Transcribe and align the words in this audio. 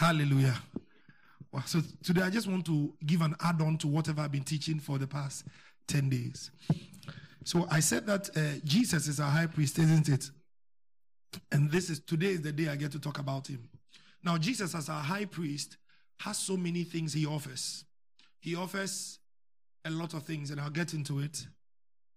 Hallelujah. 0.00 0.56
So 1.66 1.82
today 2.02 2.22
I 2.22 2.30
just 2.30 2.46
want 2.46 2.64
to 2.64 2.94
give 3.04 3.20
an 3.20 3.36
add 3.38 3.60
on 3.60 3.76
to 3.76 3.86
whatever 3.86 4.22
I've 4.22 4.32
been 4.32 4.44
teaching 4.44 4.80
for 4.80 4.96
the 4.96 5.06
past 5.06 5.44
10 5.88 6.08
days. 6.08 6.50
So 7.44 7.66
I 7.70 7.80
said 7.80 8.06
that 8.06 8.30
uh, 8.34 8.60
Jesus 8.64 9.08
is 9.08 9.20
our 9.20 9.30
high 9.30 9.44
priest, 9.44 9.78
isn't 9.78 10.08
it? 10.08 10.30
And 11.52 11.70
this 11.70 11.90
is 11.90 12.00
today 12.00 12.28
is 12.28 12.40
the 12.40 12.50
day 12.50 12.68
I 12.68 12.76
get 12.76 12.92
to 12.92 12.98
talk 12.98 13.18
about 13.18 13.48
him. 13.48 13.68
Now, 14.24 14.38
Jesus, 14.38 14.74
as 14.74 14.88
our 14.88 15.02
high 15.02 15.26
priest, 15.26 15.76
has 16.20 16.38
so 16.38 16.56
many 16.56 16.82
things 16.84 17.12
he 17.12 17.26
offers. 17.26 17.84
He 18.38 18.56
offers 18.56 19.18
a 19.84 19.90
lot 19.90 20.14
of 20.14 20.22
things, 20.22 20.50
and 20.50 20.62
I'll 20.62 20.70
get 20.70 20.94
into 20.94 21.18
it. 21.18 21.46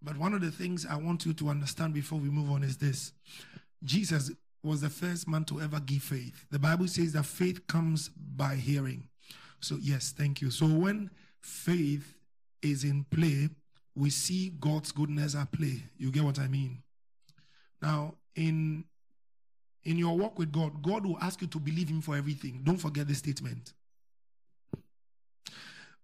But 0.02 0.18
one 0.18 0.34
of 0.34 0.40
the 0.40 0.52
things 0.52 0.86
I 0.90 0.96
want 0.96 1.26
you 1.26 1.34
to 1.34 1.50
understand 1.50 1.94
before 1.94 2.20
we 2.20 2.30
move 2.30 2.50
on 2.50 2.64
is 2.64 2.78
this 2.78 3.12
Jesus 3.84 4.32
was 4.64 4.82
the 4.82 4.90
first 4.90 5.28
man 5.28 5.44
to 5.46 5.62
ever 5.62 5.80
give 5.80 6.04
faith. 6.04 6.46
The 6.50 6.60
Bible 6.60 6.88
says 6.88 7.14
that 7.14 7.26
faith 7.26 7.68
comes 7.68 8.10
by 8.10 8.56
hearing. 8.56 9.08
So, 9.60 9.78
yes, 9.82 10.14
thank 10.18 10.42
you. 10.42 10.50
So, 10.50 10.66
when 10.66 11.10
faith 11.42 12.16
is 12.62 12.84
in 12.84 13.06
play, 13.12 13.50
we 13.96 14.10
see 14.10 14.50
God's 14.60 14.92
goodness 14.92 15.36
at 15.36 15.52
play. 15.52 15.84
You 15.98 16.12
get 16.12 16.24
what 16.24 16.40
I 16.40 16.48
mean? 16.48 16.82
Now, 17.82 18.16
in 18.36 18.86
in 19.84 19.98
your 19.98 20.18
walk 20.18 20.40
with 20.40 20.52
God, 20.52 20.82
God 20.82 21.06
will 21.06 21.18
ask 21.20 21.42
you 21.42 21.48
to 21.48 21.60
believe 21.60 21.90
Him 21.90 22.02
for 22.02 22.16
everything. 22.16 22.62
Don't 22.64 22.78
forget 22.78 23.08
this 23.08 23.18
statement. 23.18 23.74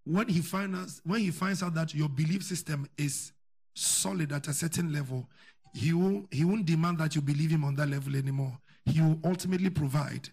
When 0.04 0.28
He 0.28 0.42
finds 0.42 1.02
when 1.06 1.22
He 1.22 1.32
finds 1.32 1.64
out 1.64 1.74
that 1.76 1.96
your 1.96 2.10
belief 2.10 2.44
system 2.44 2.88
is 2.98 3.32
solid 3.74 4.34
at 4.34 4.48
a 4.48 4.54
certain 4.54 4.92
level, 4.92 5.28
He 5.74 5.94
will 5.94 6.28
He 6.32 6.46
won't 6.46 6.66
demand 6.66 6.98
that 7.00 7.16
you 7.16 7.22
believe 7.22 7.52
Him 7.52 7.64
on 7.64 7.76
that 7.76 7.90
level 7.90 8.16
anymore. 8.16 8.58
He 8.86 9.02
will 9.02 9.20
ultimately 9.24 9.70
provide, 9.70 10.30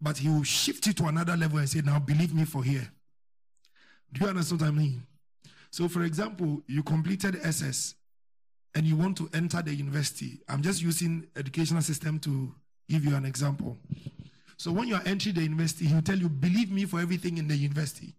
but 0.00 0.18
He 0.18 0.28
will 0.28 0.44
shift 0.44 0.86
you 0.86 0.92
to 0.94 1.06
another 1.06 1.36
level 1.36 1.58
and 1.58 1.68
say, 1.68 1.80
"Now 1.80 1.98
believe 1.98 2.34
me 2.34 2.44
for 2.44 2.62
here." 2.62 2.90
Do 4.12 4.20
you 4.20 4.28
understand 4.28 4.60
what 4.60 4.68
I 4.68 4.70
mean? 4.70 5.06
So, 5.70 5.88
for 5.88 6.04
example, 6.04 6.62
you 6.68 6.82
completed 6.84 7.36
SS 7.42 7.96
and 8.74 8.86
you 8.86 8.96
want 8.96 9.16
to 9.18 9.28
enter 9.32 9.62
the 9.62 9.74
university. 9.74 10.40
I'm 10.48 10.62
just 10.62 10.82
using 10.82 11.26
educational 11.36 11.82
system 11.82 12.18
to 12.20 12.54
give 12.88 13.04
you 13.04 13.14
an 13.16 13.24
example. 13.24 13.78
So 14.56 14.72
when 14.72 14.88
you 14.88 14.94
are 14.94 15.02
entering 15.04 15.34
the 15.34 15.42
university, 15.42 15.86
he'll 15.86 16.02
tell 16.02 16.18
you, 16.18 16.28
believe 16.28 16.70
me 16.70 16.84
for 16.84 17.00
everything 17.00 17.38
in 17.38 17.48
the 17.48 17.56
university. 17.56 18.14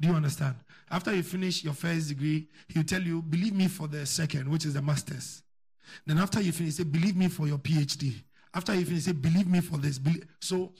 Do 0.00 0.08
you 0.08 0.14
understand? 0.14 0.56
After 0.90 1.14
you 1.14 1.22
finish 1.22 1.64
your 1.64 1.74
first 1.74 2.08
degree, 2.08 2.48
he'll 2.68 2.84
tell 2.84 3.02
you, 3.02 3.22
believe 3.22 3.54
me 3.54 3.68
for 3.68 3.88
the 3.88 4.06
second, 4.06 4.48
which 4.48 4.64
is 4.64 4.74
the 4.74 4.82
master's. 4.82 5.42
Then 6.06 6.18
after 6.18 6.40
you 6.40 6.52
finish, 6.52 6.74
say, 6.74 6.84
believe 6.84 7.16
me 7.16 7.28
for 7.28 7.46
your 7.46 7.58
PhD. 7.58 8.14
After 8.54 8.74
you 8.74 8.84
finish, 8.84 9.04
say, 9.04 9.12
believe 9.12 9.46
me 9.46 9.60
for 9.60 9.78
this. 9.78 10.00
So 10.40 10.72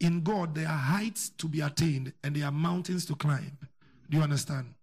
in 0.00 0.22
God, 0.22 0.54
there 0.54 0.66
are 0.68 0.76
heights 0.76 1.30
to 1.38 1.46
be 1.46 1.60
attained 1.60 2.12
and 2.24 2.34
there 2.34 2.46
are 2.46 2.52
mountains 2.52 3.04
to 3.06 3.14
climb. 3.14 3.56
Do 4.10 4.16
you 4.16 4.22
understand? 4.22 4.74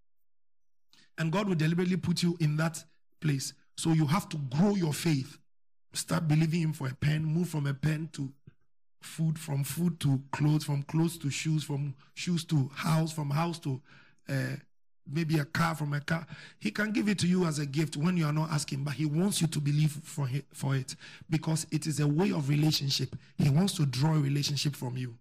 And 1.17 1.31
God 1.31 1.47
will 1.47 1.55
deliberately 1.55 1.97
put 1.97 2.23
you 2.23 2.37
in 2.39 2.55
that 2.57 2.83
place. 3.19 3.53
So 3.75 3.91
you 3.91 4.05
have 4.07 4.29
to 4.29 4.37
grow 4.37 4.75
your 4.75 4.93
faith. 4.93 5.37
Start 5.93 6.27
believing 6.27 6.61
Him 6.61 6.73
for 6.73 6.87
a 6.87 6.95
pen, 6.95 7.25
move 7.25 7.49
from 7.49 7.67
a 7.67 7.73
pen 7.73 8.09
to 8.13 8.31
food, 9.01 9.37
from 9.37 9.63
food 9.63 9.99
to 10.01 10.21
clothes, 10.31 10.63
from 10.63 10.83
clothes 10.83 11.17
to 11.19 11.29
shoes, 11.29 11.63
from 11.63 11.95
shoes 12.13 12.43
to 12.45 12.69
house, 12.73 13.11
from 13.11 13.29
house 13.29 13.59
to 13.59 13.81
uh, 14.29 14.55
maybe 15.11 15.39
a 15.39 15.45
car, 15.45 15.75
from 15.75 15.93
a 15.93 16.01
car. 16.01 16.25
He 16.59 16.71
can 16.71 16.91
give 16.91 17.07
it 17.07 17.19
to 17.19 17.27
you 17.27 17.45
as 17.45 17.59
a 17.59 17.65
gift 17.65 17.97
when 17.97 18.17
you 18.17 18.25
are 18.25 18.33
not 18.33 18.51
asking, 18.51 18.83
but 18.83 18.93
He 18.93 19.05
wants 19.05 19.41
you 19.41 19.47
to 19.47 19.59
believe 19.59 19.91
for 20.03 20.27
it, 20.29 20.45
for 20.53 20.75
it 20.75 20.95
because 21.29 21.65
it 21.71 21.87
is 21.87 21.99
a 21.99 22.07
way 22.07 22.31
of 22.31 22.49
relationship. 22.49 23.15
He 23.37 23.49
wants 23.49 23.73
to 23.73 23.85
draw 23.85 24.15
a 24.15 24.19
relationship 24.19 24.75
from 24.75 24.97
you. 24.97 25.15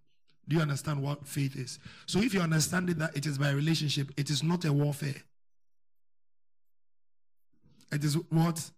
Do 0.47 0.55
you 0.55 0.61
understand 0.61 1.01
what 1.01 1.27
faith 1.27 1.55
is? 1.55 1.79
So 2.07 2.19
if 2.19 2.33
you 2.33 2.41
understand 2.41 2.89
it 2.89 2.97
that 2.99 3.15
it 3.15 3.25
is 3.25 3.37
by 3.37 3.51
relationship, 3.51 4.11
it 4.17 4.29
is 4.29 4.41
not 4.41 4.65
a 4.65 4.73
warfare. 4.73 5.21
It 7.91 8.03
is 8.03 8.15
what? 8.29 8.69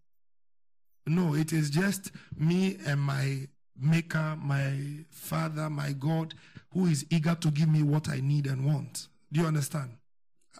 No, 1.07 1.34
it 1.34 1.53
is 1.53 1.69
just 1.69 2.12
me 2.38 2.78
and 2.86 3.00
my 3.00 3.47
maker, 3.80 4.38
my 4.41 5.06
father, 5.09 5.69
my 5.69 5.94
God, 5.94 6.34
who 6.74 6.86
is 6.86 7.06
eager 7.09 7.36
to 7.36 7.52
give 7.52 7.69
me 7.69 7.84
what 7.84 8.09
I 8.09 8.19
need 8.19 8.47
and 8.47 8.66
want. 8.66 9.07
Do 9.31 9.41
you 9.41 9.47
understand? 9.47 9.91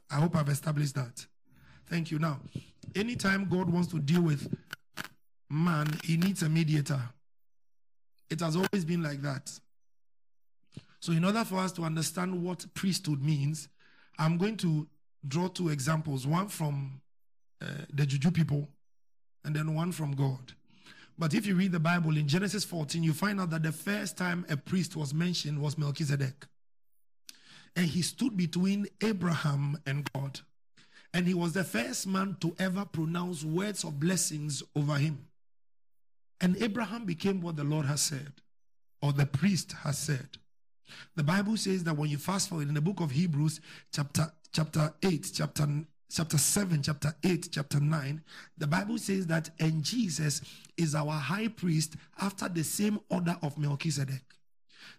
I 0.09 0.16
hope 0.16 0.35
I've 0.35 0.50
established 0.50 0.96
that. 0.96 1.25
Thank 1.88 2.12
you. 2.12 2.19
Now, 2.19 2.40
anytime 2.96 3.47
God 3.50 3.69
wants 3.69 3.90
to 3.90 4.00
deal 4.00 4.22
with 4.22 4.53
man, 5.50 5.88
he 6.03 6.18
needs 6.18 6.41
a 6.41 6.50
mediator. 6.50 7.02
It 8.29 8.40
has 8.40 8.56
always 8.56 8.85
been 8.85 9.03
like 9.03 9.22
that. 9.22 9.52
So, 11.00 11.12
in 11.12 11.25
order 11.25 11.44
for 11.44 11.57
us 11.57 11.72
to 11.74 11.84
understand 11.84 12.41
what 12.41 12.66
priesthood 12.74 13.22
means, 13.22 13.68
I'm 14.18 14.38
going 14.38 14.56
to 14.57 14.88
draw 15.28 15.47
two 15.47 15.69
examples 15.69 16.25
one 16.25 16.47
from 16.47 17.02
uh, 17.62 17.66
the 17.94 18.06
Juju 18.06 18.31
people, 18.31 18.69
and 19.44 19.56
then 19.56 19.75
one 19.75 19.91
from 19.91 20.12
God. 20.13 20.53
But 21.18 21.34
if 21.34 21.46
you 21.46 21.56
read 21.56 21.72
the 21.72 21.79
Bible 21.79 22.18
in 22.18 22.28
Genesis 22.28 22.63
14, 22.63 23.03
you 23.03 23.13
find 23.13 23.40
out 23.40 23.50
that 23.52 23.63
the 23.63 23.72
first 23.72 24.18
time 24.18 24.46
a 24.50 24.58
priest 24.58 24.96
was 24.96 25.13
mentioned 25.13 25.62
was 25.62 25.78
Melchizedek. 25.78 26.47
And 27.76 27.86
he 27.86 28.02
stood 28.02 28.36
between 28.36 28.88
Abraham 29.02 29.80
and 29.86 30.09
God. 30.14 30.42
And 31.14 31.28
he 31.28 31.34
was 31.34 31.54
the 31.54 31.64
first 31.64 32.08
man 32.08 32.38
to 32.42 32.56
ever 32.59 32.86
pronounce 32.86 33.44
words 33.44 33.84
of 33.84 34.00
blessings 34.00 34.64
over 34.76 34.96
him. 34.96 35.28
And 36.40 36.62
Abraham 36.62 37.06
became 37.06 37.42
what 37.42 37.56
the 37.56 37.64
Lord 37.64 37.86
has 37.86 38.02
said, 38.02 38.34
or 39.02 39.14
the 39.14 39.26
priest 39.26 39.74
has 39.84 39.98
said. 39.98 40.28
The 41.16 41.24
Bible 41.24 41.56
says 41.58 41.84
that 41.84 41.96
when 41.96 42.09
you 42.09 42.18
fast 42.18 42.50
forward 42.50 42.68
in 42.68 42.74
the 42.74 42.82
book 42.82 43.00
of 43.00 43.12
Hebrews, 43.12 43.62
chapter 43.94 44.32
chapter 44.52 44.94
8, 45.03 45.32
chapter 45.34 45.68
chapter 46.12 46.38
7, 46.38 46.82
chapter 46.82 47.16
8, 47.24 47.50
chapter 47.52 47.80
9, 47.80 48.22
the 48.58 48.68
Bible 48.68 48.98
says 48.98 49.28
that, 49.28 49.50
and 49.59 49.84
Jesus 49.84 50.42
is 50.76 50.94
our 50.94 51.14
high 51.14 51.48
priest 51.48 51.96
after 52.20 52.50
the 52.50 52.64
same 52.64 53.00
order 53.09 53.38
of 53.42 53.58
Melchizedek. 53.58 54.24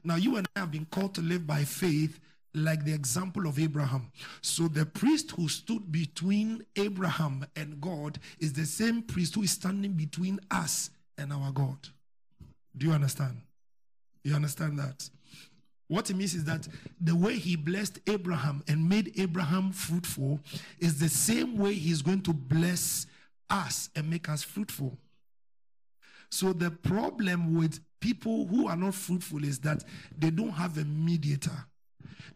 Now, 0.04 0.16
you 0.16 0.37
and 0.37 0.49
I 0.56 0.60
have 0.60 0.71
been 0.71 0.87
called 0.87 1.15
to 1.16 1.21
live 1.21 1.47
by 1.47 1.65
faith 1.65 2.19
like 2.55 2.85
the 2.85 2.93
example 2.93 3.47
of 3.47 3.59
Abraham. 3.59 4.11
So, 4.41 4.69
the 4.69 4.85
priest 4.85 5.33
who 5.33 5.49
stood 5.49 5.91
between 5.91 6.65
Abraham 6.77 7.47
and 7.57 7.81
God 7.81 8.19
is 8.39 8.53
the 8.53 8.67
same 8.67 9.03
priest 9.03 9.35
who 9.35 9.43
is 9.43 9.53
standing 9.53 9.93
between 9.93 10.39
us 10.51 10.91
and 11.19 11.33
our 11.33 11.51
God. 11.53 11.79
Do 12.77 12.87
you 12.87 12.93
understand? 12.93 13.41
You 14.25 14.35
understand 14.35 14.79
that? 14.79 15.09
What 15.89 16.09
it 16.09 16.17
means 16.17 16.35
is 16.35 16.45
that 16.45 16.67
the 17.01 17.15
way 17.15 17.35
he 17.35 17.55
blessed 17.57 17.99
Abraham 18.07 18.63
and 18.67 18.89
made 18.89 19.13
Abraham 19.19 19.73
fruitful 19.73 20.41
is 20.79 20.99
the 20.99 21.09
same 21.09 21.59
way 21.59 21.75
he's 21.75 22.01
going 22.01 22.23
to 22.23 22.33
bless 22.33 23.07
us 23.51 23.91
and 23.95 24.09
make 24.09 24.29
us 24.29 24.43
fruitful. 24.43 24.97
So 26.31 26.55
the 26.55 26.71
problem 26.71 27.59
with 27.59 27.81
people 28.01 28.47
who 28.47 28.69
are 28.69 28.77
not 28.77 28.95
fruitful 28.95 29.45
is 29.45 29.59
that 29.61 29.84
they 30.17 30.31
don't 30.31 30.53
have 30.53 30.79
a 30.79 30.84
mediator. 30.84 31.67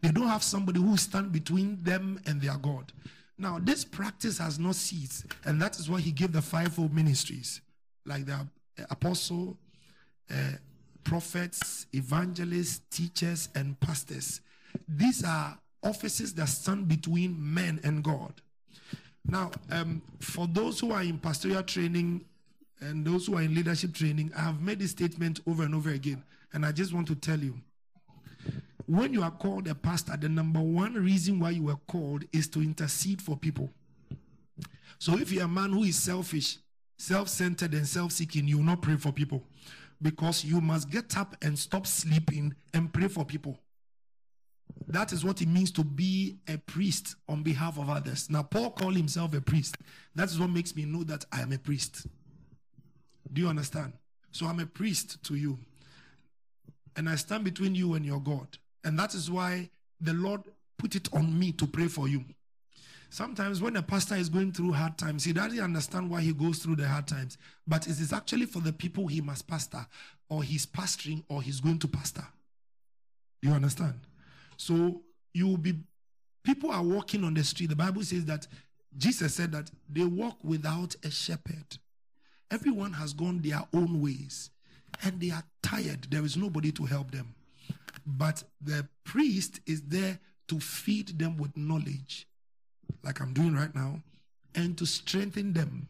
They 0.01 0.11
don't 0.11 0.27
have 0.27 0.43
somebody 0.43 0.79
who 0.79 0.97
stand 0.97 1.31
between 1.31 1.83
them 1.83 2.19
and 2.25 2.41
their 2.41 2.57
God. 2.57 2.91
Now, 3.37 3.59
this 3.61 3.85
practice 3.85 4.37
has 4.39 4.57
not 4.57 4.75
ceased, 4.75 5.25
and 5.45 5.61
that 5.61 5.79
is 5.79 5.89
why 5.89 5.99
he 5.99 6.11
gave 6.11 6.31
the 6.31 6.41
fivefold 6.41 6.93
ministries, 6.93 7.61
like 8.05 8.25
the 8.25 8.47
apostle, 8.89 9.57
uh, 10.31 10.53
prophets, 11.03 11.85
evangelists, 11.93 12.81
teachers, 12.89 13.49
and 13.55 13.79
pastors. 13.79 14.41
These 14.87 15.23
are 15.23 15.57
offices 15.83 16.33
that 16.33 16.49
stand 16.49 16.87
between 16.87 17.35
men 17.39 17.79
and 17.83 18.03
God. 18.03 18.33
Now, 19.25 19.51
um, 19.71 20.01
for 20.19 20.47
those 20.47 20.79
who 20.79 20.91
are 20.91 21.03
in 21.03 21.17
pastoral 21.19 21.63
training 21.63 22.25
and 22.79 23.05
those 23.05 23.27
who 23.27 23.37
are 23.37 23.41
in 23.41 23.53
leadership 23.53 23.93
training, 23.93 24.31
I 24.35 24.41
have 24.41 24.61
made 24.61 24.79
this 24.79 24.91
statement 24.91 25.41
over 25.47 25.63
and 25.63 25.75
over 25.75 25.89
again, 25.91 26.23
and 26.53 26.65
I 26.65 26.71
just 26.71 26.93
want 26.93 27.07
to 27.07 27.15
tell 27.15 27.39
you. 27.39 27.53
When 28.87 29.13
you 29.13 29.21
are 29.21 29.31
called 29.31 29.67
a 29.67 29.75
pastor, 29.75 30.15
the 30.15 30.29
number 30.29 30.61
one 30.61 30.93
reason 30.93 31.39
why 31.39 31.51
you 31.51 31.63
were 31.63 31.79
called 31.87 32.23
is 32.31 32.47
to 32.49 32.61
intercede 32.61 33.21
for 33.21 33.35
people. 33.35 33.69
So 34.97 35.17
if 35.19 35.31
you're 35.31 35.43
a 35.43 35.47
man 35.47 35.73
who 35.73 35.83
is 35.83 35.97
selfish, 35.97 36.57
self 36.97 37.27
centered, 37.27 37.73
and 37.73 37.85
self 37.85 38.13
seeking, 38.13 38.47
you 38.47 38.57
will 38.57 38.63
not 38.63 38.81
pray 38.81 38.95
for 38.95 39.11
people 39.11 39.43
because 40.01 40.45
you 40.45 40.61
must 40.61 40.89
get 40.89 41.17
up 41.17 41.35
and 41.41 41.59
stop 41.59 41.85
sleeping 41.85 42.55
and 42.73 42.93
pray 42.93 43.09
for 43.09 43.25
people. 43.25 43.59
That 44.87 45.11
is 45.11 45.25
what 45.25 45.41
it 45.41 45.49
means 45.49 45.71
to 45.71 45.83
be 45.83 46.37
a 46.47 46.57
priest 46.57 47.15
on 47.27 47.43
behalf 47.43 47.77
of 47.77 47.89
others. 47.89 48.29
Now, 48.29 48.43
Paul 48.43 48.71
called 48.71 48.95
himself 48.95 49.33
a 49.33 49.41
priest. 49.41 49.77
That 50.15 50.29
is 50.29 50.39
what 50.39 50.49
makes 50.49 50.75
me 50.75 50.85
know 50.85 51.03
that 51.03 51.25
I 51.31 51.41
am 51.41 51.51
a 51.51 51.57
priest. 51.57 52.07
Do 53.33 53.41
you 53.41 53.49
understand? 53.49 53.93
So 54.31 54.45
I'm 54.45 54.59
a 54.61 54.65
priest 54.65 55.21
to 55.25 55.35
you. 55.35 55.59
And 56.95 57.09
I 57.09 57.15
stand 57.15 57.43
between 57.43 57.75
you 57.75 57.95
and 57.95 58.05
your 58.05 58.21
God. 58.21 58.57
And 58.87 58.97
that 58.97 59.13
is 59.13 59.29
why 59.29 59.69
the 59.99 60.13
Lord 60.13 60.43
put 60.77 60.95
it 60.95 61.09
on 61.13 61.37
me 61.37 61.51
to 61.51 61.67
pray 61.67 61.87
for 61.87 62.07
you. 62.07 62.23
Sometimes 63.09 63.61
when 63.61 63.75
a 63.75 63.81
pastor 63.81 64.15
is 64.15 64.29
going 64.29 64.53
through 64.53 64.71
hard 64.71 64.97
times, 64.97 65.25
he 65.25 65.33
doesn't 65.33 65.59
understand 65.59 66.09
why 66.09 66.21
he 66.21 66.31
goes 66.31 66.59
through 66.59 66.77
the 66.77 66.87
hard 66.87 67.05
times. 67.05 67.37
But 67.67 67.85
it 67.87 67.99
is 67.99 68.13
actually 68.13 68.45
for 68.45 68.61
the 68.61 68.71
people 68.71 69.05
he 69.05 69.19
must 69.19 69.45
pastor, 69.45 69.85
or 70.29 70.41
he's 70.41 70.65
pastoring, 70.65 71.21
or 71.27 71.41
he's 71.41 71.59
going 71.59 71.79
to 71.79 71.87
pastor. 71.89 72.25
You 73.41 73.51
understand? 73.51 73.95
So 74.55 75.01
you 75.33 75.47
will 75.47 75.57
be, 75.57 75.73
people 76.43 76.71
are 76.71 76.81
walking 76.81 77.25
on 77.25 77.33
the 77.33 77.43
street. 77.43 77.69
The 77.69 77.75
Bible 77.75 78.03
says 78.03 78.23
that 78.25 78.47
Jesus 78.97 79.33
said 79.33 79.51
that 79.51 79.69
they 79.89 80.05
walk 80.05 80.37
without 80.45 80.95
a 81.03 81.11
shepherd. 81.11 81.77
Everyone 82.49 82.93
has 82.93 83.11
gone 83.11 83.41
their 83.41 83.63
own 83.73 84.01
ways 84.01 84.49
and 85.03 85.19
they 85.19 85.31
are 85.31 85.43
tired. 85.61 86.07
There 86.09 86.23
is 86.23 86.37
nobody 86.37 86.71
to 86.71 86.85
help 86.85 87.11
them. 87.11 87.33
But 88.09 88.41
the 88.61 88.87
priest 89.03 89.59
is 89.65 89.81
there 89.81 90.17
to 90.47 90.61
feed 90.61 91.19
them 91.19 91.37
with 91.37 91.57
knowledge, 91.57 92.25
like 93.03 93.19
I'm 93.19 93.33
doing 93.33 93.53
right 93.53 93.75
now, 93.75 94.01
and 94.55 94.77
to 94.77 94.85
strengthen 94.85 95.51
them. 95.51 95.89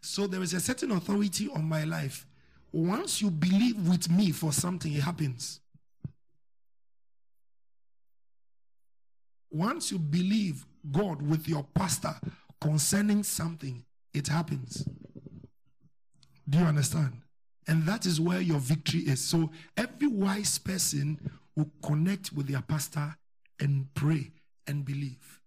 So 0.00 0.26
there 0.26 0.42
is 0.42 0.54
a 0.54 0.60
certain 0.60 0.92
authority 0.92 1.50
on 1.54 1.68
my 1.68 1.84
life. 1.84 2.26
Once 2.72 3.20
you 3.20 3.30
believe 3.30 3.86
with 3.86 4.10
me 4.10 4.30
for 4.32 4.50
something, 4.50 4.94
it 4.94 5.02
happens. 5.02 5.60
Once 9.50 9.92
you 9.92 9.98
believe 9.98 10.64
God 10.90 11.20
with 11.20 11.46
your 11.46 11.64
pastor 11.74 12.14
concerning 12.60 13.22
something, 13.22 13.84
it 14.14 14.26
happens. 14.28 14.88
Do 16.48 16.58
you 16.58 16.64
understand? 16.64 17.23
And 17.66 17.84
that 17.86 18.06
is 18.06 18.20
where 18.20 18.40
your 18.40 18.58
victory 18.58 19.00
is. 19.00 19.22
So 19.22 19.50
every 19.76 20.08
wise 20.08 20.58
person 20.58 21.18
will 21.56 21.70
connect 21.82 22.32
with 22.32 22.48
their 22.48 22.62
pastor 22.62 23.16
and 23.60 23.86
pray 23.94 24.32
and 24.66 24.84
believe. 24.84 25.40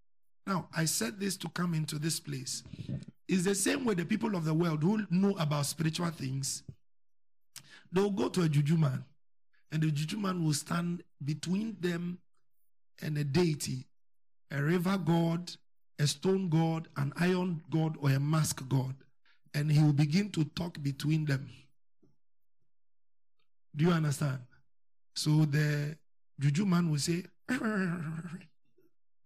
Now, 0.46 0.70
I 0.76 0.86
said 0.86 1.20
this 1.20 1.36
to 1.38 1.50
come 1.50 1.74
into 1.74 2.00
this 2.00 2.20
place. 2.20 2.64
It's 3.28 3.44
the 3.44 3.56
same 3.56 3.84
way 3.84 3.94
the 3.94 4.06
people 4.06 4.36
of 4.36 4.46
the 4.46 4.54
world 4.54 4.82
who 4.82 5.06
know 5.10 5.36
about 5.38 5.66
spiritual 5.66 6.10
things, 6.10 6.64
they'll 7.92 8.10
go 8.10 8.30
to 8.30 8.44
a 8.44 8.50
juju 8.50 8.78
man, 8.78 9.04
and 9.72 9.84
the 9.84 9.92
juju 9.92 10.18
man 10.18 10.44
will 10.44 10.54
stand 10.54 11.04
between 11.24 11.76
them 11.82 12.20
and 13.02 13.18
a 13.18 13.26
deity, 13.26 13.86
a 14.52 14.64
river 14.64 14.98
god, 14.98 15.52
a 16.00 16.08
stone 16.08 16.48
god, 16.48 16.88
an 16.96 17.12
iron 17.20 17.62
god, 17.70 17.98
or 18.00 18.12
a 18.12 18.20
mask 18.20 18.68
god. 18.70 18.96
And 19.54 19.72
he 19.72 19.84
will 19.84 19.94
begin 19.94 20.30
to 20.32 20.46
talk 20.46 20.82
between 20.82 21.26
them. 21.26 21.50
Do 23.76 23.86
you 23.86 23.92
understand? 23.92 24.40
So 25.16 25.46
the 25.46 25.98
juju 26.40 26.66
man 26.66 26.90
will 26.90 27.00
say, 27.00 27.24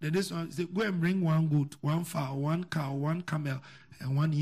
then 0.01 0.13
this 0.13 0.31
one 0.31 0.51
say, 0.51 0.65
go 0.65 0.81
and 0.81 0.99
bring 0.99 1.21
one 1.21 1.47
goat, 1.47 1.75
one 1.81 2.03
fowl, 2.03 2.37
one 2.37 2.63
cow, 2.65 2.93
one 2.93 3.21
camel, 3.21 3.59
and 3.99 4.15
one 4.15 4.33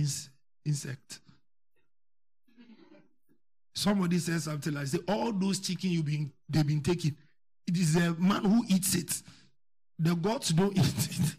insect. 0.65 1.19
Somebody 3.73 4.19
says 4.19 4.45
something 4.45 4.73
like, 4.73 4.87
say, 4.87 4.99
all 5.07 5.31
those 5.31 5.59
chicken 5.59 5.91
you've 5.91 6.05
been 6.05 6.31
they've 6.49 6.65
been 6.65 6.81
taking. 6.81 7.15
It 7.67 7.77
is 7.77 7.95
a 7.95 8.13
man 8.15 8.43
who 8.43 8.63
eats 8.67 8.95
it. 8.95 9.21
The 9.97 10.15
gods 10.15 10.49
don't 10.49 10.77
eat 10.77 11.35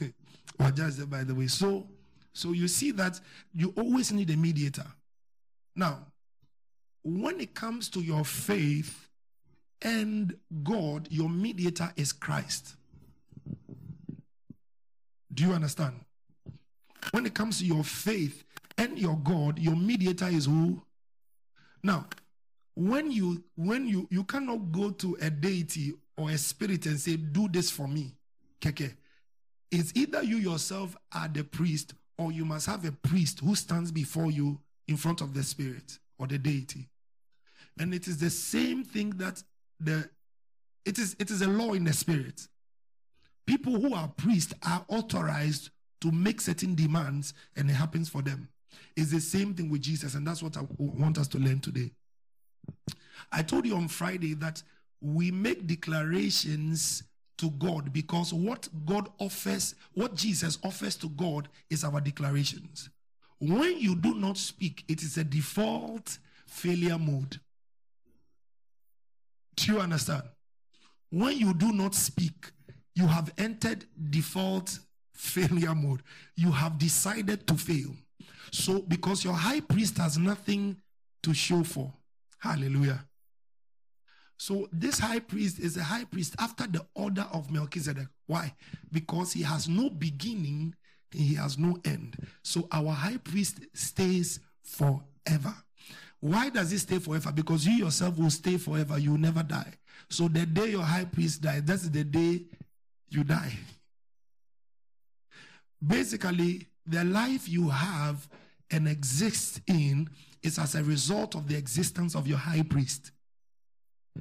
it. 0.00 0.14
or 0.60 0.70
just 0.70 1.08
by 1.08 1.24
the 1.24 1.34
way. 1.34 1.46
So, 1.46 1.86
so 2.32 2.52
you 2.52 2.68
see 2.68 2.90
that 2.92 3.18
you 3.52 3.72
always 3.76 4.12
need 4.12 4.30
a 4.30 4.36
mediator. 4.36 4.86
Now, 5.74 6.06
when 7.02 7.40
it 7.40 7.54
comes 7.54 7.88
to 7.90 8.00
your 8.00 8.24
faith 8.24 9.08
and 9.82 10.36
God, 10.62 11.08
your 11.10 11.28
mediator 11.28 11.92
is 11.96 12.12
Christ. 12.12 12.76
Do 15.32 15.44
you 15.44 15.52
understand? 15.52 16.00
When 17.12 17.26
it 17.26 17.34
comes 17.34 17.60
to 17.60 17.66
your 17.66 17.84
faith 17.84 18.44
and 18.76 18.98
your 18.98 19.16
God, 19.16 19.58
your 19.58 19.76
mediator 19.76 20.26
is 20.26 20.46
who? 20.46 20.82
Now, 21.82 22.06
when 22.74 23.10
you 23.10 23.44
when 23.56 23.86
you 23.86 24.08
you 24.10 24.24
cannot 24.24 24.72
go 24.72 24.90
to 24.90 25.16
a 25.20 25.30
deity 25.30 25.94
or 26.16 26.30
a 26.30 26.38
spirit 26.38 26.86
and 26.86 26.98
say, 26.98 27.16
"Do 27.16 27.48
this 27.48 27.70
for 27.70 27.88
me," 27.88 28.14
keke. 28.60 28.94
It's 29.70 29.92
either 29.94 30.22
you 30.22 30.36
yourself 30.36 30.96
are 31.12 31.28
the 31.28 31.44
priest, 31.44 31.94
or 32.16 32.32
you 32.32 32.44
must 32.44 32.66
have 32.66 32.84
a 32.84 32.92
priest 32.92 33.40
who 33.40 33.54
stands 33.54 33.92
before 33.92 34.30
you 34.30 34.60
in 34.86 34.96
front 34.96 35.20
of 35.20 35.34
the 35.34 35.42
spirit 35.42 35.98
or 36.18 36.26
the 36.26 36.38
deity. 36.38 36.88
And 37.78 37.94
it 37.94 38.08
is 38.08 38.18
the 38.18 38.30
same 38.30 38.84
thing 38.84 39.10
that 39.18 39.42
the 39.80 40.08
it 40.84 40.98
is 40.98 41.16
it 41.18 41.30
is 41.30 41.42
a 41.42 41.48
law 41.48 41.72
in 41.72 41.84
the 41.84 41.92
spirit. 41.92 42.48
People 43.46 43.80
who 43.80 43.94
are 43.94 44.08
priests 44.08 44.54
are 44.66 44.84
authorized 44.88 45.70
to 46.00 46.10
make 46.10 46.40
certain 46.40 46.74
demands 46.74 47.34
and 47.56 47.70
it 47.70 47.74
happens 47.74 48.08
for 48.08 48.22
them. 48.22 48.48
It's 48.96 49.10
the 49.10 49.20
same 49.20 49.54
thing 49.54 49.70
with 49.70 49.82
Jesus, 49.82 50.14
and 50.14 50.26
that's 50.26 50.42
what 50.42 50.56
I 50.56 50.62
want 50.78 51.18
us 51.18 51.28
to 51.28 51.38
learn 51.38 51.60
today. 51.60 51.90
I 53.32 53.42
told 53.42 53.66
you 53.66 53.76
on 53.76 53.88
Friday 53.88 54.34
that 54.34 54.62
we 55.00 55.30
make 55.30 55.66
declarations 55.66 57.04
to 57.38 57.50
God 57.52 57.92
because 57.92 58.34
what 58.34 58.68
God 58.84 59.08
offers, 59.18 59.74
what 59.94 60.14
Jesus 60.14 60.58
offers 60.64 60.96
to 60.96 61.08
God 61.10 61.48
is 61.70 61.84
our 61.84 62.00
declarations. 62.00 62.90
When 63.40 63.78
you 63.78 63.94
do 63.94 64.14
not 64.14 64.36
speak, 64.36 64.84
it 64.88 65.02
is 65.02 65.16
a 65.16 65.24
default 65.24 66.18
failure 66.46 66.98
mode. 66.98 67.38
Do 69.56 69.72
you 69.72 69.80
understand? 69.80 70.22
When 71.10 71.36
you 71.36 71.54
do 71.54 71.72
not 71.72 71.94
speak, 71.94 72.50
you 72.94 73.06
have 73.06 73.32
entered 73.38 73.84
default 74.10 74.78
failure 75.14 75.74
mode. 75.74 76.02
You 76.36 76.50
have 76.52 76.78
decided 76.78 77.46
to 77.46 77.54
fail. 77.54 77.94
So, 78.52 78.80
because 78.82 79.24
your 79.24 79.34
high 79.34 79.60
priest 79.60 79.98
has 79.98 80.18
nothing 80.18 80.76
to 81.22 81.34
show 81.34 81.62
for. 81.62 81.92
Hallelujah. 82.38 83.04
So, 84.36 84.68
this 84.72 84.98
high 84.98 85.18
priest 85.18 85.58
is 85.58 85.76
a 85.76 85.82
high 85.82 86.04
priest 86.04 86.34
after 86.38 86.66
the 86.66 86.84
order 86.94 87.26
of 87.32 87.50
Melchizedek. 87.50 88.06
Why? 88.26 88.54
Because 88.92 89.32
he 89.32 89.42
has 89.42 89.68
no 89.68 89.90
beginning, 89.90 90.74
he 91.12 91.34
has 91.34 91.58
no 91.58 91.78
end. 91.84 92.16
So, 92.42 92.68
our 92.72 92.92
high 92.92 93.18
priest 93.18 93.60
stays 93.72 94.40
forever. 94.62 95.54
Why 96.20 96.50
does 96.50 96.70
he 96.70 96.78
stay 96.78 96.98
forever? 96.98 97.32
Because 97.32 97.64
you 97.66 97.84
yourself 97.84 98.18
will 98.18 98.30
stay 98.30 98.56
forever. 98.56 98.98
You 98.98 99.12
will 99.12 99.18
never 99.18 99.42
die. 99.42 99.72
So 100.08 100.28
the 100.28 100.46
day 100.46 100.70
your 100.70 100.82
high 100.82 101.04
priest 101.04 101.42
dies, 101.42 101.62
that's 101.64 101.88
the 101.88 102.04
day 102.04 102.42
you 103.08 103.24
die. 103.24 103.52
Basically, 105.86 106.66
the 106.86 107.04
life 107.04 107.48
you 107.48 107.68
have 107.68 108.28
and 108.70 108.88
exist 108.88 109.60
in 109.66 110.08
is 110.42 110.58
as 110.58 110.74
a 110.74 110.82
result 110.82 111.34
of 111.34 111.46
the 111.46 111.56
existence 111.56 112.14
of 112.14 112.26
your 112.26 112.38
high 112.38 112.62
priest. 112.62 113.12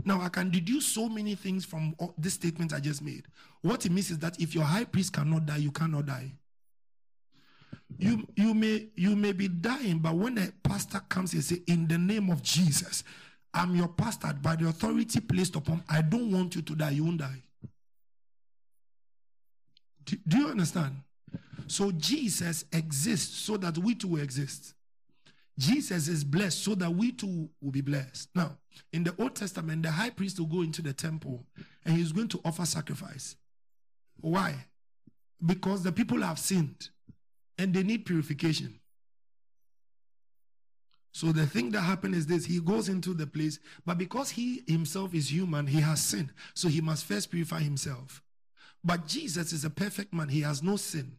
Now, 0.05 0.21
I 0.21 0.29
can 0.29 0.51
deduce 0.51 0.85
so 0.85 1.09
many 1.09 1.33
things 1.33 1.65
from 1.65 1.95
this 2.17 2.35
statement 2.35 2.73
I 2.73 2.79
just 2.79 3.01
made. 3.01 3.25
What 3.61 3.85
it 3.85 3.91
means 3.91 4.11
is 4.11 4.19
that 4.19 4.39
if 4.39 4.53
your 4.53 4.63
high 4.63 4.83
priest 4.83 5.13
cannot 5.13 5.47
die, 5.47 5.57
you 5.57 5.71
cannot 5.71 6.05
die. 6.05 6.31
You, 7.97 8.27
you, 8.35 8.53
may, 8.53 8.87
you 8.95 9.15
may 9.15 9.31
be 9.31 9.47
dying, 9.47 9.99
but 9.99 10.15
when 10.15 10.37
a 10.37 10.51
pastor 10.63 11.01
comes 11.07 11.33
and 11.33 11.43
say, 11.43 11.61
In 11.67 11.87
the 11.87 11.97
name 11.97 12.29
of 12.29 12.43
Jesus, 12.43 13.03
I'm 13.53 13.75
your 13.75 13.87
pastor 13.87 14.33
by 14.41 14.55
the 14.55 14.67
authority 14.67 15.19
placed 15.19 15.55
upon, 15.55 15.83
I 15.89 16.01
don't 16.01 16.31
want 16.31 16.55
you 16.55 16.61
to 16.61 16.75
die, 16.75 16.91
you 16.91 17.05
won't 17.05 17.19
die. 17.19 17.41
Do, 20.05 20.17
do 20.27 20.37
you 20.37 20.47
understand? 20.49 20.95
So 21.67 21.91
Jesus 21.91 22.65
exists 22.71 23.37
so 23.37 23.57
that 23.57 23.77
we 23.77 23.95
too 23.95 24.09
will 24.09 24.21
exist. 24.21 24.73
Jesus 25.57 26.07
is 26.07 26.23
blessed 26.23 26.63
so 26.63 26.75
that 26.75 26.91
we 26.91 27.11
too 27.11 27.49
will 27.61 27.71
be 27.71 27.81
blessed. 27.81 28.29
Now, 28.35 28.57
in 28.93 29.03
the 29.03 29.15
Old 29.19 29.35
Testament, 29.35 29.83
the 29.83 29.91
high 29.91 30.11
priest 30.11 30.39
will 30.39 30.45
go 30.45 30.61
into 30.61 30.81
the 30.81 30.93
temple 30.93 31.45
and 31.83 31.97
he's 31.97 32.11
going 32.11 32.27
to 32.29 32.41
offer 32.45 32.65
sacrifice. 32.65 33.35
Why? 34.21 34.53
Because 35.43 35.83
the 35.83 35.91
people 35.91 36.21
have 36.21 36.37
sinned 36.37 36.89
and 37.57 37.73
they 37.73 37.83
need 37.83 38.05
purification. 38.05 38.79
So 41.11 41.31
the 41.31 41.47
thing 41.47 41.71
that 41.71 41.81
happened 41.81 42.13
is 42.13 42.27
this 42.27 42.45
he 42.45 42.59
goes 42.59 42.89
into 42.89 43.13
the 43.13 43.25
place, 43.25 43.59
but 43.85 43.97
because 43.97 44.29
he 44.29 44.63
himself 44.67 45.15
is 45.15 45.31
human, 45.31 45.65
he 45.65 45.81
has 45.81 46.01
sinned. 46.01 46.31
So 46.53 46.67
he 46.67 46.79
must 46.79 47.05
first 47.05 47.31
purify 47.31 47.61
himself. 47.61 48.21
But 48.83 49.07
Jesus 49.07 49.51
is 49.51 49.65
a 49.65 49.69
perfect 49.69 50.13
man, 50.13 50.29
he 50.29 50.41
has 50.41 50.61
no 50.61 50.75
sin. 50.75 51.17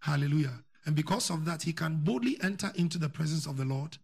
Hallelujah. 0.00 0.64
And 0.86 0.96
because 0.96 1.28
of 1.28 1.44
that, 1.44 1.62
he 1.62 1.74
can 1.74 1.96
boldly 1.96 2.38
enter 2.42 2.72
into 2.76 2.96
the 2.96 3.10
presence 3.10 3.46
of 3.46 3.58
the 3.58 3.64
Lord 3.66 3.98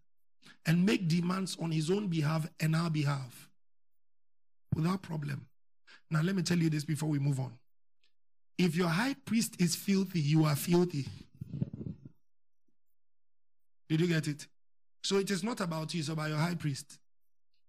and 0.67 0.85
make 0.85 1.09
demands 1.09 1.57
on 1.61 1.71
his 1.71 1.91
own 1.91 2.09
behalf 2.09 2.47
and 2.61 2.77
our 2.77 2.91
behalf 2.91 3.49
without 4.75 5.01
problem. 5.03 5.47
Now, 6.11 6.21
let 6.21 6.37
me 6.37 6.43
tell 6.43 6.59
you 6.59 6.69
this 6.69 6.85
before 6.85 7.09
we 7.09 7.19
move 7.19 7.41
on. 7.41 7.55
If 8.57 8.77
your 8.77 8.89
high 8.89 9.15
priest 9.25 9.61
is 9.61 9.75
filthy, 9.75 10.21
you 10.21 10.45
are 10.45 10.57
filthy. 10.57 11.07
Did 13.89 14.01
you 14.01 14.07
get 14.07 14.29
it? 14.29 14.47
So 15.03 15.19
it 15.19 15.31
is 15.31 15.43
not 15.43 15.61
about 15.61 15.93
you, 15.93 16.01
it's 16.01 16.09
about 16.09 16.29
your 16.31 16.39
high 16.39 16.55
priest. 16.55 16.99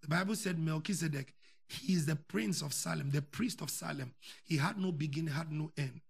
The 0.02 0.08
Bible 0.08 0.36
said 0.36 0.60
Melchizedek, 0.60 1.34
he 1.68 1.94
is 1.94 2.06
the 2.06 2.16
prince 2.16 2.62
of 2.62 2.74
Salem, 2.74 3.10
the 3.12 3.22
priest 3.22 3.62
of 3.62 3.70
Salem. 3.70 4.14
He 4.44 4.58
had 4.58 4.78
no 4.78 4.92
beginning, 4.92 5.34
had 5.34 5.52
no 5.52 5.72
end. 5.78 6.02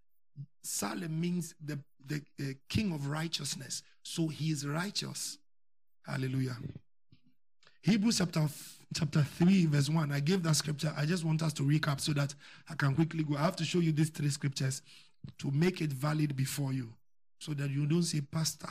Salem 0.62 1.20
means 1.20 1.56
the, 1.64 1.80
the 2.06 2.22
uh, 2.40 2.54
king 2.68 2.94
of 2.94 3.08
righteousness. 3.08 3.82
So 4.04 4.28
he 4.28 4.52
is 4.52 4.68
righteous. 4.68 5.38
Hallelujah. 6.06 6.58
Hebrews 7.82 8.18
chapter 8.18 8.48
chapter 8.94 9.22
3, 9.22 9.66
verse 9.68 9.90
1. 9.90 10.12
I 10.12 10.20
gave 10.20 10.44
that 10.44 10.56
scripture. 10.56 10.94
I 10.96 11.06
just 11.06 11.24
want 11.24 11.42
us 11.42 11.54
to 11.54 11.64
recap 11.64 12.00
so 12.00 12.14
that 12.14 12.34
I 12.70 12.76
can 12.76 12.96
quickly 12.96 13.24
go. 13.24 13.36
I 13.36 13.42
have 13.42 13.56
to 13.58 13.66
show 13.66 13.80
you 13.80 13.92
these 13.92 14.10
three 14.10 14.30
scriptures 14.30 14.82
to 15.40 15.52
make 15.52 15.82
it 15.82 15.92
valid 15.92 16.36
before 16.36 16.74
you 16.74 16.94
so 17.40 17.54
that 17.54 17.70
you 17.70 17.86
don't 17.86 18.04
say, 18.04 18.22
Pastor. 18.22 18.70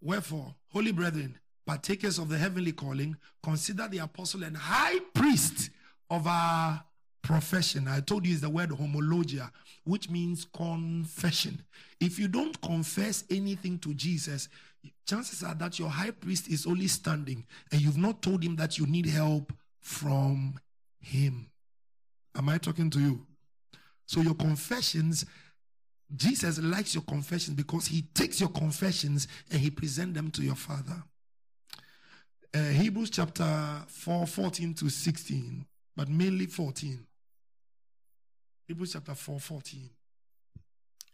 Wherefore, 0.00 0.54
holy 0.68 0.92
brethren, 0.92 1.38
partakers 1.66 2.18
of 2.18 2.28
the 2.28 2.38
heavenly 2.38 2.72
calling, 2.72 3.16
consider 3.42 3.88
the 3.88 3.98
apostle 3.98 4.44
and 4.44 4.56
high 4.56 4.98
priest 5.12 5.70
of 6.10 6.26
our 6.26 6.82
profession. 7.22 7.88
I 7.88 8.00
told 8.00 8.26
you 8.26 8.32
is 8.32 8.40
the 8.40 8.48
word 8.48 8.70
homologia, 8.70 9.50
which 9.84 10.08
means 10.08 10.46
confession. 10.54 11.60
If 12.00 12.18
you 12.18 12.28
don't 12.28 12.58
confess 12.62 13.24
anything 13.28 13.78
to 13.80 13.92
Jesus, 13.92 14.48
chances 15.08 15.42
are 15.42 15.54
that 15.54 15.78
your 15.78 15.88
high 15.88 16.10
priest 16.10 16.48
is 16.48 16.66
only 16.66 16.86
standing 16.86 17.44
and 17.72 17.80
you've 17.80 17.96
not 17.96 18.20
told 18.20 18.42
him 18.44 18.56
that 18.56 18.78
you 18.78 18.86
need 18.86 19.06
help 19.06 19.52
from 19.80 20.60
him. 21.00 21.46
Am 22.36 22.48
I 22.48 22.58
talking 22.58 22.90
to 22.90 23.00
you? 23.00 23.26
So 24.06 24.20
your 24.20 24.34
confessions, 24.34 25.24
Jesus 26.14 26.58
likes 26.58 26.94
your 26.94 27.04
confessions 27.04 27.56
because 27.56 27.86
he 27.86 28.02
takes 28.14 28.38
your 28.38 28.50
confessions 28.50 29.26
and 29.50 29.60
he 29.60 29.70
presents 29.70 30.14
them 30.14 30.30
to 30.32 30.42
your 30.42 30.54
father. 30.54 31.02
Uh, 32.54 32.58
Hebrews 32.58 33.10
chapter 33.10 33.82
4, 33.86 34.26
14 34.26 34.74
to 34.74 34.88
16, 34.88 35.66
but 35.96 36.08
mainly 36.08 36.46
14. 36.46 37.06
Hebrews 38.66 38.92
chapter 38.92 39.14
4, 39.14 39.40
14. 39.40 39.90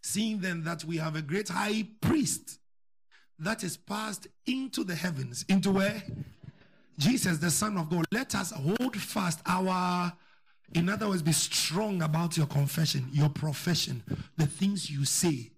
Seeing 0.03 0.41
then 0.41 0.63
that 0.65 0.85
we 0.85 0.97
have 0.97 1.17
a 1.17 1.23
great 1.23 1.49
high 1.49 1.87
priest 2.01 2.59
that 3.45 3.65
is 3.65 3.77
passed 3.77 4.27
into 4.47 4.85
the 4.85 4.95
heavens, 4.95 5.45
into 5.49 5.73
where? 5.73 6.03
Jesus, 6.99 7.39
the 7.39 7.51
Son 7.51 7.77
of 7.77 7.91
God. 7.91 8.07
Let 8.13 8.35
us 8.35 8.53
hold 8.53 8.97
fast 8.97 9.41
our 9.47 10.13
in 10.75 10.89
other 10.89 11.09
words, 11.09 11.23
be 11.23 11.33
strong 11.33 12.03
about 12.03 12.37
your 12.37 12.47
confession, 12.47 13.09
your 13.13 13.29
profession, 13.29 14.03
the 14.37 14.47
things 14.47 14.91
you 14.91 15.05
say, 15.05 15.51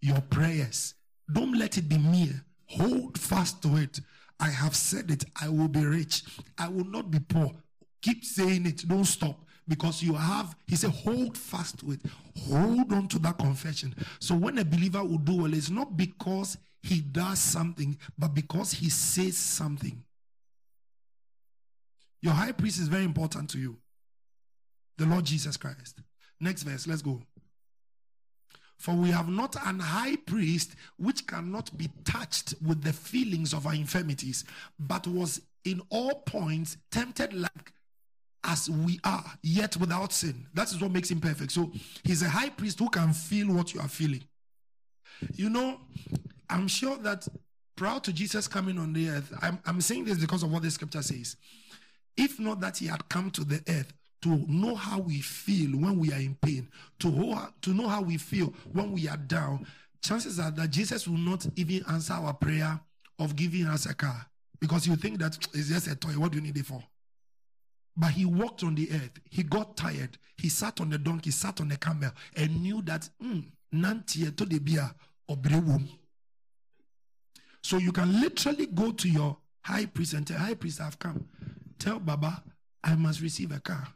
your 0.00 0.20
prayers. 0.20 0.94
Don't 1.32 1.58
let 1.58 1.76
it 1.76 1.88
be 1.88 1.98
mere. 1.98 2.44
Hold 2.66 3.18
fast 3.18 3.62
to 3.62 3.76
it. 3.76 4.00
I 4.38 4.48
have 4.48 4.76
said 4.76 5.10
it. 5.10 5.24
I 5.40 5.48
will 5.48 5.68
be 5.68 5.84
rich. 5.84 6.22
I 6.56 6.68
will 6.68 6.84
not 6.84 7.10
be 7.10 7.18
poor. 7.18 7.52
Keep 8.00 8.24
saying 8.24 8.66
it. 8.66 8.86
Don't 8.88 9.04
stop. 9.04 9.38
Because 9.66 10.02
you 10.02 10.14
have, 10.14 10.56
he 10.66 10.76
said, 10.76 10.90
hold 10.90 11.36
fast 11.36 11.78
to 11.80 11.92
it. 11.92 12.00
Hold 12.48 12.92
on 12.92 13.08
to 13.08 13.18
that 13.20 13.38
confession. 13.38 13.94
So 14.18 14.34
when 14.34 14.58
a 14.58 14.64
believer 14.64 15.04
will 15.04 15.18
do 15.18 15.42
well, 15.42 15.54
it's 15.54 15.70
not 15.70 15.96
because 15.96 16.56
he 16.82 17.00
does 17.00 17.38
something, 17.38 17.98
but 18.18 18.34
because 18.34 18.72
he 18.72 18.88
says 18.90 19.36
something. 19.36 20.02
Your 22.22 22.34
high 22.34 22.52
priest 22.52 22.80
is 22.80 22.88
very 22.88 23.04
important 23.04 23.50
to 23.50 23.58
you 23.58 23.78
the 24.98 25.06
Lord 25.06 25.24
Jesus 25.24 25.56
Christ. 25.56 26.00
Next 26.40 26.62
verse, 26.62 26.86
let's 26.86 27.02
go. 27.02 27.22
For 28.76 28.94
we 28.94 29.10
have 29.10 29.28
not 29.28 29.56
an 29.66 29.78
high 29.78 30.16
priest 30.16 30.74
which 30.98 31.26
cannot 31.26 31.76
be 31.76 31.88
touched 32.04 32.54
with 32.66 32.82
the 32.82 32.92
feelings 32.92 33.52
of 33.52 33.66
our 33.66 33.74
infirmities, 33.74 34.44
but 34.78 35.06
was 35.06 35.40
in 35.64 35.82
all 35.90 36.22
points 36.26 36.76
tempted 36.90 37.32
like 37.32 37.72
as 38.44 38.70
we 38.70 38.98
are, 39.04 39.24
yet 39.42 39.76
without 39.76 40.12
sin. 40.12 40.46
That 40.54 40.70
is 40.72 40.80
what 40.80 40.92
makes 40.92 41.10
him 41.10 41.20
perfect. 41.20 41.52
So 41.52 41.70
he's 42.04 42.22
a 42.22 42.28
high 42.28 42.48
priest 42.48 42.78
who 42.78 42.88
can 42.88 43.12
feel 43.12 43.52
what 43.52 43.74
you 43.74 43.80
are 43.80 43.88
feeling. 43.88 44.24
You 45.34 45.50
know, 45.50 45.80
I'm 46.50 46.68
sure 46.68 46.96
that 46.98 47.26
prior 47.76 48.00
to 48.00 48.12
Jesus 48.12 48.48
coming 48.48 48.78
on 48.78 48.92
the 48.92 49.08
earth, 49.08 49.32
I'm, 49.40 49.58
I'm 49.64 49.80
saying 49.80 50.04
this 50.04 50.18
because 50.18 50.42
of 50.42 50.52
what 50.52 50.62
the 50.62 50.70
scripture 50.70 51.02
says. 51.02 51.36
If 52.16 52.38
not 52.38 52.60
that 52.60 52.78
he 52.78 52.86
had 52.86 53.08
come 53.08 53.30
to 53.30 53.44
the 53.44 53.62
earth, 53.68 53.92
to 54.22 54.44
know 54.48 54.74
how 54.74 54.98
we 54.98 55.20
feel 55.20 55.70
when 55.70 55.98
we 55.98 56.12
are 56.12 56.18
in 56.18 56.36
pain, 56.42 56.68
to, 56.98 57.38
to 57.62 57.70
know 57.70 57.88
how 57.88 58.02
we 58.02 58.18
feel 58.18 58.52
when 58.72 58.92
we 58.92 59.08
are 59.08 59.16
down, 59.16 59.66
chances 60.02 60.38
are 60.38 60.50
that 60.50 60.70
Jesus 60.70 61.08
will 61.08 61.16
not 61.16 61.46
even 61.56 61.82
answer 61.88 62.12
our 62.12 62.34
prayer 62.34 62.78
of 63.18 63.34
giving 63.36 63.66
us 63.66 63.86
a 63.86 63.94
car 63.94 64.26
because 64.60 64.86
you 64.86 64.96
think 64.96 65.18
that 65.20 65.36
it's 65.54 65.68
just 65.68 65.86
a 65.86 65.94
toy. 65.94 66.10
What 66.10 66.32
do 66.32 66.38
you 66.38 66.44
need 66.44 66.58
it 66.58 66.66
for? 66.66 66.82
But 67.96 68.10
he 68.10 68.24
walked 68.26 68.62
on 68.62 68.74
the 68.74 68.90
earth. 68.92 69.20
He 69.30 69.42
got 69.42 69.76
tired. 69.76 70.18
He 70.36 70.48
sat 70.48 70.80
on 70.80 70.90
the 70.90 70.98
donkey, 70.98 71.30
sat 71.30 71.60
on 71.60 71.68
the 71.68 71.76
camel, 71.76 72.10
and 72.36 72.62
knew 72.62 72.82
that 72.82 73.08
hmm, 73.20 73.40
nantie 73.74 74.36
to 74.36 74.44
the 74.44 74.58
beer 74.58 74.90
or 75.28 75.36
So 77.62 77.78
you 77.78 77.92
can 77.92 78.20
literally 78.20 78.66
go 78.66 78.92
to 78.92 79.08
your 79.08 79.36
high 79.62 79.86
priest 79.86 80.14
and 80.14 80.26
tell, 80.26 80.38
High 80.38 80.54
priest, 80.54 80.80
I've 80.80 80.98
come. 80.98 81.26
Tell 81.78 81.98
Baba, 81.98 82.42
I 82.82 82.94
must 82.94 83.20
receive 83.20 83.52
a 83.52 83.60
car. 83.60 83.86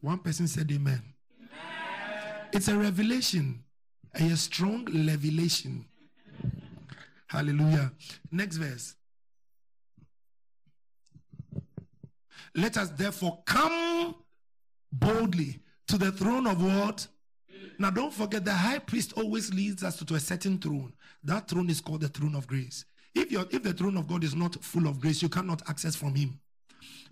One 0.00 0.18
person 0.18 0.46
said, 0.46 0.70
Amen. 0.70 1.02
amen. 1.40 1.52
It's 2.52 2.68
a 2.68 2.76
revelation, 2.76 3.62
a 4.14 4.36
strong 4.36 4.84
revelation. 5.06 5.86
Hallelujah. 7.28 7.92
Next 8.30 8.56
verse. 8.56 8.94
Let 12.54 12.76
us 12.78 12.90
therefore 12.90 13.42
come 13.44 14.14
boldly 14.92 15.60
to 15.88 15.98
the 15.98 16.12
throne 16.12 16.46
of 16.46 16.62
what? 16.62 17.06
Now, 17.78 17.90
don't 17.90 18.12
forget, 18.12 18.44
the 18.44 18.52
high 18.54 18.78
priest 18.78 19.12
always 19.16 19.52
leads 19.52 19.84
us 19.84 19.96
to, 19.98 20.06
to 20.06 20.14
a 20.14 20.20
certain 20.20 20.58
throne. 20.58 20.94
That 21.26 21.48
throne 21.48 21.68
is 21.68 21.80
called 21.80 22.02
the 22.02 22.08
throne 22.08 22.36
of 22.36 22.46
grace. 22.46 22.84
If, 23.14 23.32
if 23.32 23.62
the 23.62 23.72
throne 23.72 23.96
of 23.96 24.06
God 24.06 24.22
is 24.22 24.34
not 24.34 24.62
full 24.62 24.86
of 24.86 25.00
grace, 25.00 25.22
you 25.22 25.28
cannot 25.28 25.68
access 25.68 25.96
from 25.96 26.14
Him. 26.14 26.38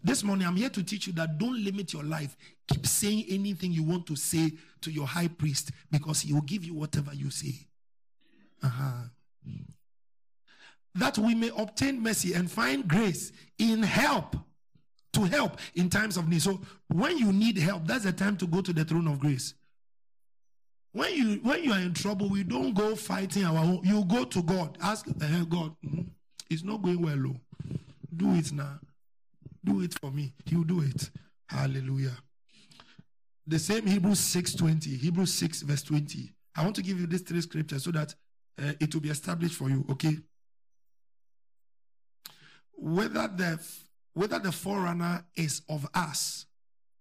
This 0.05 0.23
morning, 0.23 0.47
I'm 0.47 0.55
here 0.55 0.69
to 0.69 0.83
teach 0.83 1.09
you 1.09 1.13
that 1.15 1.39
don't 1.39 1.65
limit 1.65 1.93
your 1.93 2.05
life. 2.05 2.37
Keep 2.69 2.87
saying 2.87 3.25
anything 3.29 3.73
you 3.73 3.83
want 3.83 4.07
to 4.07 4.15
say 4.15 4.53
to 4.83 4.91
your 4.93 5.07
high 5.07 5.29
priest 5.29 5.73
because 5.91 6.21
he 6.21 6.33
will 6.33 6.43
give 6.43 6.65
you 6.65 6.75
whatever 6.75 7.13
you 7.15 7.31
say. 7.31 7.55
Uh-huh. 8.63 9.09
That 10.95 11.19
we 11.19 11.35
may 11.35 11.51
obtain 11.57 12.01
mercy 12.03 12.35
and 12.35 12.51
find 12.51 12.87
grace 12.87 13.33
in 13.59 13.83
help 13.83 14.37
to 15.15 15.25
help 15.25 15.59
in 15.75 15.89
times 15.91 16.19
of 16.19 16.29
need. 16.29 16.43
So 16.43 16.61
when 16.89 17.17
you 17.19 17.33
need 17.33 17.57
help, 17.57 17.87
that's 17.87 18.05
the 18.05 18.13
time 18.13 18.37
to 18.37 18.47
go 18.47 18.61
to 18.61 18.73
the 18.73 18.85
throne 18.85 19.09
of 19.09 19.19
grace. 19.19 19.55
When 20.95 21.13
you 21.13 21.41
when 21.43 21.65
you 21.65 21.73
are 21.73 21.81
in 21.81 21.93
trouble, 21.93 22.29
we 22.29 22.45
don't 22.45 22.73
go 22.73 22.95
fighting 22.95 23.45
our 23.45 23.59
own. 23.59 23.81
You 23.83 24.05
go 24.05 24.25
to 24.25 24.43
God. 24.45 24.79
Ask 24.81 25.09
uh, 25.09 25.45
God. 25.45 25.75
Mm-hmm. 25.85 26.03
It's 26.49 26.63
not 26.63 26.83
going 26.83 27.03
well, 27.03 27.17
though. 27.17 27.77
Do 28.17 28.33
it 28.35 28.53
now. 28.53 28.79
Do 29.65 29.81
it 29.83 29.99
for 30.01 30.13
me. 30.13 30.33
He'll 30.47 30.63
do 30.63 30.83
it. 30.83 31.11
Hallelujah. 31.49 32.17
The 33.45 33.59
same 33.59 33.87
Hebrews 33.87 34.21
6:20, 34.21 34.97
Hebrews 34.99 35.35
6 35.35 35.63
verse 35.63 35.83
20. 35.83 36.33
I 36.55 36.63
want 36.63 36.77
to 36.77 36.83
give 36.83 37.01
you 37.01 37.09
these 37.09 37.23
three 37.23 37.41
scriptures 37.41 37.83
so 37.83 37.91
that 37.91 38.15
uh, 38.63 38.75
it 38.79 38.95
will 38.95 39.03
be 39.03 39.11
established 39.11 39.57
for 39.57 39.69
you, 39.69 39.85
okay? 39.91 40.17
Whether 42.77 43.27
the 43.27 43.59
whether 44.13 44.39
the 44.39 44.53
forerunner 44.53 45.25
is 45.35 45.63
of 45.69 45.89
us 45.93 46.47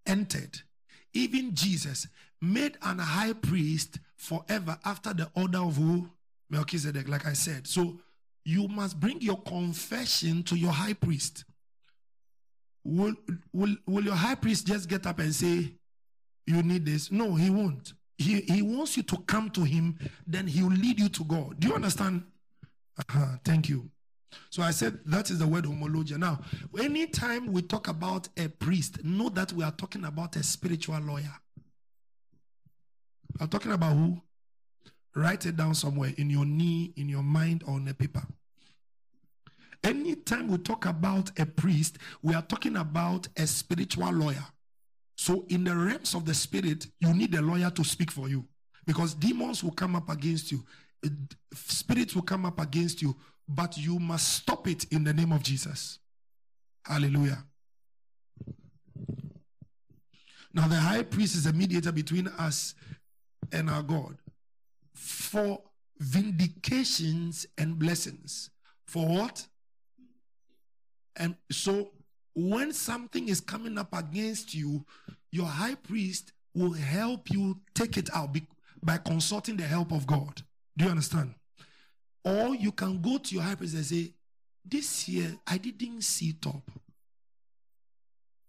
entered, 0.04 0.62
even 1.12 1.54
Jesus 1.54 2.08
made 2.40 2.76
an 2.82 2.98
high 2.98 3.32
priest 3.32 3.98
forever 4.16 4.78
after 4.84 5.12
the 5.12 5.30
order 5.34 5.58
of 5.58 5.76
who? 5.76 6.08
Melchizedek, 6.50 7.08
like 7.08 7.26
I 7.26 7.32
said. 7.32 7.66
So 7.66 8.00
you 8.44 8.68
must 8.68 9.00
bring 9.00 9.20
your 9.20 9.40
confession 9.42 10.42
to 10.44 10.56
your 10.56 10.72
high 10.72 10.92
priest. 10.92 11.44
Will, 12.84 13.14
will, 13.52 13.74
will 13.86 14.04
your 14.04 14.14
high 14.14 14.34
priest 14.34 14.66
just 14.66 14.88
get 14.88 15.06
up 15.06 15.18
and 15.18 15.34
say, 15.34 15.72
You 16.46 16.62
need 16.62 16.84
this? 16.84 17.10
No, 17.10 17.34
he 17.34 17.48
won't. 17.50 17.94
He, 18.18 18.42
he 18.42 18.62
wants 18.62 18.96
you 18.96 19.02
to 19.04 19.16
come 19.26 19.50
to 19.50 19.62
him, 19.62 19.98
then 20.26 20.46
he 20.46 20.62
will 20.62 20.70
lead 20.70 21.00
you 21.00 21.08
to 21.08 21.24
God. 21.24 21.58
Do 21.58 21.68
you 21.68 21.74
understand? 21.74 22.22
Uh-huh, 22.98 23.38
thank 23.44 23.68
you. 23.68 23.90
So 24.50 24.62
I 24.62 24.70
said 24.70 24.98
that 25.06 25.30
is 25.30 25.38
the 25.38 25.46
word 25.46 25.64
homologia. 25.64 26.18
Now, 26.18 26.40
anytime 26.78 27.52
we 27.52 27.62
talk 27.62 27.88
about 27.88 28.28
a 28.36 28.48
priest, 28.48 29.04
know 29.04 29.28
that 29.30 29.52
we 29.52 29.64
are 29.64 29.72
talking 29.72 30.04
about 30.04 30.36
a 30.36 30.42
spiritual 30.42 31.00
lawyer. 31.00 31.32
I'm 33.40 33.48
talking 33.48 33.72
about 33.72 33.94
who? 33.94 34.20
Write 35.14 35.46
it 35.46 35.56
down 35.56 35.74
somewhere 35.74 36.12
in 36.16 36.30
your 36.30 36.44
knee, 36.44 36.92
in 36.96 37.08
your 37.08 37.22
mind, 37.22 37.62
or 37.66 37.74
on 37.74 37.86
a 37.88 37.94
paper. 37.94 38.22
Anytime 39.82 40.48
we 40.48 40.58
talk 40.58 40.86
about 40.86 41.30
a 41.38 41.46
priest, 41.46 41.98
we 42.22 42.34
are 42.34 42.42
talking 42.42 42.76
about 42.76 43.28
a 43.36 43.46
spiritual 43.46 44.10
lawyer. 44.12 44.44
So, 45.16 45.44
in 45.48 45.62
the 45.62 45.76
realms 45.76 46.14
of 46.14 46.24
the 46.24 46.34
spirit, 46.34 46.86
you 46.98 47.14
need 47.14 47.34
a 47.34 47.42
lawyer 47.42 47.70
to 47.70 47.84
speak 47.84 48.10
for 48.10 48.28
you 48.28 48.44
because 48.86 49.14
demons 49.14 49.62
will 49.62 49.72
come 49.72 49.94
up 49.94 50.08
against 50.08 50.50
you, 50.50 50.64
spirits 51.52 52.14
will 52.14 52.22
come 52.22 52.46
up 52.46 52.58
against 52.60 53.02
you, 53.02 53.14
but 53.48 53.76
you 53.76 53.98
must 53.98 54.32
stop 54.34 54.66
it 54.66 54.84
in 54.92 55.04
the 55.04 55.12
name 55.12 55.32
of 55.32 55.42
Jesus. 55.42 55.98
Hallelujah. 56.84 57.44
Now, 60.52 60.68
the 60.68 60.76
high 60.76 61.02
priest 61.02 61.34
is 61.34 61.46
a 61.46 61.52
mediator 61.52 61.92
between 61.92 62.28
us 62.28 62.74
and 63.52 63.68
our 63.70 63.82
God 63.82 64.16
for 64.94 65.60
vindications 65.98 67.46
and 67.58 67.78
blessings. 67.78 68.50
For 68.86 69.06
what? 69.06 69.46
And 71.16 71.36
so 71.50 71.90
when 72.34 72.72
something 72.72 73.28
is 73.28 73.40
coming 73.40 73.78
up 73.78 73.92
against 73.92 74.54
you, 74.54 74.84
your 75.30 75.46
high 75.46 75.74
priest 75.74 76.32
will 76.54 76.72
help 76.72 77.30
you 77.30 77.60
take 77.74 77.96
it 77.96 78.08
out 78.14 78.36
by 78.82 78.98
consulting 78.98 79.56
the 79.56 79.64
help 79.64 79.92
of 79.92 80.06
God. 80.06 80.42
Do 80.76 80.84
you 80.84 80.90
understand? 80.90 81.34
Or 82.24 82.54
you 82.54 82.72
can 82.72 83.00
go 83.00 83.18
to 83.18 83.34
your 83.34 83.44
high 83.44 83.54
priest 83.54 83.74
and 83.74 83.84
say, 83.84 84.14
This 84.64 85.08
year 85.08 85.36
I 85.46 85.58
didn't 85.58 86.02
see 86.02 86.32
top. 86.32 86.70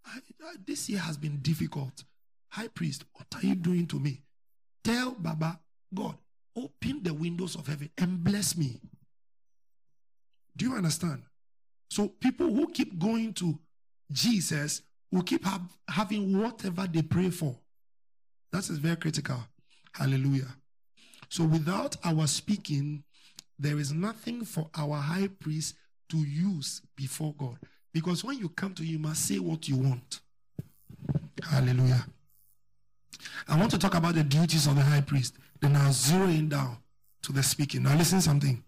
I, 0.04 0.18
I, 0.44 0.54
this 0.64 0.88
year 0.88 1.00
has 1.00 1.16
been 1.16 1.38
difficult. 1.38 2.04
High 2.48 2.68
priest, 2.68 3.04
what 3.12 3.26
are 3.36 3.46
you 3.46 3.54
doing 3.54 3.86
to 3.88 3.98
me? 3.98 4.22
Tell 4.86 5.16
Baba, 5.18 5.58
God, 5.92 6.14
open 6.54 7.02
the 7.02 7.12
windows 7.12 7.56
of 7.56 7.66
heaven 7.66 7.90
and 7.98 8.22
bless 8.22 8.56
me. 8.56 8.80
Do 10.56 10.66
you 10.66 10.76
understand? 10.76 11.22
So 11.90 12.06
people 12.06 12.54
who 12.54 12.68
keep 12.68 12.96
going 12.96 13.34
to 13.34 13.58
Jesus 14.12 14.82
will 15.10 15.24
keep 15.24 15.44
having 15.88 16.40
whatever 16.40 16.86
they 16.86 17.02
pray 17.02 17.30
for. 17.30 17.56
That 18.52 18.70
is 18.70 18.78
very 18.78 18.94
critical. 18.94 19.38
Hallelujah. 19.92 20.54
So 21.30 21.42
without 21.42 21.96
our 22.04 22.28
speaking, 22.28 23.02
there 23.58 23.80
is 23.80 23.92
nothing 23.92 24.44
for 24.44 24.70
our 24.76 24.98
high 24.98 25.30
priest 25.40 25.74
to 26.10 26.18
use 26.18 26.80
before 26.94 27.34
God. 27.36 27.58
Because 27.92 28.22
when 28.22 28.38
you 28.38 28.50
come 28.50 28.72
to 28.74 28.84
him, 28.84 28.92
you 28.92 28.98
must 29.00 29.26
say 29.26 29.40
what 29.40 29.68
you 29.68 29.78
want. 29.78 30.20
Hallelujah. 31.42 32.06
I 33.48 33.58
want 33.58 33.70
to 33.72 33.78
talk 33.78 33.94
about 33.94 34.14
the 34.14 34.24
duties 34.24 34.66
of 34.66 34.76
the 34.76 34.82
high 34.82 35.00
priest. 35.00 35.34
Then 35.60 35.76
I'll 35.76 35.92
zero 35.92 36.26
in 36.26 36.48
down 36.48 36.78
to 37.22 37.32
the 37.32 37.42
speaking. 37.42 37.82
Now 37.82 37.96
listen 37.96 38.20
something. 38.20 38.62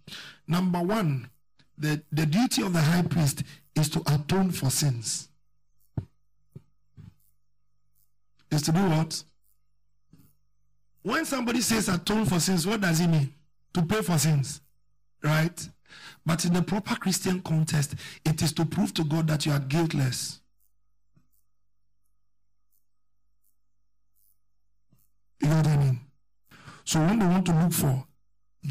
Number 0.46 0.80
one, 0.80 1.30
the, 1.76 2.02
the 2.12 2.26
duty 2.26 2.62
of 2.62 2.72
the 2.72 2.80
high 2.80 3.02
priest 3.02 3.42
is 3.74 3.88
to 3.90 4.00
atone 4.12 4.50
for 4.50 4.70
sins. 4.70 5.28
Is 8.50 8.62
to 8.62 8.72
do 8.72 8.80
what? 8.80 9.22
When 11.02 11.24
somebody 11.24 11.60
says 11.60 11.88
atone 11.88 12.24
for 12.24 12.40
sins, 12.40 12.66
what 12.66 12.80
does 12.80 13.00
it 13.00 13.08
mean? 13.08 13.32
To 13.74 13.82
pay 13.82 14.02
for 14.02 14.18
sins. 14.18 14.60
Right? 15.22 15.68
But 16.24 16.44
in 16.44 16.52
the 16.52 16.62
proper 16.62 16.94
Christian 16.96 17.40
context, 17.40 17.94
it 18.24 18.42
is 18.42 18.52
to 18.54 18.64
prove 18.64 18.92
to 18.94 19.04
God 19.04 19.28
that 19.28 19.46
you 19.46 19.52
are 19.52 19.60
guiltless. 19.60 20.40
You 25.40 25.48
know 25.48 25.56
what 25.56 25.66
I 25.66 25.76
mean? 25.76 26.00
So 26.84 27.00
when 27.00 27.18
they 27.18 27.26
want 27.26 27.46
to 27.46 27.52
look 27.52 27.72
for 27.72 28.04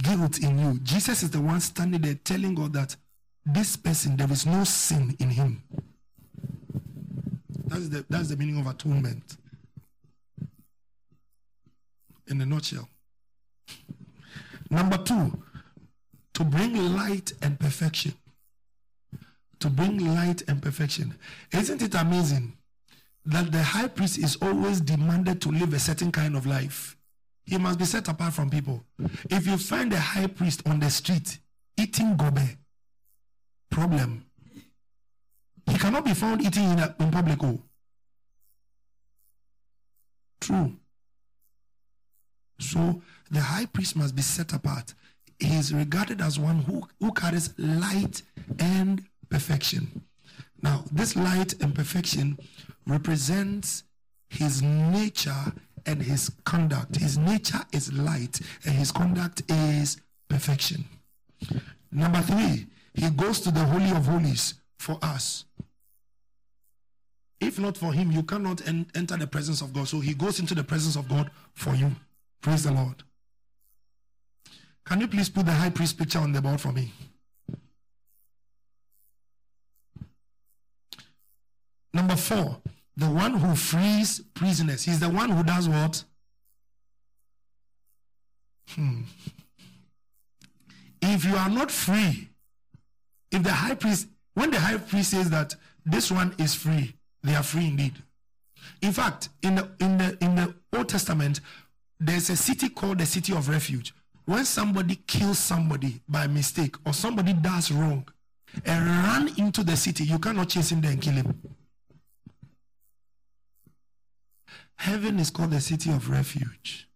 guilt 0.04 0.40
in 0.40 0.60
you, 0.60 0.80
Jesus 0.82 1.24
is 1.24 1.30
the 1.30 1.40
one 1.40 1.62
standing 1.62 2.02
there 2.02 2.16
telling 2.16 2.56
God 2.56 2.74
that 2.74 2.96
this 3.46 3.78
person, 3.78 4.18
there 4.18 4.32
is 4.32 4.46
no 4.46 4.64
sin 4.64 5.16
in 5.20 5.30
him. 5.30 5.64
That's 7.66 7.90
the, 7.90 8.06
that's 8.10 8.30
the 8.30 8.38
meaning 8.38 8.60
of 8.60 8.68
atonement. 8.68 9.38
In 12.28 12.42
a 12.42 12.46
nutshell. 12.46 12.90
Number 14.70 14.98
two, 14.98 15.44
to 16.34 16.44
bring 16.44 16.76
light 16.96 17.32
and 17.42 17.58
perfection. 17.60 18.14
To 19.60 19.70
bring 19.70 20.14
light 20.14 20.44
and 20.48 20.62
perfection. 20.62 21.16
Isn't 21.54 21.82
it 21.82 21.96
amazing 21.96 22.57
that 23.28 23.52
the 23.52 23.62
high 23.62 23.88
priest 23.88 24.18
is 24.18 24.38
always 24.42 24.82
demanded 24.82 25.42
to 25.42 25.50
live 25.50 25.74
a 25.74 25.80
certain 25.80 26.12
kind 26.12 26.36
of 26.36 26.46
life? 26.46 26.98
He 27.46 27.58
must 27.58 27.80
be 27.80 27.86
set 27.86 28.08
apart 28.08 28.34
from 28.34 28.50
people. 28.50 28.84
If 29.30 29.48
you 29.48 29.58
find 29.58 29.94
a 29.94 30.00
high 30.00 30.28
priest 30.28 30.64
on 30.66 30.80
the 30.80 30.90
street 30.90 31.38
eating 31.78 32.18
gobe, 32.18 32.58
problem. 33.70 34.26
He 35.70 35.78
cannot 35.78 36.06
be 36.06 36.14
found 36.14 36.42
eating 36.42 36.72
in, 36.72 36.80
a, 36.80 36.96
in 37.00 37.12
public. 37.12 37.44
Oh. 37.44 37.62
True. 40.42 40.76
So 42.60 43.02
the 43.30 43.42
high 43.42 43.66
priest 43.66 43.96
must 43.96 44.16
be 44.16 44.22
set 44.22 44.54
apart 44.54 44.94
he 45.40 45.56
is 45.56 45.74
regarded 45.74 46.22
as 46.22 46.40
one 46.40 46.60
who, 46.60 46.88
who 47.00 47.12
carries 47.12 47.54
light 47.58 48.22
and 48.60 49.04
perfection. 49.30 50.04
Now, 50.62 50.84
this 50.92 51.16
light 51.16 51.54
and 51.62 51.76
perfection 51.76 52.40
represents 52.88 53.84
his 54.30 54.62
nature 54.62 55.54
and 55.86 56.02
his 56.02 56.32
conduct. 56.44 56.98
His 56.98 57.18
nature 57.18 57.62
is 57.72 57.94
light 57.94 58.40
and 58.66 58.76
his 58.76 58.92
conduct 58.92 59.44
is 59.50 60.02
perfection. 60.28 60.86
Number 61.92 62.22
three, 62.22 62.68
he 62.94 63.10
goes 63.12 63.40
to 63.42 63.52
the 63.52 63.64
Holy 63.64 63.92
of 63.92 64.06
Holies 64.06 64.56
for 64.80 64.98
us. 65.02 65.46
If 67.40 67.60
not 67.60 67.78
for 67.78 67.94
him, 67.94 68.12
you 68.12 68.24
cannot 68.24 68.68
en- 68.68 68.88
enter 68.96 69.16
the 69.16 69.28
presence 69.28 69.62
of 69.62 69.72
God. 69.72 69.88
So 69.88 70.00
he 70.00 70.14
goes 70.14 70.40
into 70.40 70.56
the 70.56 70.64
presence 70.64 70.96
of 70.96 71.08
God 71.08 71.30
for 71.54 71.76
you. 71.76 71.92
Praise 72.42 72.64
the 72.64 72.72
Lord. 72.72 73.04
Can 74.86 75.02
you 75.02 75.08
please 75.08 75.30
put 75.30 75.46
the 75.46 75.52
high 75.52 75.70
priest 75.70 75.98
picture 75.98 76.20
on 76.20 76.32
the 76.32 76.42
board 76.42 76.60
for 76.60 76.72
me? 76.72 76.92
Number 81.94 82.16
four, 82.16 82.62
the 82.98 83.10
one 83.10 83.36
who 83.36 83.56
frees 83.56 84.20
prisoners. 84.34 84.84
He's 84.84 85.00
the 85.00 85.10
one 85.10 85.30
who 85.30 85.44
does 85.44 85.70
what? 85.70 86.04
Hmm. 88.70 89.04
If 91.02 91.24
you 91.24 91.36
are 91.36 91.50
not 91.50 91.72
free, 91.72 92.30
if 93.32 93.44
the 93.44 93.54
high 93.54 93.76
priest, 93.76 94.08
when 94.34 94.52
the 94.52 94.60
high 94.60 94.78
priest 94.78 95.12
says 95.12 95.30
that 95.30 95.56
this 95.86 96.12
one 96.12 96.36
is 96.38 96.54
free, 96.54 96.96
they 97.24 97.36
are 97.36 97.44
free 97.44 97.68
indeed. 97.68 97.94
In 98.82 98.92
fact, 98.92 99.30
in 99.42 99.56
the 99.56 99.70
in 99.80 99.98
the 99.98 100.18
in 100.20 100.36
the 100.36 100.54
Old 100.76 100.90
Testament, 100.90 101.40
there's 102.00 102.30
a 102.30 102.36
city 102.36 102.68
called 102.68 102.98
the 102.98 103.06
city 103.06 103.32
of 103.32 103.48
refuge 103.48 103.94
when 104.28 104.44
somebody 104.44 104.96
kills 105.08 105.40
somebody 105.40 106.02
by 106.08 106.28
mistake 106.28 106.76
or 106.86 106.94
somebody 106.94 107.32
does 107.32 107.72
wrong 107.72 108.06
and 108.66 108.86
run 108.86 109.30
into 109.38 109.64
the 109.64 109.76
city, 109.76 110.04
you 110.04 110.20
cannot 110.20 110.50
chase 110.50 110.72
him 110.72 110.82
there 110.82 110.92
and 110.92 111.02
kill 111.02 111.14
him. 111.14 111.42
Heaven 114.78 115.20
is 115.20 115.30
called 115.30 115.52
the 115.52 115.62
city 115.62 115.92
of 115.92 116.10
refuge. 116.10 116.88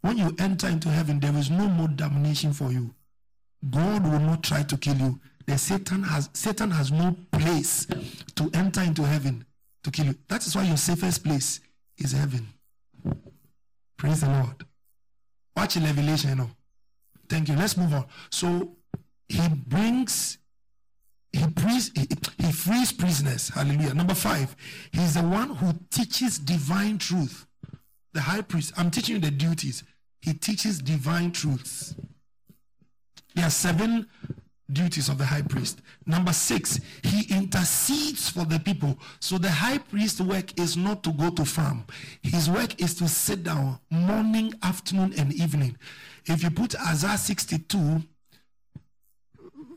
When 0.00 0.18
you 0.18 0.34
enter 0.38 0.68
into 0.68 0.88
heaven, 0.88 1.20
there 1.20 1.36
is 1.36 1.50
no 1.50 1.68
more 1.68 1.88
damnation 1.88 2.52
for 2.52 2.70
you. 2.70 2.94
God 3.70 4.04
will 4.04 4.20
not 4.20 4.42
try 4.42 4.62
to 4.62 4.76
kill 4.76 4.96
you. 4.96 5.20
The 5.46 5.58
Satan 5.58 6.02
has 6.04 6.28
Satan 6.32 6.70
has 6.70 6.92
no 6.92 7.16
place 7.32 7.86
to 8.36 8.50
enter 8.54 8.82
into 8.82 9.02
heaven 9.02 9.44
to 9.82 9.90
kill 9.90 10.06
you. 10.06 10.14
That 10.28 10.46
is 10.46 10.54
why 10.54 10.64
your 10.64 10.76
safest 10.76 11.24
place 11.24 11.60
is 11.96 12.12
heaven. 12.12 12.46
Praise 13.96 14.20
the 14.20 14.28
Lord. 14.28 14.64
Watch 15.56 15.76
revelation, 15.76 16.30
you 16.30 16.36
know. 16.36 16.50
Thank 17.28 17.48
you. 17.48 17.56
Let's 17.56 17.76
move 17.76 17.92
on. 17.92 18.06
So 18.30 18.76
he 19.28 19.48
brings, 19.48 20.37
he, 21.32 21.44
frees, 21.60 21.90
he, 21.94 22.08
he 22.38 22.52
frees 22.52 22.92
prisoners. 22.92 23.48
Hallelujah. 23.50 23.94
Number 23.94 24.14
five, 24.14 24.54
he's 24.92 25.14
the 25.14 25.22
one 25.22 25.50
who 25.50 25.72
teaches 25.90 26.38
divine 26.38 26.98
truth. 26.98 27.46
The 28.14 28.20
high 28.20 28.40
priest, 28.40 28.72
I'm 28.76 28.90
teaching 28.90 29.16
you 29.16 29.20
the 29.20 29.30
duties. 29.30 29.84
He 30.20 30.32
teaches 30.34 30.80
divine 30.80 31.32
truths. 31.32 31.94
There 33.34 33.46
are 33.46 33.50
seven 33.50 34.08
duties 34.72 35.08
of 35.08 35.18
the 35.18 35.24
high 35.24 35.42
priest. 35.42 35.80
Number 36.06 36.32
six, 36.32 36.80
he 37.02 37.34
intercedes 37.34 38.28
for 38.28 38.44
the 38.44 38.58
people. 38.58 38.98
So 39.20 39.38
the 39.38 39.50
high 39.50 39.78
priest's 39.78 40.20
work 40.20 40.58
is 40.58 40.76
not 40.76 41.02
to 41.04 41.12
go 41.12 41.30
to 41.30 41.44
farm. 41.44 41.84
His 42.22 42.50
work 42.50 42.80
is 42.80 42.94
to 42.96 43.08
sit 43.08 43.44
down 43.44 43.78
morning, 43.90 44.52
afternoon, 44.62 45.14
and 45.16 45.32
evening. 45.32 45.76
If 46.26 46.42
you 46.42 46.50
put 46.50 46.74
Isaiah 46.80 47.16
62, 47.16 48.02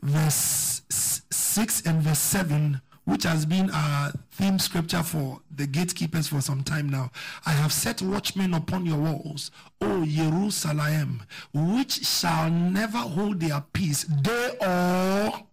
verse 0.02 0.82
6 0.90 1.82
and 1.86 2.02
verse 2.02 2.18
7, 2.18 2.80
which 3.04 3.24
has 3.24 3.46
been 3.46 3.70
a 3.72 4.12
theme 4.32 4.58
scripture 4.58 5.02
for 5.02 5.40
the 5.54 5.66
gatekeepers 5.66 6.28
for 6.28 6.40
some 6.40 6.62
time 6.62 6.88
now. 6.88 7.10
I 7.46 7.52
have 7.52 7.72
set 7.72 8.02
watchmen 8.02 8.54
upon 8.54 8.84
your 8.86 8.98
walls, 8.98 9.50
O 9.80 10.04
Jerusalem, 10.04 11.22
which 11.52 12.04
shall 12.04 12.50
never 12.50 12.98
hold 12.98 13.40
their 13.40 13.64
peace, 13.72 14.04
day 14.04 14.56
or 14.60 15.46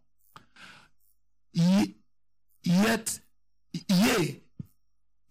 ye, 1.54 1.96
yet, 2.64 3.20
yea, 3.88 4.42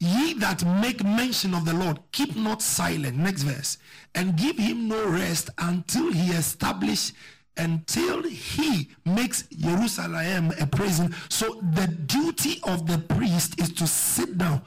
ye 0.01 0.35
that 0.35 0.65
make 0.81 1.03
mention 1.05 1.55
of 1.55 1.65
the 1.65 1.75
Lord, 1.75 1.99
keep 2.13 2.37
not 2.37 2.63
silent. 2.63 3.17
Next 3.17 3.43
verse. 3.43 3.79
And 4.15 4.37
give 4.37 4.59
him 4.59 4.89
no 4.89 5.09
rest 5.09 5.51
until 5.59 6.13
he 6.13 6.31
establish 6.31 7.13
until 7.59 8.23
he 8.23 8.89
makes 9.19 9.43
Jerusalem 9.49 10.53
a 10.61 10.67
prison. 10.67 11.15
So 11.29 11.61
the 11.75 11.87
duty 11.87 12.61
of 12.63 12.87
the 12.87 12.99
priest 12.99 13.61
is 13.61 13.73
to 13.75 13.87
sit 13.87 14.39
down 14.39 14.63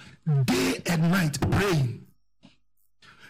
day 0.45 0.81
and 0.85 1.01
night 1.11 1.39
praying. 1.49 2.05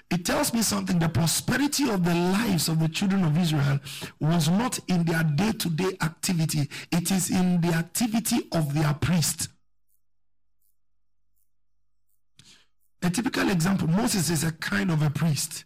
it 0.10 0.25
tells 0.25 0.53
me 0.53 0.62
something. 0.62 0.99
The 0.99 1.10
prosperity 1.10 1.89
of 1.89 2.03
the 2.03 2.13
lives 2.13 2.67
of 2.67 2.79
the 2.79 2.89
children 2.89 3.23
of 3.23 3.38
Israel 3.38 3.79
was 4.19 4.49
not 4.49 4.79
in 4.88 5.05
their 5.05 5.23
day 5.23 5.53
to 5.53 5.69
day 5.69 5.93
activity, 6.01 6.69
it 6.91 7.12
is 7.12 7.29
in 7.29 7.62
the 7.62 7.69
activity 7.69 8.39
of 8.51 8.73
their 8.73 8.93
priest. 8.95 9.47
A 13.03 13.10
typical 13.10 13.49
example 13.49 13.88
Moses 13.88 14.29
is 14.29 14.43
a 14.43 14.51
kind 14.51 14.91
of 14.91 15.01
a 15.01 15.10
priest. 15.10 15.65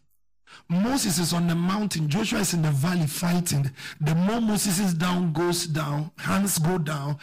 Moses 0.69 1.19
is 1.19 1.33
on 1.33 1.47
the 1.47 1.55
mountain, 1.55 2.09
Joshua 2.09 2.39
is 2.39 2.53
in 2.53 2.61
the 2.61 2.71
valley 2.71 3.07
fighting. 3.07 3.69
The 4.01 4.15
more 4.15 4.41
Moses 4.41 4.79
is 4.79 4.93
down, 4.93 5.33
goes 5.33 5.67
down, 5.67 6.11
hands 6.17 6.57
go 6.59 6.77
down, 6.77 7.17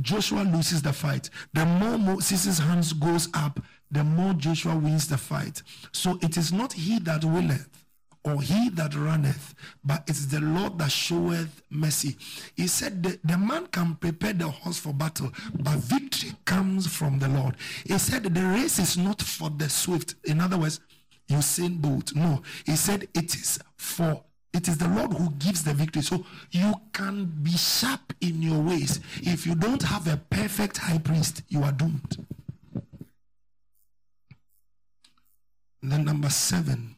Joshua 0.00 0.42
loses 0.42 0.82
the 0.82 0.92
fight. 0.92 1.30
The 1.54 1.64
more 1.64 1.98
Moses' 1.98 2.58
hands 2.58 2.92
goes 2.92 3.28
up, 3.34 3.60
the 3.90 4.04
more 4.04 4.34
Joshua 4.34 4.74
wins 4.76 5.08
the 5.08 5.18
fight. 5.18 5.62
So 5.92 6.18
it 6.22 6.36
is 6.36 6.52
not 6.52 6.72
he 6.72 6.98
that 7.00 7.24
willeth 7.24 7.84
or 8.24 8.42
he 8.42 8.70
that 8.70 8.94
runneth, 8.94 9.54
but 9.84 10.02
it's 10.08 10.26
the 10.26 10.40
Lord 10.40 10.78
that 10.78 10.90
showeth 10.90 11.62
mercy. 11.70 12.16
He 12.56 12.66
said 12.66 13.02
the, 13.02 13.18
the 13.22 13.38
man 13.38 13.68
can 13.68 13.94
prepare 13.94 14.32
the 14.32 14.48
horse 14.48 14.78
for 14.78 14.92
battle, 14.92 15.32
but 15.54 15.76
victory 15.76 16.32
comes 16.44 16.88
from 16.88 17.20
the 17.20 17.28
Lord. 17.28 17.56
He 17.84 17.96
said 17.98 18.24
the 18.24 18.42
race 18.42 18.80
is 18.80 18.98
not 18.98 19.22
for 19.22 19.48
the 19.48 19.68
swift. 19.68 20.16
In 20.24 20.40
other 20.40 20.58
words, 20.58 20.80
Usain 21.28 21.80
Bolt. 21.80 22.14
No, 22.14 22.42
he 22.64 22.76
said 22.76 23.08
it 23.14 23.34
is 23.34 23.58
for 23.76 24.22
it 24.52 24.68
is 24.68 24.78
the 24.78 24.88
Lord 24.88 25.12
who 25.12 25.30
gives 25.32 25.64
the 25.64 25.74
victory. 25.74 26.02
So 26.02 26.24
you 26.50 26.72
can 26.92 27.26
be 27.42 27.50
sharp 27.50 28.14
in 28.22 28.42
your 28.42 28.60
ways. 28.62 29.00
If 29.18 29.46
you 29.46 29.54
don't 29.54 29.82
have 29.82 30.08
a 30.08 30.16
perfect 30.16 30.78
high 30.78 30.98
priest, 30.98 31.42
you 31.48 31.62
are 31.62 31.72
doomed. 31.72 32.16
And 35.82 35.92
then 35.92 36.04
number 36.06 36.30
seven, 36.30 36.96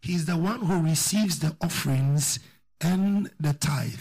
he's 0.00 0.24
the 0.24 0.36
one 0.36 0.60
who 0.60 0.80
receives 0.80 1.40
the 1.40 1.54
offerings 1.60 2.38
and 2.80 3.30
the 3.38 3.52
tithe. 3.52 4.00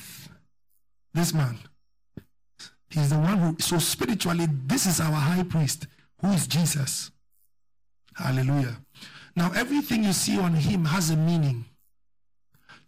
This 1.13 1.33
man. 1.33 1.59
He's 2.89 3.09
the 3.09 3.19
one 3.19 3.37
who, 3.37 3.55
so 3.59 3.77
spiritually, 3.79 4.47
this 4.65 4.85
is 4.85 4.99
our 4.99 5.11
high 5.11 5.43
priest, 5.43 5.87
who 6.21 6.29
is 6.31 6.47
Jesus. 6.47 7.11
Hallelujah. 8.15 8.77
Now, 9.39 9.53
everything 9.55 10.03
you 10.03 10.11
see 10.11 10.37
on 10.37 10.53
him 10.53 10.83
has 10.83 11.11
a 11.11 11.15
meaning. 11.15 11.63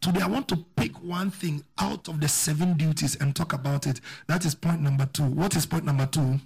Today, 0.02 0.20
I 0.20 0.28
want 0.28 0.50
to 0.50 0.58
pick 0.76 1.02
one 1.02 1.32
thing 1.32 1.64
out 1.80 2.10
of 2.10 2.20
the 2.20 2.28
seven 2.28 2.76
duties 2.76 3.16
and 3.16 3.34
talk 3.34 3.54
about 3.54 3.88
it. 3.88 4.02
That 4.28 4.44
is 4.44 4.54
point 4.54 4.82
number 4.82 5.06
two. 5.06 5.24
What 5.24 5.56
is 5.56 5.66
point 5.66 5.86
number 5.86 6.06
two? 6.08 6.42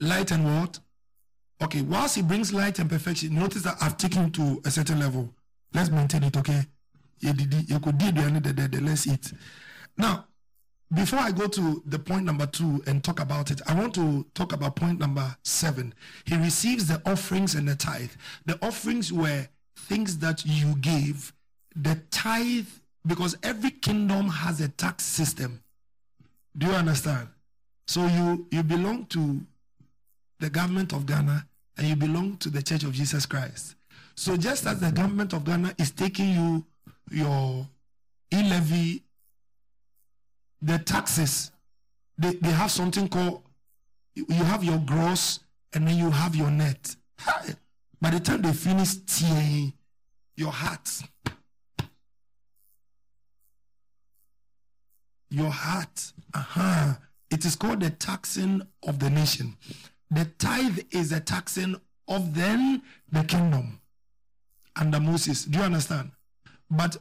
Light 0.00 0.30
and 0.30 0.46
what? 0.46 0.78
Okay, 1.62 1.82
whilst 1.82 2.16
he 2.16 2.22
brings 2.22 2.54
light 2.54 2.78
and 2.78 2.88
perfection, 2.88 3.34
notice 3.34 3.64
that 3.64 3.76
I've 3.82 3.98
taken 3.98 4.30
to 4.30 4.62
a 4.64 4.70
certain 4.70 4.98
level. 4.98 5.34
Let's 5.74 5.90
maintain 5.90 6.22
it, 6.22 6.38
okay? 6.38 6.62
You 7.18 7.34
could 7.80 7.98
do 7.98 8.12
the 8.12 8.80
let's 8.82 9.06
eat. 9.06 9.30
Now, 9.98 10.24
before 10.92 11.20
I 11.20 11.30
go 11.30 11.46
to 11.46 11.82
the 11.86 11.98
point 11.98 12.24
number 12.24 12.46
two 12.46 12.82
and 12.86 13.02
talk 13.02 13.20
about 13.20 13.50
it, 13.50 13.60
I 13.66 13.74
want 13.74 13.94
to 13.94 14.26
talk 14.34 14.52
about 14.52 14.74
point 14.76 14.98
number 14.98 15.36
seven. 15.44 15.94
He 16.24 16.36
receives 16.36 16.88
the 16.88 17.00
offerings 17.06 17.54
and 17.54 17.68
the 17.68 17.76
tithe. 17.76 18.10
The 18.46 18.58
offerings 18.64 19.12
were 19.12 19.46
things 19.76 20.18
that 20.18 20.44
you 20.44 20.74
gave. 20.76 21.32
The 21.76 22.00
tithe, 22.10 22.66
because 23.06 23.36
every 23.42 23.70
kingdom 23.70 24.28
has 24.28 24.60
a 24.60 24.68
tax 24.68 25.04
system. 25.04 25.62
Do 26.58 26.66
you 26.66 26.72
understand? 26.72 27.28
So 27.86 28.06
you 28.06 28.46
you 28.50 28.62
belong 28.62 29.06
to 29.06 29.40
the 30.40 30.50
government 30.50 30.92
of 30.92 31.06
Ghana 31.06 31.46
and 31.76 31.86
you 31.86 31.96
belong 31.96 32.36
to 32.38 32.50
the 32.50 32.62
Church 32.62 32.82
of 32.82 32.92
Jesus 32.92 33.26
Christ. 33.26 33.76
So 34.16 34.36
just 34.36 34.66
as 34.66 34.80
the 34.80 34.90
government 34.90 35.32
of 35.32 35.44
Ghana 35.44 35.74
is 35.78 35.92
taking 35.92 36.30
you 36.30 36.64
your 37.10 37.68
e-levy, 38.32 39.02
the 40.62 40.78
taxes, 40.78 41.52
they, 42.18 42.34
they 42.34 42.50
have 42.50 42.70
something 42.70 43.08
called 43.08 43.42
you 44.14 44.44
have 44.44 44.64
your 44.64 44.78
gross 44.78 45.40
and 45.72 45.86
then 45.86 45.96
you 45.96 46.10
have 46.10 46.34
your 46.34 46.50
net. 46.50 46.96
By 48.00 48.10
the 48.10 48.20
time 48.20 48.42
they 48.42 48.52
finish 48.52 48.94
tearing 49.06 49.72
your 50.36 50.50
heart, 50.50 50.88
your 55.30 55.50
heart, 55.50 56.12
uh-huh, 56.34 56.94
it 57.30 57.44
is 57.44 57.56
called 57.56 57.80
the 57.80 57.90
taxing 57.90 58.62
of 58.86 58.98
the 58.98 59.10
nation. 59.10 59.56
The 60.10 60.24
tithe 60.38 60.80
is 60.90 61.12
a 61.12 61.20
taxing 61.20 61.76
of 62.08 62.34
then 62.34 62.82
the 63.12 63.22
kingdom 63.22 63.80
under 64.74 64.98
Moses. 64.98 65.44
Do 65.44 65.58
you 65.58 65.64
understand? 65.64 66.10
But 66.70 66.96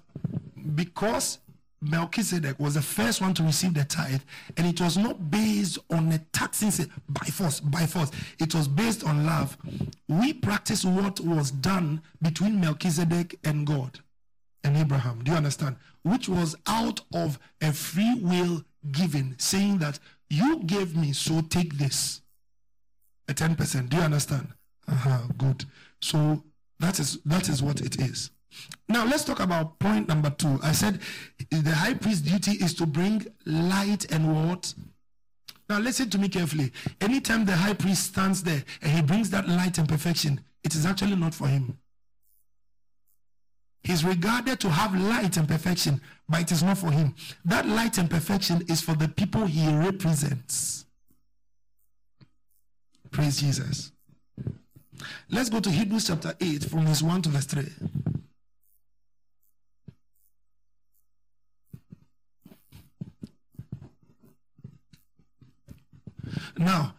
because 0.75 1.39
Melchizedek 1.81 2.59
was 2.59 2.73
the 2.73 2.81
first 2.81 3.21
one 3.21 3.33
to 3.35 3.43
receive 3.43 3.73
the 3.73 3.85
tithe, 3.85 4.21
and 4.57 4.67
it 4.67 4.81
was 4.81 4.97
not 4.97 5.31
based 5.31 5.77
on 5.89 6.11
a 6.11 6.19
taxing 6.33 6.71
by 7.07 7.25
force, 7.25 7.59
by 7.59 7.85
force. 7.85 8.11
It 8.39 8.53
was 8.53 8.67
based 8.67 9.03
on 9.03 9.25
love. 9.25 9.57
We 10.07 10.33
practice 10.33 10.83
what 10.83 11.19
was 11.21 11.51
done 11.51 12.01
between 12.21 12.59
Melchizedek 12.59 13.39
and 13.43 13.65
God 13.65 13.99
and 14.63 14.75
Abraham. 14.75 15.23
Do 15.23 15.31
you 15.31 15.37
understand? 15.37 15.77
Which 16.03 16.27
was 16.27 16.55
out 16.67 17.01
of 17.13 17.39
a 17.61 17.71
free 17.71 18.19
will 18.21 18.63
giving, 18.91 19.35
saying 19.37 19.77
that 19.79 19.99
you 20.29 20.63
gave 20.63 20.95
me, 20.95 21.13
so 21.13 21.41
take 21.41 21.77
this 21.77 22.21
a 23.27 23.33
10%. 23.33 23.89
Do 23.89 23.97
you 23.97 24.03
understand? 24.03 24.49
Uh-huh, 24.87 25.21
good. 25.37 25.65
So 26.01 26.43
that 26.79 26.99
is 26.99 27.19
that 27.25 27.49
is 27.49 27.61
what 27.61 27.81
it 27.81 27.99
is. 28.01 28.31
Now 28.87 29.05
let's 29.05 29.23
talk 29.23 29.39
about 29.39 29.79
point 29.79 30.07
number 30.07 30.29
two. 30.29 30.59
I 30.63 30.71
said 30.71 30.99
the 31.51 31.71
high 31.71 31.93
priest's 31.93 32.21
duty 32.21 32.51
is 32.63 32.73
to 32.75 32.85
bring 32.85 33.25
light 33.45 34.11
and 34.11 34.45
what? 34.45 34.73
Now 35.69 35.79
listen 35.79 36.09
to 36.09 36.17
me 36.17 36.29
carefully. 36.29 36.71
Anytime 36.99 37.45
the 37.45 37.55
high 37.55 37.73
priest 37.73 38.07
stands 38.07 38.41
there 38.43 38.63
and 38.81 38.91
he 38.91 39.01
brings 39.01 39.29
that 39.29 39.47
light 39.47 39.77
and 39.77 39.87
perfection, 39.87 40.41
it 40.63 40.73
is 40.73 40.85
actually 40.85 41.15
not 41.15 41.33
for 41.33 41.47
him. 41.47 41.77
He's 43.83 44.03
regarded 44.03 44.59
to 44.61 44.69
have 44.69 44.93
light 44.93 45.37
and 45.37 45.47
perfection, 45.47 46.01
but 46.27 46.41
it 46.41 46.51
is 46.51 46.63
not 46.63 46.77
for 46.77 46.91
him. 46.91 47.15
That 47.45 47.65
light 47.65 47.97
and 47.97 48.09
perfection 48.09 48.63
is 48.67 48.81
for 48.81 48.93
the 48.93 49.07
people 49.07 49.45
he 49.45 49.73
represents. 49.73 50.85
Praise 53.11 53.39
Jesus. 53.39 53.91
Let's 55.29 55.49
go 55.49 55.59
to 55.59 55.69
Hebrews 55.69 56.07
chapter 56.07 56.33
8 56.39 56.65
from 56.65 56.85
verse 56.85 57.01
1 57.01 57.21
to 57.23 57.29
verse 57.29 57.45
3. 57.45 57.63
Now, 66.57 66.95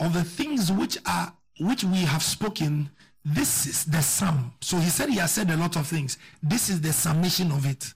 of 0.00 0.12
the 0.12 0.24
things 0.24 0.70
which 0.70 0.98
are 1.06 1.32
which 1.60 1.82
we 1.84 1.98
have 1.98 2.22
spoken, 2.22 2.90
this 3.24 3.66
is 3.66 3.84
the 3.84 4.00
sum. 4.00 4.52
So 4.60 4.78
he 4.78 4.88
said 4.90 5.10
he 5.10 5.16
has 5.16 5.32
said 5.32 5.50
a 5.50 5.56
lot 5.56 5.76
of 5.76 5.86
things. 5.86 6.18
This 6.42 6.68
is 6.68 6.80
the 6.80 6.92
summation 6.92 7.50
of 7.50 7.66
it. 7.66 7.92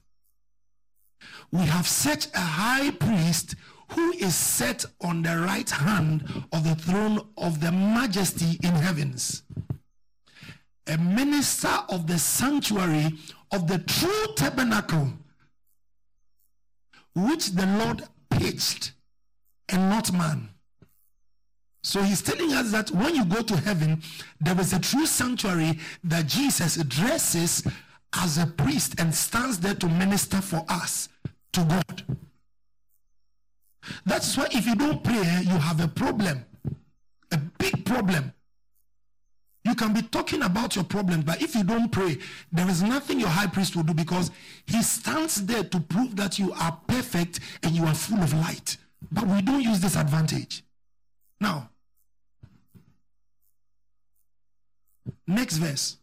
We 1.53 1.61
have 1.61 1.87
such 1.87 2.27
a 2.35 2.41
high 2.41 2.91
priest 2.91 3.55
who 3.93 4.13
is 4.13 4.35
set 4.35 4.85
on 5.03 5.23
the 5.23 5.39
right 5.39 5.69
hand 5.69 6.25
of 6.53 6.65
the 6.65 6.75
throne 6.75 7.21
of 7.37 7.61
the 7.61 7.71
majesty 7.71 8.59
in 8.63 8.75
heavens. 8.75 9.43
A 10.87 10.99
minister 10.99 11.79
of 11.89 12.07
the 12.07 12.19
sanctuary 12.19 13.13
of 13.53 13.69
the 13.69 13.79
true 13.79 14.27
tabernacle, 14.35 15.13
which 17.15 17.51
the 17.51 17.67
Lord 17.67 18.03
pitched 18.31 18.93
and 19.69 19.91
not 19.91 20.13
man. 20.13 20.49
So 21.83 22.01
he's 22.03 22.23
telling 22.23 22.53
us 22.53 22.71
that 22.71 22.91
when 22.93 23.15
you 23.15 23.25
go 23.25 23.43
to 23.43 23.57
heaven, 23.57 24.03
there 24.41 24.59
is 24.61 24.73
a 24.73 24.79
true 24.79 25.07
sanctuary 25.07 25.79
that 26.05 26.27
Jesus 26.27 26.77
dresses 26.85 27.67
as 28.15 28.39
a 28.39 28.47
priest 28.47 28.95
and 28.99 29.15
stands 29.15 29.59
there 29.59 29.75
to 29.75 29.89
minister 29.89 30.41
for 30.41 30.65
us 30.69 31.09
to 31.53 31.65
God. 31.65 32.19
That's 34.07 34.37
why 34.37 34.47
if 34.53 34.67
you 34.67 34.77
don't 34.77 35.03
pray, 35.03 35.43
you 35.43 35.59
have 35.59 35.81
a 35.81 35.89
problem. 35.89 36.45
A 37.33 37.39
big 37.59 37.85
problem. 37.85 38.33
You 39.65 39.75
can 39.75 39.93
be 39.93 40.03
talking 40.03 40.43
about 40.43 40.75
your 40.75 40.85
problem, 40.85 41.23
but 41.23 41.41
if 41.41 41.55
you 41.55 41.65
don't 41.65 41.91
pray, 41.91 42.19
there 42.53 42.69
is 42.69 42.83
nothing 42.83 43.21
your 43.21 43.29
high 43.29 43.47
priest 43.47 43.75
will 43.75 43.85
do 43.85 43.95
because 43.95 44.31
he 44.67 44.83
stands 44.83 45.47
there 45.47 45.65
to 45.65 45.81
prove 45.81 46.17
that 46.17 46.39
you 46.39 46.53
are 46.53 46.79
perfect 46.87 47.41
and 47.63 47.73
you 47.73 47.85
are 47.85 47.95
full 47.95 48.23
of 48.23 48.33
light. 48.35 48.77
But 49.11 49.27
we 49.27 49.41
don't 49.41 49.63
use 49.63 49.81
this 49.81 49.97
advantage. 49.97 50.65
Now, 51.41 51.71
next 55.27 55.57
verse. 55.57 55.99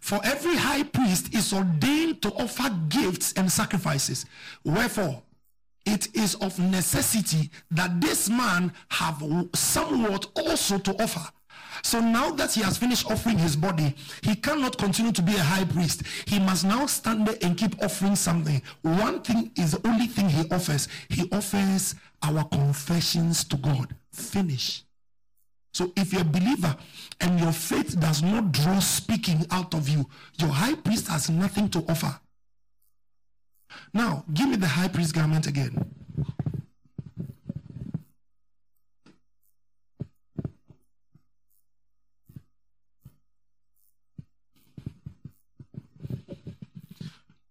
For 0.00 0.20
every 0.24 0.56
high 0.56 0.82
priest 0.82 1.34
is 1.34 1.52
ordained 1.52 2.22
to 2.22 2.32
offer 2.32 2.70
gifts 2.88 3.34
and 3.34 3.50
sacrifices. 3.52 4.26
Wherefore, 4.64 5.22
it 5.86 6.14
is 6.14 6.34
of 6.36 6.58
necessity 6.58 7.50
that 7.70 8.00
this 8.00 8.28
man 8.28 8.72
have 8.88 9.22
somewhat 9.54 10.26
also 10.36 10.78
to 10.78 11.02
offer. 11.02 11.30
So 11.82 12.00
now 12.00 12.30
that 12.32 12.52
he 12.52 12.62
has 12.62 12.76
finished 12.76 13.10
offering 13.10 13.38
his 13.38 13.56
body, 13.56 13.94
he 14.22 14.34
cannot 14.34 14.76
continue 14.76 15.12
to 15.12 15.22
be 15.22 15.34
a 15.34 15.42
high 15.42 15.64
priest. 15.64 16.02
He 16.26 16.38
must 16.38 16.64
now 16.64 16.86
stand 16.86 17.26
there 17.26 17.38
and 17.42 17.56
keep 17.56 17.82
offering 17.82 18.16
something. 18.16 18.60
One 18.82 19.22
thing 19.22 19.50
is 19.56 19.72
the 19.72 19.86
only 19.88 20.06
thing 20.06 20.28
he 20.28 20.48
offers. 20.50 20.88
He 21.08 21.28
offers 21.32 21.94
our 22.22 22.44
confessions 22.44 23.44
to 23.44 23.56
God. 23.56 23.94
Finish. 24.12 24.84
So 25.72 25.92
if 25.96 26.12
you're 26.12 26.22
a 26.22 26.24
believer 26.24 26.76
and 27.20 27.38
your 27.38 27.52
faith 27.52 27.98
does 27.98 28.22
not 28.22 28.52
draw 28.52 28.80
speaking 28.80 29.46
out 29.50 29.74
of 29.74 29.88
you, 29.88 30.08
your 30.38 30.50
high 30.50 30.74
priest 30.74 31.08
has 31.08 31.30
nothing 31.30 31.68
to 31.70 31.84
offer. 31.88 32.18
Now, 33.94 34.24
give 34.32 34.48
me 34.48 34.56
the 34.56 34.66
high 34.66 34.88
priest 34.88 35.14
garment 35.14 35.46
again. 35.46 35.94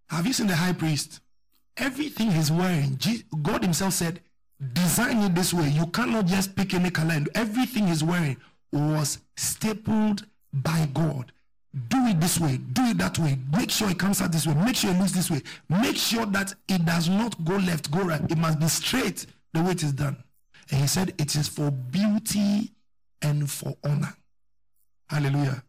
Have 0.09 0.27
you 0.27 0.33
seen 0.33 0.47
the 0.47 0.55
high 0.55 0.73
priest? 0.73 1.21
Everything 1.77 2.31
he's 2.31 2.51
wearing, 2.51 2.99
God 3.41 3.63
Himself 3.63 3.93
said, 3.93 4.19
design 4.73 5.19
it 5.19 5.35
this 5.35 5.53
way. 5.53 5.69
You 5.69 5.87
cannot 5.87 6.25
just 6.25 6.55
pick 6.55 6.73
any 6.73 6.89
color. 6.89 7.13
And 7.13 7.29
everything 7.35 7.87
he's 7.87 8.03
wearing 8.03 8.37
was 8.71 9.19
stapled 9.37 10.25
by 10.53 10.87
God. 10.93 11.31
Do 11.87 12.07
it 12.07 12.19
this 12.19 12.39
way, 12.39 12.57
do 12.57 12.83
it 12.85 12.97
that 12.97 13.19
way. 13.19 13.37
Make 13.55 13.69
sure 13.69 13.89
it 13.91 13.99
comes 13.99 14.21
out 14.21 14.31
this 14.31 14.47
way. 14.47 14.55
Make 14.55 14.75
sure 14.75 14.91
it 14.91 14.97
looks 14.97 15.11
this 15.11 15.29
way. 15.29 15.43
Make 15.69 15.97
sure 15.97 16.25
that 16.25 16.53
it 16.67 16.83
does 16.83 17.07
not 17.09 17.43
go 17.45 17.57
left, 17.57 17.91
go 17.91 18.01
right. 18.01 18.21
It 18.29 18.37
must 18.37 18.59
be 18.59 18.67
straight 18.67 19.27
the 19.53 19.61
way 19.61 19.71
it 19.71 19.83
is 19.83 19.93
done. 19.93 20.17
And 20.71 20.81
he 20.81 20.87
said 20.87 21.13
it 21.19 21.35
is 21.35 21.47
for 21.47 21.69
beauty 21.69 22.71
and 23.21 23.49
for 23.49 23.75
honor. 23.83 24.15
Hallelujah. 25.09 25.63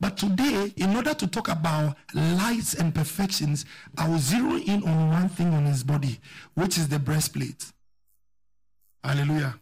But 0.00 0.16
today, 0.16 0.72
in 0.76 0.94
order 0.94 1.14
to 1.14 1.26
talk 1.26 1.48
about 1.48 1.96
lights 2.14 2.74
and 2.74 2.94
perfections, 2.94 3.64
I 3.96 4.08
will 4.08 4.18
zero 4.18 4.56
in 4.56 4.82
on 4.84 5.10
one 5.10 5.28
thing 5.28 5.54
on 5.54 5.64
his 5.64 5.82
body, 5.82 6.20
which 6.54 6.76
is 6.76 6.88
the 6.88 6.98
breastplate. 6.98 7.72
Hallelujah. 9.06 9.54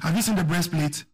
Have 0.00 0.16
you 0.16 0.22
seen 0.22 0.36
the 0.36 0.44
breastplate? 0.44 1.04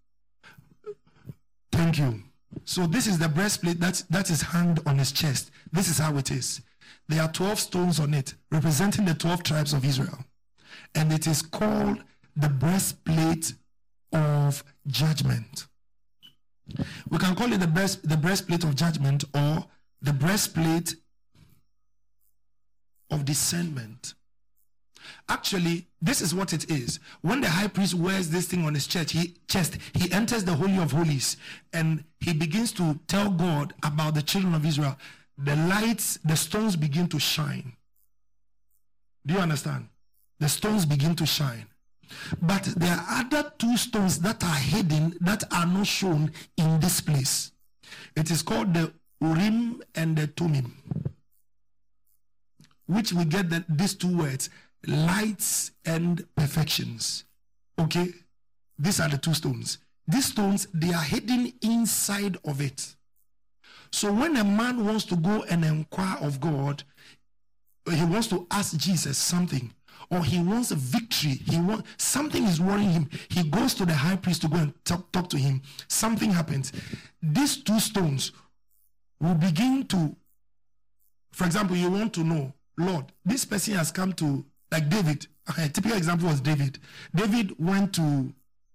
Thank 1.70 1.98
you. 1.98 2.22
So 2.64 2.88
this 2.88 3.06
is 3.06 3.18
the 3.18 3.28
breastplate 3.28 3.78
that, 3.78 4.02
that 4.10 4.30
is 4.30 4.42
hanged 4.42 4.80
on 4.84 4.98
his 4.98 5.12
chest. 5.12 5.52
This 5.70 5.88
is 5.88 5.98
how 5.98 6.16
it 6.16 6.32
is. 6.32 6.60
There 7.06 7.22
are 7.22 7.30
12 7.30 7.60
stones 7.60 8.00
on 8.00 8.14
it, 8.14 8.34
representing 8.50 9.04
the 9.04 9.14
12 9.14 9.44
tribes 9.44 9.72
of 9.72 9.84
Israel. 9.84 10.18
And 10.96 11.12
it 11.12 11.28
is 11.28 11.40
called 11.40 12.02
the 12.34 12.48
breastplate 12.48 13.54
of 14.12 14.64
judgment. 14.88 15.66
We 17.08 17.18
can 17.18 17.36
call 17.36 17.52
it 17.52 17.60
the 17.60 17.66
breast, 17.68 18.08
the 18.08 18.16
breastplate 18.16 18.64
of 18.64 18.74
judgment 18.74 19.24
or 19.34 19.64
the 20.02 20.12
breastplate 20.12 20.96
of 23.10 23.24
discernment. 23.24 24.14
Actually, 25.28 25.86
this 26.00 26.20
is 26.20 26.34
what 26.34 26.52
it 26.52 26.70
is. 26.70 27.00
When 27.22 27.40
the 27.40 27.48
high 27.48 27.68
priest 27.68 27.94
wears 27.94 28.30
this 28.30 28.46
thing 28.46 28.64
on 28.64 28.74
his 28.74 28.86
chest, 28.86 29.10
he, 29.10 29.34
chest, 29.48 29.78
he 29.94 30.10
enters 30.12 30.44
the 30.44 30.54
Holy 30.54 30.78
of 30.78 30.92
Holies 30.92 31.36
and 31.72 32.04
he 32.20 32.32
begins 32.32 32.72
to 32.72 32.98
tell 33.06 33.30
God 33.30 33.74
about 33.84 34.14
the 34.14 34.22
children 34.22 34.54
of 34.54 34.64
Israel. 34.64 34.96
The 35.36 35.56
lights, 35.56 36.18
the 36.24 36.36
stones 36.36 36.76
begin 36.76 37.08
to 37.08 37.18
shine. 37.18 37.72
Do 39.26 39.34
you 39.34 39.40
understand? 39.40 39.88
The 40.40 40.48
stones 40.48 40.86
begin 40.86 41.14
to 41.16 41.26
shine. 41.26 41.66
But 42.40 42.64
there 42.76 42.94
are 42.94 43.20
other 43.20 43.52
two 43.58 43.76
stones 43.76 44.18
that 44.20 44.42
are 44.42 44.54
hidden 44.56 45.16
that 45.20 45.44
are 45.52 45.66
not 45.66 45.86
shown 45.86 46.32
in 46.56 46.80
this 46.80 47.00
place. 47.00 47.52
It 48.16 48.30
is 48.30 48.42
called 48.42 48.74
the 48.74 48.92
Urim 49.20 49.82
and 49.94 50.16
the 50.16 50.26
Thummim, 50.28 50.76
which 52.86 53.12
we 53.12 53.24
get 53.24 53.50
the, 53.50 53.64
these 53.68 53.94
two 53.94 54.16
words 54.16 54.48
lights 54.86 55.72
and 55.84 56.24
perfections. 56.36 57.24
Okay? 57.78 58.12
These 58.78 59.00
are 59.00 59.08
the 59.08 59.18
two 59.18 59.34
stones. 59.34 59.78
These 60.06 60.26
stones, 60.26 60.68
they 60.72 60.92
are 60.92 61.02
hidden 61.02 61.52
inside 61.62 62.38
of 62.44 62.60
it. 62.60 62.94
So 63.90 64.12
when 64.12 64.36
a 64.36 64.44
man 64.44 64.84
wants 64.84 65.04
to 65.06 65.16
go 65.16 65.42
and 65.44 65.64
inquire 65.64 66.18
of 66.20 66.40
God, 66.40 66.82
he 67.90 68.04
wants 68.04 68.28
to 68.28 68.46
ask 68.50 68.76
Jesus 68.76 69.16
something, 69.18 69.72
or 70.10 70.24
he 70.24 70.38
wants 70.38 70.70
a 70.70 70.76
victory, 70.76 71.40
he 71.46 71.58
want 71.58 71.84
something 71.96 72.44
is 72.44 72.60
worrying 72.60 72.90
him. 72.90 73.10
He 73.28 73.42
goes 73.44 73.74
to 73.74 73.86
the 73.86 73.94
high 73.94 74.16
priest 74.16 74.42
to 74.42 74.48
go 74.48 74.56
and 74.56 74.84
talk, 74.84 75.10
talk 75.12 75.28
to 75.30 75.38
him. 75.38 75.62
Something 75.88 76.30
happens. 76.30 76.72
These 77.22 77.58
two 77.58 77.80
stones 77.80 78.32
will 79.20 79.34
begin 79.34 79.86
to, 79.86 80.14
for 81.32 81.44
example, 81.44 81.76
you 81.76 81.90
want 81.90 82.12
to 82.14 82.24
know, 82.24 82.52
Lord, 82.76 83.06
this 83.24 83.44
person 83.44 83.74
has 83.74 83.90
come 83.90 84.12
to 84.14 84.44
like 84.70 84.88
David. 84.88 85.26
A 85.56 85.68
typical 85.68 85.96
example 85.96 86.28
was 86.28 86.40
David. 86.40 86.78
David 87.14 87.54
went 87.58 87.94
to 87.94 88.32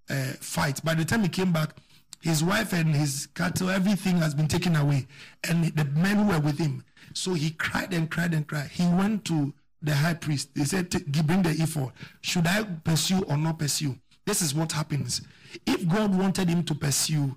uh, 0.10 0.34
fight. 0.40 0.84
By 0.84 0.96
the 0.96 1.06
time 1.06 1.22
he 1.22 1.30
came 1.30 1.52
back, 1.52 1.78
his 2.22 2.44
wife 2.44 2.74
and 2.74 2.96
his 2.96 3.28
cattle, 3.36 3.70
everything 3.70 4.18
has 4.18 4.34
been 4.34 4.48
taken 4.48 4.76
away, 4.76 5.08
and 5.50 5.66
the 5.66 5.86
men 5.86 6.18
who 6.18 6.28
were 6.30 6.40
with 6.40 6.58
him. 6.58 6.84
So 7.14 7.34
he 7.34 7.52
cried 7.52 7.94
and 7.94 8.10
cried 8.10 8.34
and 8.34 8.48
cried. 8.48 8.70
He 8.70 8.88
went 8.88 9.26
to 9.26 9.54
the 9.82 9.94
high 9.94 10.14
priest. 10.14 10.56
They 10.56 10.64
said, 10.64 10.90
Bring 10.90 11.44
the 11.44 11.50
ephod. 11.50 11.92
Should 12.22 12.48
I 12.48 12.64
pursue 12.64 13.24
or 13.24 13.38
not 13.38 13.60
pursue? 13.60 13.98
This 14.26 14.42
is 14.42 14.56
what 14.56 14.72
happens. 14.72 15.22
If 15.66 15.88
God 15.88 16.18
wanted 16.18 16.48
him 16.50 16.64
to 16.64 16.74
pursue 16.74 17.36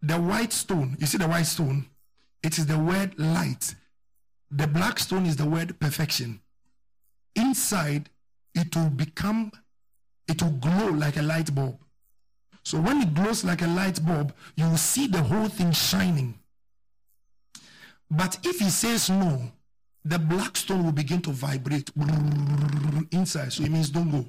the 0.00 0.18
white 0.18 0.52
stone, 0.52 0.96
you 0.98 1.06
see 1.06 1.18
the 1.18 1.28
white 1.28 1.46
stone? 1.46 1.86
It 2.42 2.56
is 2.56 2.66
the 2.66 2.78
word 2.78 3.18
light. 3.18 3.74
The 4.50 4.66
black 4.66 4.98
stone 4.98 5.26
is 5.26 5.36
the 5.36 5.44
word 5.44 5.78
perfection. 5.78 6.40
Inside, 7.34 8.10
it 8.54 8.74
will 8.74 8.90
become, 8.90 9.52
it 10.26 10.42
will 10.42 10.50
glow 10.50 10.88
like 10.88 11.16
a 11.16 11.22
light 11.22 11.54
bulb. 11.54 11.78
So 12.62 12.78
when 12.80 13.00
it 13.00 13.14
glows 13.14 13.44
like 13.44 13.62
a 13.62 13.66
light 13.66 14.04
bulb, 14.04 14.34
you 14.56 14.68
will 14.68 14.76
see 14.76 15.06
the 15.06 15.22
whole 15.22 15.48
thing 15.48 15.72
shining. 15.72 16.38
But 18.10 18.38
if 18.42 18.58
he 18.58 18.70
says 18.70 19.10
no, 19.10 19.52
the 20.04 20.18
black 20.18 20.56
stone 20.56 20.84
will 20.84 20.92
begin 20.92 21.20
to 21.22 21.30
vibrate 21.30 21.90
inside. 23.10 23.52
So 23.52 23.64
it 23.64 23.70
means 23.70 23.90
don't 23.90 24.10
go. 24.10 24.28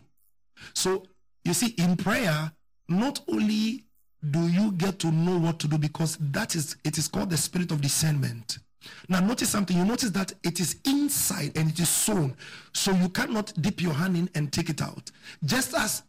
So 0.74 1.04
you 1.44 1.54
see, 1.54 1.74
in 1.78 1.96
prayer, 1.96 2.52
not 2.88 3.22
only 3.28 3.86
do 4.30 4.48
you 4.48 4.72
get 4.74 5.00
to 5.00 5.12
know 5.12 5.38
what 5.38 5.60
to 5.60 5.68
do 5.68 5.78
because 5.78 6.18
that 6.20 6.56
is 6.56 6.76
it 6.84 6.98
is 6.98 7.08
called 7.08 7.30
the 7.30 7.38
spirit 7.38 7.72
of 7.72 7.82
discernment. 7.82 8.60
Now 9.08 9.20
notice 9.20 9.50
something. 9.50 9.78
You 9.78 9.86
notice 9.86 10.12
that 10.12 10.34
it 10.44 10.60
is 10.60 10.78
inside 10.86 11.52
and 11.56 11.70
it 11.70 11.80
is 11.80 11.90
sewn. 11.90 12.36
So 12.74 12.92
you 12.92 13.10
cannot 13.10 13.54
dip 13.62 13.82
your 13.82 13.94
hand 13.94 14.18
in 14.18 14.30
and 14.36 14.52
take 14.52 14.70
it 14.70 14.82
out. 14.82 15.12
Just 15.44 15.74
as 15.76 16.04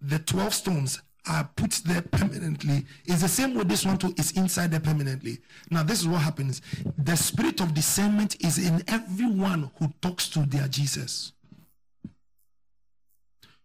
the 0.00 0.18
12 0.18 0.54
stones 0.54 1.02
are 1.28 1.48
put 1.56 1.82
there 1.84 2.02
permanently. 2.02 2.84
It's 3.04 3.22
the 3.22 3.28
same 3.28 3.54
way 3.54 3.64
this 3.64 3.84
one 3.84 3.98
too 3.98 4.14
is 4.16 4.32
inside 4.32 4.70
there 4.70 4.80
permanently. 4.80 5.38
Now, 5.70 5.82
this 5.82 6.00
is 6.00 6.08
what 6.08 6.22
happens. 6.22 6.62
The 6.98 7.16
spirit 7.16 7.60
of 7.60 7.74
discernment 7.74 8.36
is 8.40 8.58
in 8.58 8.82
everyone 8.88 9.70
who 9.78 9.92
talks 10.00 10.28
to 10.30 10.40
their 10.40 10.68
Jesus. 10.68 11.32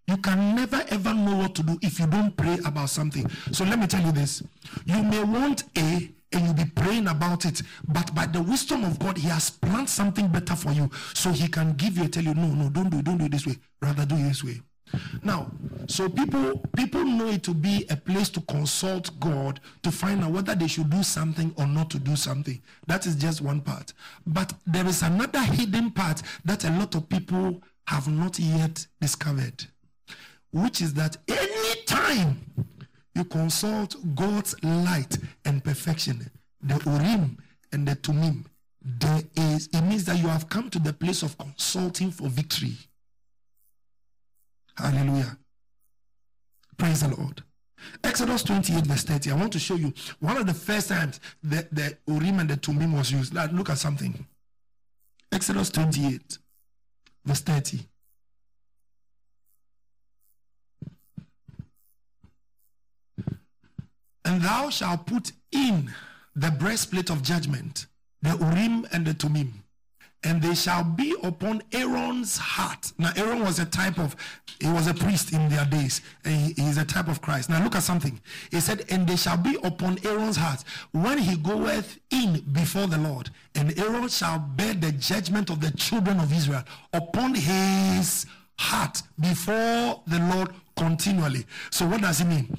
You 0.07 0.17
can 0.17 0.55
never 0.55 0.85
ever 0.89 1.13
know 1.13 1.37
what 1.37 1.55
to 1.55 1.63
do 1.63 1.79
if 1.81 1.99
you 1.99 2.05
don't 2.05 2.35
pray 2.37 2.59
about 2.63 2.89
something. 2.89 3.27
So 3.51 3.63
let 3.63 3.79
me 3.79 3.87
tell 3.87 4.05
you 4.05 4.11
this. 4.11 4.43
You 4.85 5.01
may 5.01 5.23
want 5.23 5.63
A 5.77 6.11
and 6.35 6.45
you'll 6.45 6.53
be 6.53 6.65
praying 6.65 7.07
about 7.07 7.45
it, 7.45 7.61
but 7.87 8.13
by 8.13 8.25
the 8.25 8.41
wisdom 8.41 8.83
of 8.83 8.99
God, 8.99 9.17
He 9.17 9.27
has 9.29 9.49
planned 9.49 9.89
something 9.89 10.27
better 10.27 10.55
for 10.55 10.71
you. 10.71 10.89
So 11.13 11.31
He 11.31 11.47
can 11.47 11.73
give 11.73 11.97
you, 11.97 12.07
tell 12.07 12.23
you, 12.23 12.33
no, 12.33 12.47
no, 12.47 12.69
don't 12.69 12.89
do 12.89 12.99
it, 12.99 13.05
don't 13.05 13.17
do 13.17 13.25
it 13.25 13.31
this 13.31 13.47
way. 13.47 13.57
Rather 13.81 14.05
do 14.05 14.15
it 14.15 14.23
this 14.23 14.43
way. 14.43 14.61
Now, 15.23 15.51
so 15.87 16.07
people 16.07 16.61
people 16.75 17.03
know 17.03 17.27
it 17.27 17.43
to 17.43 17.53
be 17.53 17.85
a 17.89 17.95
place 17.95 18.29
to 18.29 18.41
consult 18.41 19.19
God 19.19 19.59
to 19.81 19.91
find 19.91 20.23
out 20.23 20.31
whether 20.31 20.55
they 20.55 20.67
should 20.67 20.89
do 20.89 21.01
something 21.03 21.53
or 21.57 21.65
not 21.65 21.89
to 21.91 21.99
do 21.99 22.15
something. 22.15 22.61
That 22.87 23.05
is 23.05 23.15
just 23.15 23.41
one 23.41 23.61
part. 23.61 23.93
But 24.27 24.53
there 24.65 24.85
is 24.85 25.01
another 25.01 25.41
hidden 25.41 25.91
part 25.91 26.21
that 26.45 26.63
a 26.65 26.69
lot 26.69 26.95
of 26.95 27.09
people 27.09 27.61
have 27.87 28.07
not 28.07 28.39
yet 28.39 28.85
discovered, 29.01 29.65
which 30.51 30.81
is 30.81 30.93
that 30.93 31.17
anytime 31.27 32.41
you 33.15 33.23
consult 33.23 33.95
God's 34.15 34.55
light 34.63 35.17
and 35.45 35.63
perfection, 35.63 36.29
the 36.61 36.81
Urim 36.85 37.37
and 37.71 37.87
the 37.87 37.95
Thummim, 37.95 38.45
there 38.81 39.23
is 39.35 39.67
it 39.73 39.81
means 39.81 40.05
that 40.05 40.19
you 40.19 40.27
have 40.27 40.47
come 40.49 40.69
to 40.69 40.79
the 40.79 40.93
place 40.93 41.23
of 41.23 41.37
consulting 41.37 42.11
for 42.11 42.29
victory. 42.29 42.77
Hallelujah. 44.77 45.37
Praise 46.77 47.01
the 47.01 47.15
Lord. 47.15 47.41
Exodus 48.03 48.43
28, 48.43 48.85
verse 48.85 49.03
30. 49.03 49.31
I 49.31 49.35
want 49.35 49.53
to 49.53 49.59
show 49.59 49.75
you 49.75 49.93
one 50.19 50.37
of 50.37 50.45
the 50.45 50.53
first 50.53 50.89
times 50.89 51.19
that 51.43 51.73
the 51.73 51.97
Urim 52.07 52.39
and 52.39 52.49
the 52.49 52.57
Thummim 52.57 52.93
was 52.93 53.11
used. 53.11 53.33
Now, 53.33 53.45
look 53.51 53.69
at 53.69 53.77
something. 53.77 54.25
Exodus 55.31 55.69
28, 55.69 56.37
verse 57.25 57.41
30. 57.41 57.79
And 64.25 64.35
And 64.35 64.43
thou 64.43 64.69
shalt 64.69 65.05
put 65.05 65.31
in 65.51 65.93
the 66.35 66.51
breastplate 66.51 67.09
of 67.09 67.21
judgment, 67.21 67.85
the 68.21 68.35
Urim 68.37 68.85
and 68.91 69.05
the 69.05 69.13
Thummim 69.13 69.65
and 70.25 70.41
they 70.41 70.55
shall 70.55 70.83
be 70.83 71.15
upon 71.23 71.61
Aaron's 71.71 72.37
heart. 72.37 72.91
Now, 72.97 73.11
Aaron 73.15 73.41
was 73.41 73.59
a 73.59 73.65
type 73.65 73.99
of, 73.99 74.15
he 74.59 74.67
was 74.67 74.87
a 74.87 74.93
priest 74.93 75.31
in 75.31 75.47
their 75.49 75.65
days. 75.65 76.01
He, 76.25 76.53
he 76.53 76.63
is 76.63 76.77
a 76.77 76.85
type 76.85 77.07
of 77.07 77.21
Christ. 77.21 77.49
Now, 77.49 77.63
look 77.63 77.75
at 77.75 77.83
something. 77.83 78.19
He 78.49 78.59
said, 78.59 78.85
and 78.89 79.07
they 79.07 79.17
shall 79.17 79.37
be 79.37 79.57
upon 79.63 79.99
Aaron's 80.03 80.35
heart 80.35 80.63
when 80.91 81.19
he 81.19 81.37
goeth 81.37 81.99
in 82.09 82.43
before 82.51 82.87
the 82.87 82.97
Lord. 82.97 83.29
And 83.53 83.77
Aaron 83.77 84.09
shall 84.09 84.39
bear 84.39 84.73
the 84.73 84.91
judgment 84.93 85.51
of 85.51 85.61
the 85.61 85.71
children 85.71 86.19
of 86.19 86.33
Israel 86.33 86.63
upon 86.91 87.35
his 87.35 88.25
heart 88.57 89.03
before 89.19 90.01
the 90.07 90.19
Lord 90.33 90.49
continually. 90.75 91.45
So, 91.69 91.85
what 91.85 92.01
does 92.01 92.21
it 92.21 92.25
mean? 92.25 92.57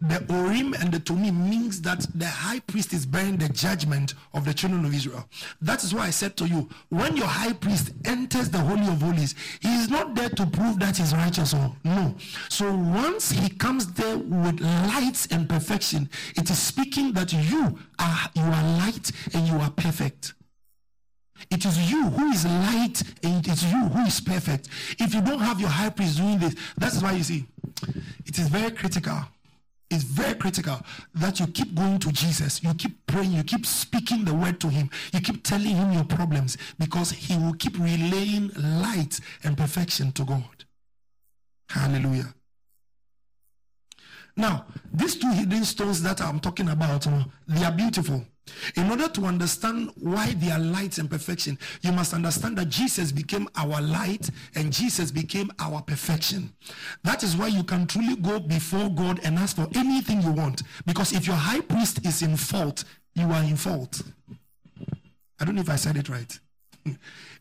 The 0.00 0.24
Urim 0.28 0.74
and 0.74 0.92
the 0.92 0.98
Thummim 0.98 1.48
means 1.48 1.80
that 1.82 2.06
the 2.14 2.26
high 2.26 2.60
priest 2.60 2.92
is 2.92 3.06
bearing 3.06 3.36
the 3.36 3.48
judgment 3.48 4.14
of 4.34 4.44
the 4.44 4.52
children 4.52 4.84
of 4.84 4.94
Israel. 4.94 5.28
That 5.60 5.82
is 5.84 5.94
why 5.94 6.06
I 6.06 6.10
said 6.10 6.36
to 6.38 6.46
you, 6.46 6.68
when 6.90 7.16
your 7.16 7.26
high 7.26 7.54
priest 7.54 7.92
enters 8.04 8.50
the 8.50 8.58
Holy 8.58 8.86
of 8.86 9.00
Holies, 9.00 9.34
he 9.60 9.74
is 9.74 9.88
not 9.88 10.14
there 10.14 10.28
to 10.28 10.46
prove 10.46 10.78
that 10.80 10.98
he's 10.98 11.14
righteous 11.14 11.54
or 11.54 11.74
no. 11.84 12.14
So 12.48 12.74
once 12.74 13.30
he 13.30 13.48
comes 13.48 13.92
there 13.92 14.18
with 14.18 14.60
light 14.60 15.26
and 15.30 15.48
perfection, 15.48 16.10
it 16.36 16.50
is 16.50 16.58
speaking 16.58 17.12
that 17.12 17.32
you 17.32 17.78
are 17.98 18.30
you 18.34 18.42
are 18.42 18.78
light 18.78 19.10
and 19.32 19.48
you 19.48 19.56
are 19.56 19.70
perfect. 19.70 20.34
It 21.50 21.64
is 21.64 21.90
you 21.90 22.04
who 22.10 22.30
is 22.30 22.44
light 22.44 23.02
and 23.22 23.46
it 23.46 23.52
is 23.52 23.64
you 23.64 23.78
who 23.88 24.06
is 24.06 24.20
perfect. 24.20 24.68
If 24.98 25.14
you 25.14 25.20
don't 25.20 25.40
have 25.40 25.60
your 25.60 25.68
high 25.68 25.90
priest 25.90 26.16
doing 26.18 26.38
this, 26.38 26.54
that's 26.76 27.02
why 27.02 27.12
you 27.12 27.22
see 27.22 27.46
it 28.24 28.38
is 28.38 28.48
very 28.48 28.70
critical 28.70 29.20
it's 29.90 30.02
very 30.02 30.34
critical 30.34 30.80
that 31.14 31.38
you 31.38 31.46
keep 31.46 31.74
going 31.74 31.98
to 32.00 32.10
Jesus. 32.10 32.62
You 32.62 32.74
keep 32.74 33.06
praying. 33.06 33.32
You 33.32 33.44
keep 33.44 33.64
speaking 33.64 34.24
the 34.24 34.34
word 34.34 34.60
to 34.60 34.68
him. 34.68 34.90
You 35.12 35.20
keep 35.20 35.44
telling 35.44 35.76
him 35.76 35.92
your 35.92 36.04
problems 36.04 36.56
because 36.78 37.10
he 37.12 37.36
will 37.36 37.54
keep 37.54 37.78
relaying 37.78 38.50
light 38.56 39.20
and 39.44 39.56
perfection 39.56 40.12
to 40.12 40.24
God. 40.24 40.64
Hallelujah. 41.70 42.34
Now, 44.36 44.66
these 44.92 45.16
two 45.16 45.30
hidden 45.30 45.64
stones 45.64 46.02
that 46.02 46.20
I'm 46.20 46.40
talking 46.40 46.68
about, 46.68 47.06
they 47.48 47.64
are 47.64 47.72
beautiful. 47.72 48.24
In 48.76 48.90
order 48.90 49.08
to 49.08 49.24
understand 49.24 49.90
why 49.96 50.32
they 50.34 50.50
are 50.50 50.58
light 50.58 50.98
and 50.98 51.10
perfection, 51.10 51.58
you 51.82 51.92
must 51.92 52.14
understand 52.14 52.56
that 52.58 52.68
Jesus 52.68 53.12
became 53.12 53.48
our 53.56 53.80
light 53.80 54.30
and 54.54 54.72
Jesus 54.72 55.10
became 55.10 55.50
our 55.58 55.82
perfection. 55.82 56.52
That 57.02 57.22
is 57.22 57.36
why 57.36 57.48
you 57.48 57.64
can 57.64 57.86
truly 57.86 58.16
go 58.16 58.38
before 58.38 58.88
God 58.90 59.20
and 59.24 59.38
ask 59.38 59.56
for 59.56 59.68
anything 59.74 60.22
you 60.22 60.32
want. 60.32 60.62
Because 60.86 61.12
if 61.12 61.26
your 61.26 61.36
high 61.36 61.60
priest 61.60 62.06
is 62.06 62.22
in 62.22 62.36
fault, 62.36 62.84
you 63.14 63.26
are 63.30 63.42
in 63.42 63.56
fault. 63.56 64.02
I 65.40 65.44
don't 65.44 65.54
know 65.54 65.60
if 65.60 65.70
I 65.70 65.76
said 65.76 65.96
it 65.96 66.08
right. 66.08 66.38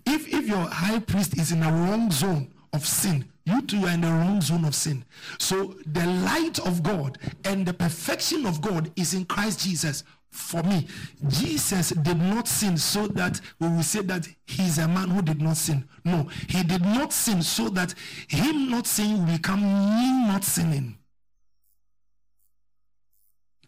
If, 0.06 0.28
if 0.28 0.48
your 0.48 0.68
high 0.68 1.00
priest 1.00 1.38
is 1.38 1.52
in 1.52 1.64
a 1.64 1.72
wrong 1.72 2.12
zone 2.12 2.54
of 2.74 2.86
sin, 2.86 3.26
you 3.46 3.62
too 3.62 3.86
are 3.86 3.94
in 3.94 4.02
the 4.02 4.08
wrong 4.08 4.42
zone 4.42 4.66
of 4.66 4.74
sin. 4.74 5.06
So 5.38 5.76
the 5.86 6.06
light 6.06 6.60
of 6.60 6.82
God 6.82 7.20
and 7.44 7.66
the 7.66 7.74
perfection 7.74 8.46
of 8.46 8.60
God 8.60 8.92
is 8.96 9.14
in 9.14 9.26
Christ 9.26 9.60
Jesus 9.62 10.04
for 10.36 10.62
me. 10.64 10.88
Jesus 11.28 11.90
did 11.90 12.18
not 12.18 12.48
sin 12.48 12.78
so 12.78 13.08
that 13.08 13.40
we 13.60 13.68
will 13.68 13.84
say 13.84 14.02
that 14.02 14.28
he's 14.46 14.78
a 14.78 14.88
man 14.88 15.10
who 15.10 15.22
did 15.22 15.42
not 15.42 15.58
sin. 15.58 15.88
No, 16.04 16.28
he 16.48 16.64
did 16.64 16.82
not 16.82 17.14
sin 17.14 17.42
so 17.42 17.70
that 17.70 17.96
him 18.28 18.70
not 18.70 18.86
sinning 18.86 19.26
will 19.26 19.34
become 19.38 19.62
me 19.62 20.28
not 20.28 20.44
sinning. 20.44 20.98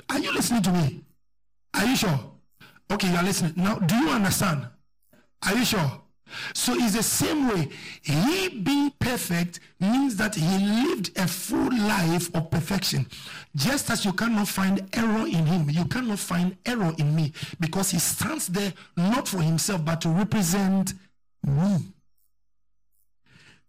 Are 0.10 0.19
you 0.19 0.34
listening 0.34 0.62
to 0.63 0.71
me? 0.71 1.01
Are 1.73 1.86
you 1.86 1.95
sure? 1.95 2.19
Okay, 2.91 3.10
you 3.10 3.15
are 3.15 3.23
listening. 3.23 3.53
Now, 3.56 3.75
do 3.75 3.95
you 3.95 4.10
understand? 4.10 4.67
Are 5.45 5.56
you 5.56 5.65
sure? 5.65 6.01
So 6.54 6.74
it's 6.76 6.96
the 6.96 7.04
same 7.04 7.48
way. 7.48 7.70
He 8.02 8.50
being 8.50 8.92
perfect 9.00 9.60
means 9.80 10.16
that 10.18 10.36
he 10.36 10.58
lived 10.58 11.18
a 11.18 11.28
full 11.28 11.72
life 11.72 12.34
of 12.36 12.50
perfection. 12.52 13.06
Just 13.56 13.90
as 13.90 14.06
you 14.06 14.13
cannot 14.13 14.48
find 14.48 14.88
error 14.94 15.26
in 15.26 15.46
him, 15.46 15.70
you 15.70 15.86
cannot 15.86 16.20
find 16.20 16.58
error 16.66 16.94
in 16.98 17.16
me 17.16 17.34
because 17.60 17.92
he 17.92 18.00
stands 18.00 18.48
there 18.48 18.74
not 18.96 19.28
for 19.28 19.42
himself 19.42 19.84
but 19.84 20.02
to 20.02 20.10
represent 20.10 20.94
me. 21.46 21.78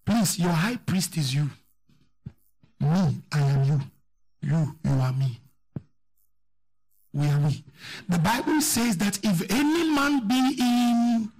Please, 0.04 0.38
your 0.38 0.52
high 0.52 0.76
priest 0.76 1.16
is 1.16 1.34
you. 1.34 1.50
Me, 2.80 3.16
I 3.32 3.40
am 3.40 3.64
you. 3.64 3.80
You, 4.40 4.74
you 4.84 4.90
are 4.92 5.12
me. 5.12 5.38
We 7.12 7.26
are 7.26 7.40
we. 7.40 7.64
The 8.08 8.18
Bible 8.18 8.60
says 8.60 8.96
that 8.98 9.18
if 9.22 9.42
any 9.50 9.90
man 9.90 10.26
be 10.28 10.56
in 10.58 11.32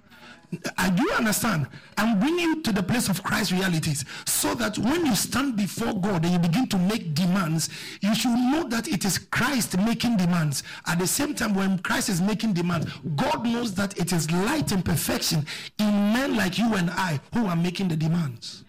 I 0.77 0.89
do 0.89 1.09
understand. 1.11 1.67
I'm 1.97 2.19
bringing 2.19 2.39
you 2.39 2.61
to 2.63 2.71
the 2.71 2.81
place 2.81 3.07
of 3.07 3.21
Christ 3.23 3.51
realities 3.51 4.03
so 4.25 4.55
that 4.55 4.77
when 4.77 5.05
you 5.05 5.15
stand 5.15 5.55
before 5.55 5.93
God 5.93 6.23
and 6.23 6.33
you 6.33 6.39
begin 6.39 6.67
to 6.69 6.77
make 6.77 7.13
demands, 7.13 7.69
you 8.01 8.15
should 8.15 8.33
know 8.33 8.67
that 8.69 8.87
it 8.87 9.05
is 9.05 9.17
Christ 9.17 9.77
making 9.77 10.17
demands. 10.17 10.63
At 10.87 10.99
the 10.99 11.07
same 11.07 11.35
time, 11.35 11.53
when 11.53 11.79
Christ 11.79 12.09
is 12.09 12.19
making 12.19 12.53
demands, 12.53 12.91
God 13.15 13.45
knows 13.45 13.75
that 13.75 13.99
it 13.99 14.11
is 14.11 14.31
light 14.31 14.71
and 14.71 14.83
perfection 14.83 15.45
in 15.77 16.13
men 16.13 16.35
like 16.35 16.57
you 16.57 16.73
and 16.73 16.89
I 16.91 17.19
who 17.33 17.45
are 17.45 17.55
making 17.55 17.89
the 17.89 17.95
demands. 17.95 18.63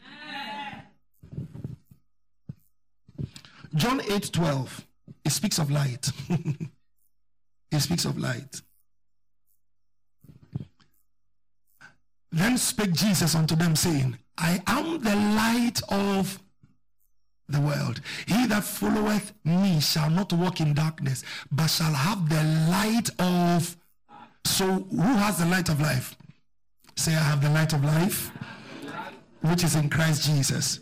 John 3.74 4.00
8 4.00 4.32
12, 4.32 4.86
it 5.24 5.30
speaks 5.30 5.58
of 5.58 5.70
light. 5.70 6.10
it 7.70 7.80
speaks 7.80 8.04
of 8.04 8.18
light. 8.18 8.60
Then 12.32 12.58
spake 12.58 12.92
Jesus 12.92 13.34
unto 13.34 13.56
them, 13.56 13.74
saying, 13.74 14.18
I 14.38 14.62
am 14.66 15.02
the 15.02 15.16
light 15.16 15.80
of 15.88 16.40
the 17.48 17.60
world. 17.60 18.00
He 18.26 18.46
that 18.46 18.64
followeth 18.64 19.32
me 19.44 19.80
shall 19.80 20.10
not 20.10 20.32
walk 20.32 20.60
in 20.60 20.74
darkness, 20.74 21.24
but 21.50 21.66
shall 21.66 21.92
have 21.92 22.28
the 22.28 22.42
light 22.70 23.10
of. 23.18 23.76
So, 24.44 24.86
who 24.90 25.02
has 25.02 25.38
the 25.38 25.46
light 25.46 25.68
of 25.68 25.80
life? 25.80 26.16
Say, 26.96 27.12
I 27.12 27.18
have 27.18 27.42
the 27.42 27.50
light 27.50 27.72
of 27.72 27.84
life, 27.84 28.30
which 29.42 29.64
is 29.64 29.74
in 29.74 29.90
Christ 29.90 30.24
Jesus. 30.24 30.80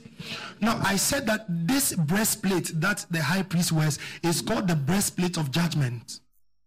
Now, 0.61 0.81
I 0.85 0.97
said 0.97 1.27
that 1.27 1.47
this 1.49 1.95
breastplate 1.95 2.73
that 2.81 3.07
the 3.11 3.23
high 3.23 3.43
priest 3.43 3.73
wears 3.73 3.99
is 4.23 4.43
called 4.43 4.69
the 4.69 4.77
breastplate 4.77 5.37
of 5.37 5.51
judgment. 5.51 6.21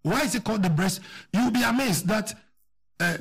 Why 0.04 0.22
is 0.22 0.36
it 0.36 0.44
called 0.44 0.64
the 0.64 0.70
breast? 0.70 1.02
You'll 1.34 1.52
be 1.52 1.64
amazed 1.64 2.08
that 2.08 2.34
uh, 3.00 3.18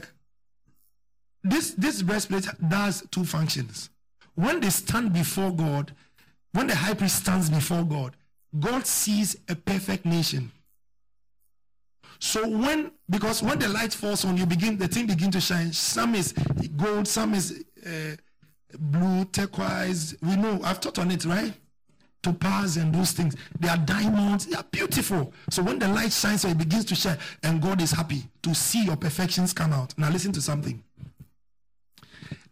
this 1.42 1.72
this 1.72 2.02
breastplate 2.02 2.46
does 2.68 3.06
two 3.10 3.24
functions. 3.24 3.90
When 4.34 4.60
they 4.60 4.70
stand 4.70 5.12
before 5.12 5.50
God, 5.50 5.92
when 6.52 6.66
the 6.66 6.74
high 6.74 6.94
priest 6.94 7.16
stands 7.16 7.50
before 7.50 7.84
God, 7.84 8.16
God 8.58 8.86
sees 8.86 9.36
a 9.48 9.54
perfect 9.54 10.04
nation. 10.04 10.50
So 12.18 12.46
when 12.46 12.90
because 13.08 13.42
when 13.42 13.58
the 13.58 13.68
light 13.68 13.92
falls 13.92 14.24
on 14.24 14.36
you, 14.36 14.46
begin 14.46 14.76
the 14.76 14.88
thing 14.88 15.06
begin 15.06 15.30
to 15.30 15.40
shine. 15.40 15.72
Some 15.72 16.14
is 16.14 16.32
gold, 16.76 17.08
some 17.08 17.34
is 17.34 17.64
uh, 17.86 18.16
blue, 18.78 19.24
turquoise. 19.26 20.14
We 20.22 20.36
know 20.36 20.60
I've 20.62 20.80
taught 20.80 20.98
on 20.98 21.10
it, 21.10 21.24
right? 21.24 21.52
Topaz 22.22 22.76
and 22.76 22.94
those 22.94 23.12
things. 23.12 23.34
They 23.58 23.68
are 23.68 23.78
diamonds. 23.78 24.44
They 24.44 24.56
are 24.56 24.64
beautiful. 24.70 25.32
So 25.48 25.62
when 25.62 25.78
the 25.78 25.88
light 25.88 26.12
shines, 26.12 26.42
so 26.42 26.48
it 26.48 26.58
begins 26.58 26.84
to 26.86 26.94
shine, 26.94 27.16
and 27.42 27.62
God 27.62 27.80
is 27.80 27.92
happy 27.92 28.24
to 28.42 28.54
see 28.54 28.84
your 28.84 28.96
perfections 28.96 29.54
come 29.54 29.72
out. 29.72 29.96
Now 29.96 30.10
listen 30.10 30.32
to 30.32 30.42
something. 30.42 30.82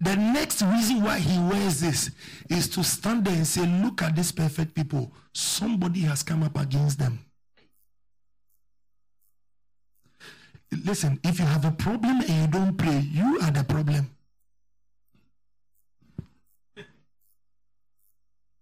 The 0.01 0.17
next 0.17 0.63
reason 0.63 1.03
why 1.03 1.19
he 1.19 1.39
wears 1.39 1.81
this 1.81 2.11
is 2.49 2.69
to 2.71 2.85
stand 2.85 3.25
there 3.25 3.35
and 3.35 3.47
say, 3.47 3.67
Look 3.67 4.03
at 4.03 4.15
these 4.15 4.33
perfect 4.33 4.75
people. 4.75 5.13
Somebody 5.33 6.01
has 6.01 6.23
come 6.23 6.43
up 6.43 6.59
against 6.59 6.99
them. 6.99 7.19
Listen, 10.85 11.19
if 11.25 11.39
you 11.39 11.47
have 11.47 11.65
a 11.65 11.71
problem 11.71 12.21
and 12.21 12.31
you 12.31 12.47
don't 12.47 12.77
pray, 12.77 13.01
you 13.01 13.41
are 13.41 13.51
the 13.51 13.65
problem. 13.65 14.11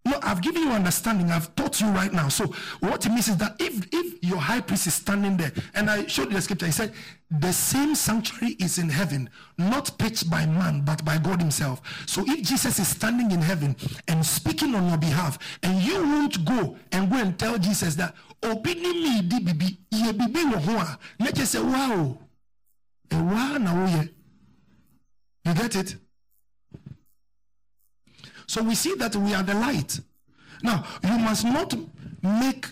No, 0.07 0.21
I've 0.23 0.41
given 0.41 0.63
you 0.63 0.71
understanding. 0.71 1.33
I've 1.33 1.53
taught 1.57 1.81
you 1.81 1.89
right 1.89 2.13
now. 2.13 2.29
So 2.29 2.47
what 2.79 3.05
it 3.05 3.09
means 3.09 3.27
is 3.27 3.37
that 3.39 3.57
if 3.59 3.89
if 3.93 4.23
your 4.23 4.39
high 4.39 4.61
priest 4.61 4.87
is 4.87 4.95
standing 4.95 5.37
there, 5.37 5.53
and 5.75 5.91
I 5.91 6.07
showed 6.07 6.29
you 6.29 6.35
the 6.35 6.43
scripture, 6.43 6.67
he 6.67 6.73
said, 6.73 6.93
the 7.29 7.53
same 7.53 7.97
sanctuary 7.97 8.55
is 8.61 8.79
in 8.79 8.89
heaven, 8.89 9.29
not 9.59 9.99
pitched 9.99 10.31
by 10.31 10.47
man, 10.47 10.83
but 10.83 11.05
by 11.05 11.19
God 11.19 11.41
Himself. 11.41 11.83
So 12.07 12.23
if 12.25 12.47
Jesus 12.47 12.79
is 12.79 12.87
standing 12.87 13.33
in 13.33 13.43
heaven 13.43 13.75
and 14.07 14.25
speaking 14.25 14.77
on 14.77 14.89
your 14.89 14.99
behalf, 14.99 15.41
and 15.65 15.83
you 15.83 16.01
won't 16.01 16.45
go 16.45 16.77
and 16.93 17.11
go 17.11 17.17
and 17.17 17.37
tell 17.37 17.59
Jesus 17.59 17.97
that 17.97 18.15
me 18.45 19.19
ye 19.91 20.13
bibi 20.13 20.47
na 21.19 21.33
say 21.35 21.61
wow. 21.61 22.17
You 25.45 25.55
get 25.55 25.75
it? 25.75 25.97
So 28.47 28.63
we 28.63 28.75
see 28.75 28.95
that 28.95 29.17
we 29.17 29.35
are 29.35 29.43
the 29.43 29.55
light. 29.55 30.01
Now, 30.63 30.85
you 31.03 31.19
must 31.19 31.45
not 31.45 31.75
make 32.23 32.67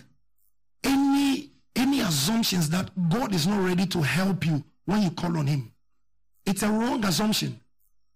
any 0.83 1.51
any 1.75 1.99
assumptions 2.01 2.69
that 2.69 2.89
God 3.09 3.35
is 3.35 3.45
not 3.47 3.63
ready 3.63 3.85
to 3.87 4.01
help 4.01 4.45
you 4.45 4.63
when 4.85 5.01
you 5.01 5.11
call 5.11 5.37
on 5.37 5.47
Him. 5.47 5.71
It's 6.45 6.63
a 6.63 6.69
wrong 6.69 7.03
assumption. 7.03 7.59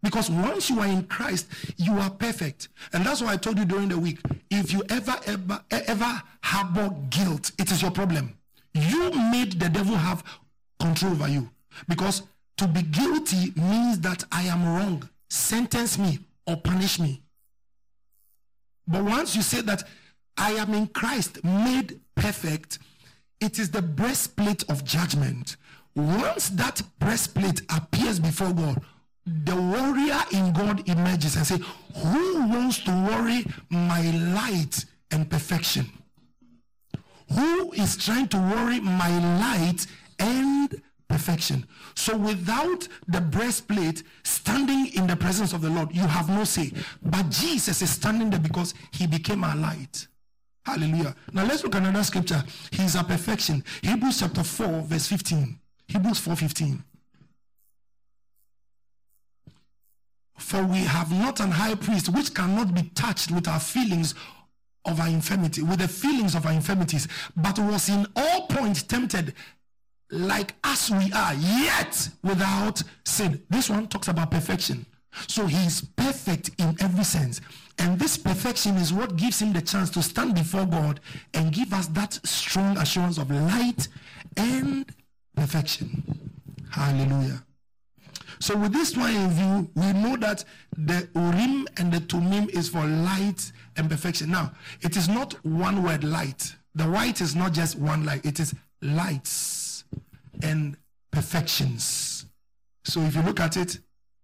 Because 0.01 0.29
once 0.29 0.69
you 0.69 0.79
are 0.79 0.87
in 0.87 1.03
Christ, 1.03 1.47
you 1.75 1.93
are 1.99 2.09
perfect. 2.09 2.69
And 2.93 3.05
that's 3.05 3.21
why 3.21 3.33
I 3.33 3.37
told 3.37 3.57
you 3.57 3.65
during 3.65 3.89
the 3.89 3.99
week 3.99 4.19
if 4.49 4.71
you 4.71 4.81
ever, 4.89 5.15
ever, 5.25 5.61
ever 5.71 6.21
harbor 6.41 6.95
guilt, 7.09 7.51
it 7.59 7.69
is 7.69 7.81
your 7.81 7.91
problem. 7.91 8.37
You 8.73 9.11
made 9.31 9.59
the 9.59 9.67
devil 9.67 9.95
have 9.95 10.23
control 10.79 11.11
over 11.11 11.27
you. 11.27 11.49
Because 11.87 12.23
to 12.57 12.67
be 12.67 12.81
guilty 12.83 13.51
means 13.55 13.99
that 14.01 14.23
I 14.31 14.43
am 14.43 14.65
wrong. 14.65 15.07
Sentence 15.29 15.97
me 15.97 16.19
or 16.47 16.55
punish 16.57 16.99
me. 16.99 17.21
But 18.89 19.03
once 19.03 19.35
you 19.35 19.43
say 19.43 19.61
that 19.61 19.83
I 20.35 20.51
am 20.53 20.73
in 20.73 20.87
Christ, 20.87 21.43
made 21.43 21.99
perfect, 22.15 22.79
it 23.39 23.59
is 23.59 23.69
the 23.69 23.83
breastplate 23.83 24.63
of 24.69 24.83
judgment. 24.83 25.55
Once 25.95 26.49
that 26.49 26.81
breastplate 26.97 27.61
appears 27.69 28.19
before 28.19 28.51
God, 28.51 28.81
the 29.25 29.55
warrior 29.55 30.19
in 30.31 30.51
God 30.53 30.89
emerges 30.89 31.35
and 31.35 31.45
say, 31.45 31.59
Who 31.97 32.47
wants 32.47 32.79
to 32.79 32.91
worry 32.91 33.45
my 33.69 34.01
light 34.33 34.85
and 35.11 35.29
perfection? 35.29 35.85
Who 37.33 37.71
is 37.73 37.95
trying 37.95 38.27
to 38.29 38.37
worry 38.37 38.79
my 38.79 39.09
light 39.39 39.85
and 40.17 40.81
perfection? 41.09 41.67
So 41.95 42.15
without 42.15 42.87
the 43.07 43.19
breastplate 43.19 44.03
standing 44.23 44.93
in 44.93 45.07
the 45.07 45.15
presence 45.15 45.51
of 45.51 45.61
the 45.61 45.69
Lord, 45.69 45.93
you 45.93 46.03
have 46.03 46.29
no 46.29 46.45
say. 46.45 46.71
But 47.01 47.29
Jesus 47.29 47.81
is 47.81 47.89
standing 47.89 48.29
there 48.29 48.39
because 48.39 48.73
he 48.93 49.07
became 49.07 49.43
our 49.43 49.55
light. 49.55 50.07
Hallelujah. 50.65 51.15
Now 51.33 51.45
let's 51.45 51.63
look 51.63 51.75
at 51.75 51.81
another 51.81 52.03
scripture. 52.03 52.43
He's 52.71 52.95
a 52.95 53.03
perfection. 53.03 53.63
Hebrews 53.81 54.19
chapter 54.19 54.43
4, 54.43 54.81
verse 54.83 55.07
15. 55.07 55.59
Hebrews 55.87 56.19
4 56.19 56.35
15. 56.35 56.83
For 60.37 60.63
we 60.63 60.79
have 60.79 61.11
not 61.11 61.39
an 61.41 61.51
high 61.51 61.75
priest 61.75 62.09
which 62.09 62.33
cannot 62.33 62.73
be 62.73 62.83
touched 62.95 63.31
with 63.31 63.47
our 63.47 63.59
feelings 63.59 64.15
of 64.85 64.99
our 64.99 65.07
infirmity, 65.07 65.61
with 65.61 65.79
the 65.79 65.87
feelings 65.87 66.33
of 66.35 66.45
our 66.45 66.53
infirmities, 66.53 67.07
but 67.35 67.59
was 67.59 67.89
in 67.89 68.07
all 68.15 68.47
points 68.47 68.83
tempted 68.83 69.33
like 70.11 70.55
as 70.63 70.89
we 70.89 71.11
are, 71.13 71.33
yet 71.35 72.09
without 72.23 72.81
sin. 73.05 73.41
This 73.49 73.69
one 73.69 73.87
talks 73.87 74.07
about 74.07 74.31
perfection. 74.31 74.85
So 75.27 75.45
he 75.45 75.65
is 75.65 75.81
perfect 75.95 76.51
in 76.59 76.75
every 76.79 77.03
sense. 77.03 77.41
And 77.77 77.99
this 77.99 78.17
perfection 78.17 78.75
is 78.75 78.93
what 78.93 79.15
gives 79.15 79.41
him 79.41 79.53
the 79.53 79.61
chance 79.61 79.89
to 79.91 80.03
stand 80.03 80.35
before 80.35 80.65
God 80.65 80.99
and 81.33 81.51
give 81.51 81.73
us 81.73 81.87
that 81.87 82.19
strong 82.25 82.77
assurance 82.77 83.17
of 83.17 83.31
light 83.31 83.87
and 84.37 84.85
perfection. 85.35 86.03
Hallelujah. 86.69 87.43
So 88.39 88.55
with 88.55 88.71
this 88.71 88.95
one 88.95 89.15
in 89.15 89.29
view, 89.31 89.71
we 89.75 89.93
know 89.93 90.15
that 90.17 90.45
the 90.77 91.09
Urim 91.15 91.67
and 91.77 91.91
the 91.91 91.99
Thummim 91.99 92.49
is 92.49 92.69
for 92.69 92.85
light 92.85 93.51
and 93.75 93.89
perfection. 93.89 94.31
Now, 94.31 94.53
it 94.81 94.95
is 94.95 95.09
not 95.09 95.33
one 95.45 95.83
word 95.83 96.03
light. 96.03 96.55
The 96.75 96.85
white 96.85 97.19
is 97.19 97.35
not 97.35 97.53
just 97.53 97.77
one 97.77 98.05
light. 98.05 98.25
It 98.25 98.39
is 98.39 98.53
lights 98.81 99.58
and 100.41 100.77
perfections. 101.11 102.25
So 102.83 103.01
if 103.01 103.15
you 103.15 103.21
look 103.21 103.39
at 103.39 103.57
it, 103.57 103.79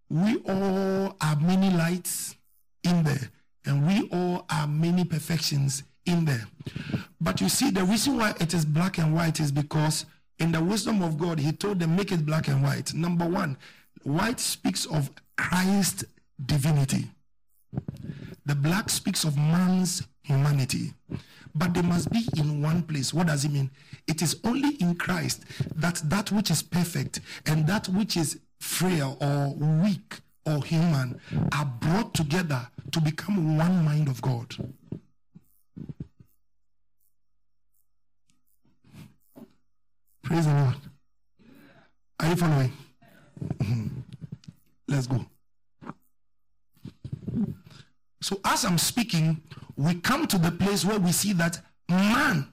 we 0.09 0.37
all 0.47 1.15
are 1.21 1.35
many 1.39 1.69
lights 1.69 2.35
in 2.83 3.03
there, 3.03 3.31
and 3.65 3.87
we 3.87 4.07
all 4.09 4.45
are 4.49 4.67
many 4.67 5.03
perfections 5.03 5.83
in 6.05 6.25
there. 6.25 6.47
But 7.19 7.41
you 7.41 7.49
see, 7.49 7.71
the 7.71 7.83
reason 7.83 8.17
why 8.17 8.33
it 8.39 8.53
is 8.53 8.65
black 8.65 8.97
and 8.99 9.13
white 9.13 9.39
is 9.39 9.51
because 9.51 10.05
in 10.39 10.51
the 10.51 10.63
wisdom 10.63 11.01
of 11.01 11.17
God, 11.17 11.39
He 11.39 11.51
told 11.51 11.79
them, 11.79 11.95
make 11.95 12.11
it 12.11 12.25
black 12.25 12.47
and 12.47 12.61
white. 12.61 12.93
Number 12.93 13.27
one, 13.27 13.57
white 14.03 14.39
speaks 14.39 14.85
of 14.85 15.09
Christ's 15.37 16.05
divinity. 16.45 17.09
The 18.45 18.55
black 18.55 18.89
speaks 18.89 19.23
of 19.23 19.37
man's 19.37 20.03
humanity. 20.21 20.93
But 21.55 21.73
they 21.73 21.81
must 21.81 22.11
be 22.11 22.27
in 22.37 22.61
one 22.61 22.83
place. 22.83 23.13
What 23.13 23.27
does 23.27 23.45
it 23.45 23.51
mean? 23.51 23.71
It 24.07 24.21
is 24.21 24.39
only 24.43 24.75
in 24.75 24.95
Christ 24.95 25.43
that 25.75 26.01
that 26.05 26.31
which 26.31 26.51
is 26.51 26.61
perfect 26.61 27.21
and 27.45 27.65
that 27.67 27.87
which 27.89 28.15
is 28.17 28.39
frail 28.59 29.17
or 29.19 29.53
weak 29.83 30.19
or 30.45 30.63
human 30.63 31.19
are 31.51 31.65
brought 31.65 32.13
together 32.13 32.67
to 32.91 33.01
become 33.01 33.57
one 33.57 33.83
mind 33.83 34.07
of 34.07 34.21
God. 34.21 34.55
Praise 40.23 40.45
the 40.45 40.53
Lord. 40.53 40.75
Are 42.19 42.29
you 42.29 42.35
following? 42.35 42.73
Mm-hmm. 43.59 43.87
Let's 44.87 45.07
go. 45.07 45.25
So, 48.21 48.39
as 48.43 48.65
I'm 48.65 48.79
speaking, 48.79 49.41
we 49.75 49.95
come 49.95 50.25
to 50.27 50.37
the 50.39 50.51
place 50.51 50.83
where 50.83 50.97
we 50.97 51.11
see 51.11 51.33
that 51.33 51.61
man 51.87 52.51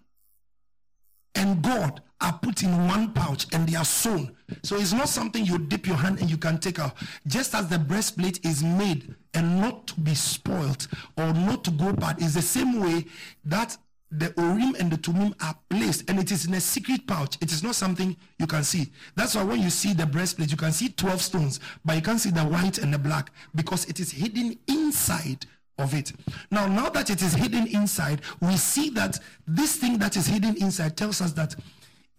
and 1.35 1.62
God 1.62 2.03
are 2.20 2.39
put 2.39 2.62
in 2.62 2.87
one 2.87 3.12
pouch 3.12 3.47
and 3.53 3.68
they 3.68 3.76
are 3.76 3.85
sewn. 3.85 4.35
So 4.62 4.76
it's 4.76 4.93
not 4.93 5.09
something 5.09 5.45
you 5.45 5.59
dip 5.59 5.87
your 5.87 5.97
hand 5.97 6.20
and 6.20 6.30
you 6.30 6.37
can 6.37 6.59
take 6.59 6.78
out. 6.78 6.95
Just 7.26 7.55
as 7.55 7.68
the 7.68 7.78
breastplate 7.78 8.45
is 8.45 8.62
made 8.62 9.14
and 9.35 9.61
not 9.61 9.89
to 9.89 10.01
be 10.01 10.14
spoilt 10.14 10.87
or 11.16 11.33
not 11.33 11.64
to 11.64 11.70
go 11.70 11.93
bad, 11.93 12.22
is 12.22 12.35
the 12.35 12.43
same 12.43 12.80
way 12.80 13.07
that 13.45 13.76
the 14.12 14.33
Urim 14.37 14.76
and 14.78 14.93
the 14.93 14.99
Thummim 14.99 15.35
are 15.41 15.57
placed 15.70 16.09
and 16.09 16.20
it 16.20 16.30
is 16.30 16.45
in 16.45 16.55
a 16.55 16.61
secret 16.61 17.07
pouch. 17.07 17.39
It 17.41 17.51
is 17.51 17.62
not 17.62 17.74
something 17.74 18.14
you 18.39 18.47
can 18.47 18.62
see. 18.62 18.93
That's 19.16 19.35
why 19.35 19.43
when 19.43 19.62
you 19.62 19.70
see 19.70 19.95
the 19.95 20.07
breastplate, 20.07 20.51
you 20.51 20.57
can 20.57 20.72
see 20.72 20.91
12 20.91 21.20
stones, 21.22 21.61
but 21.85 21.97
you 21.97 22.03
can't 22.03 22.20
see 22.20 22.30
the 22.30 22.43
white 22.43 22.78
and 22.78 22.93
the 22.93 22.99
black 22.99 23.33
because 23.55 23.87
it 23.87 23.99
is 24.01 24.12
hidden 24.12 24.59
inside 24.68 25.47
of 25.79 25.95
it. 25.95 26.12
Now, 26.51 26.66
now 26.66 26.89
that 26.91 27.11
it 27.11 27.23
is 27.23 27.35
hidden 27.35 27.66
inside, 27.68 28.20
we 28.41 28.57
see 28.57 28.91
that 28.91 29.18
this 29.47 29.77
thing 29.77 29.99
that 29.99 30.16
is 30.16 30.27
hidden 30.27 30.57
inside 30.57 30.97
tells 30.97 31.20
us 31.20 31.33
that 31.33 31.55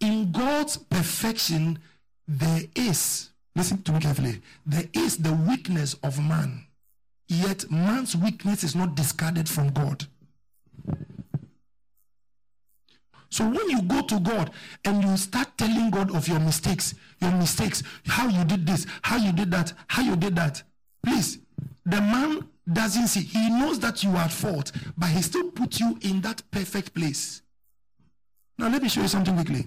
in 0.00 0.32
God's 0.32 0.76
perfection, 0.76 1.78
there 2.26 2.62
is, 2.74 3.30
listen 3.54 3.82
to 3.82 3.92
me 3.92 4.00
carefully, 4.00 4.40
there 4.66 4.88
is 4.92 5.18
the 5.18 5.32
weakness 5.32 5.94
of 6.02 6.18
man. 6.18 6.66
Yet 7.28 7.70
man's 7.70 8.16
weakness 8.16 8.64
is 8.64 8.74
not 8.74 8.94
discarded 8.94 9.48
from 9.48 9.70
God. 9.70 10.06
So 13.30 13.44
when 13.48 13.68
you 13.68 13.82
go 13.82 14.00
to 14.02 14.20
God 14.20 14.52
and 14.84 15.02
you 15.02 15.16
start 15.16 15.48
telling 15.58 15.90
God 15.90 16.14
of 16.14 16.28
your 16.28 16.38
mistakes, 16.38 16.94
your 17.20 17.32
mistakes, 17.32 17.82
how 18.06 18.28
you 18.28 18.44
did 18.44 18.64
this, 18.64 18.86
how 19.02 19.16
you 19.16 19.32
did 19.32 19.50
that, 19.50 19.72
how 19.88 20.02
you 20.02 20.14
did 20.14 20.36
that, 20.36 20.62
please, 21.04 21.38
the 21.84 22.00
man 22.00 22.48
doesn't 22.70 23.08
see. 23.08 23.20
He 23.20 23.50
knows 23.50 23.78
that 23.80 24.02
you 24.02 24.10
are 24.10 24.24
at 24.24 24.32
fault, 24.32 24.72
but 24.96 25.10
he 25.10 25.22
still 25.22 25.50
put 25.50 25.80
you 25.80 25.98
in 26.02 26.20
that 26.22 26.42
perfect 26.50 26.94
place. 26.94 27.42
Now 28.58 28.68
let 28.68 28.82
me 28.82 28.88
show 28.88 29.02
you 29.02 29.08
something 29.08 29.34
quickly. 29.34 29.66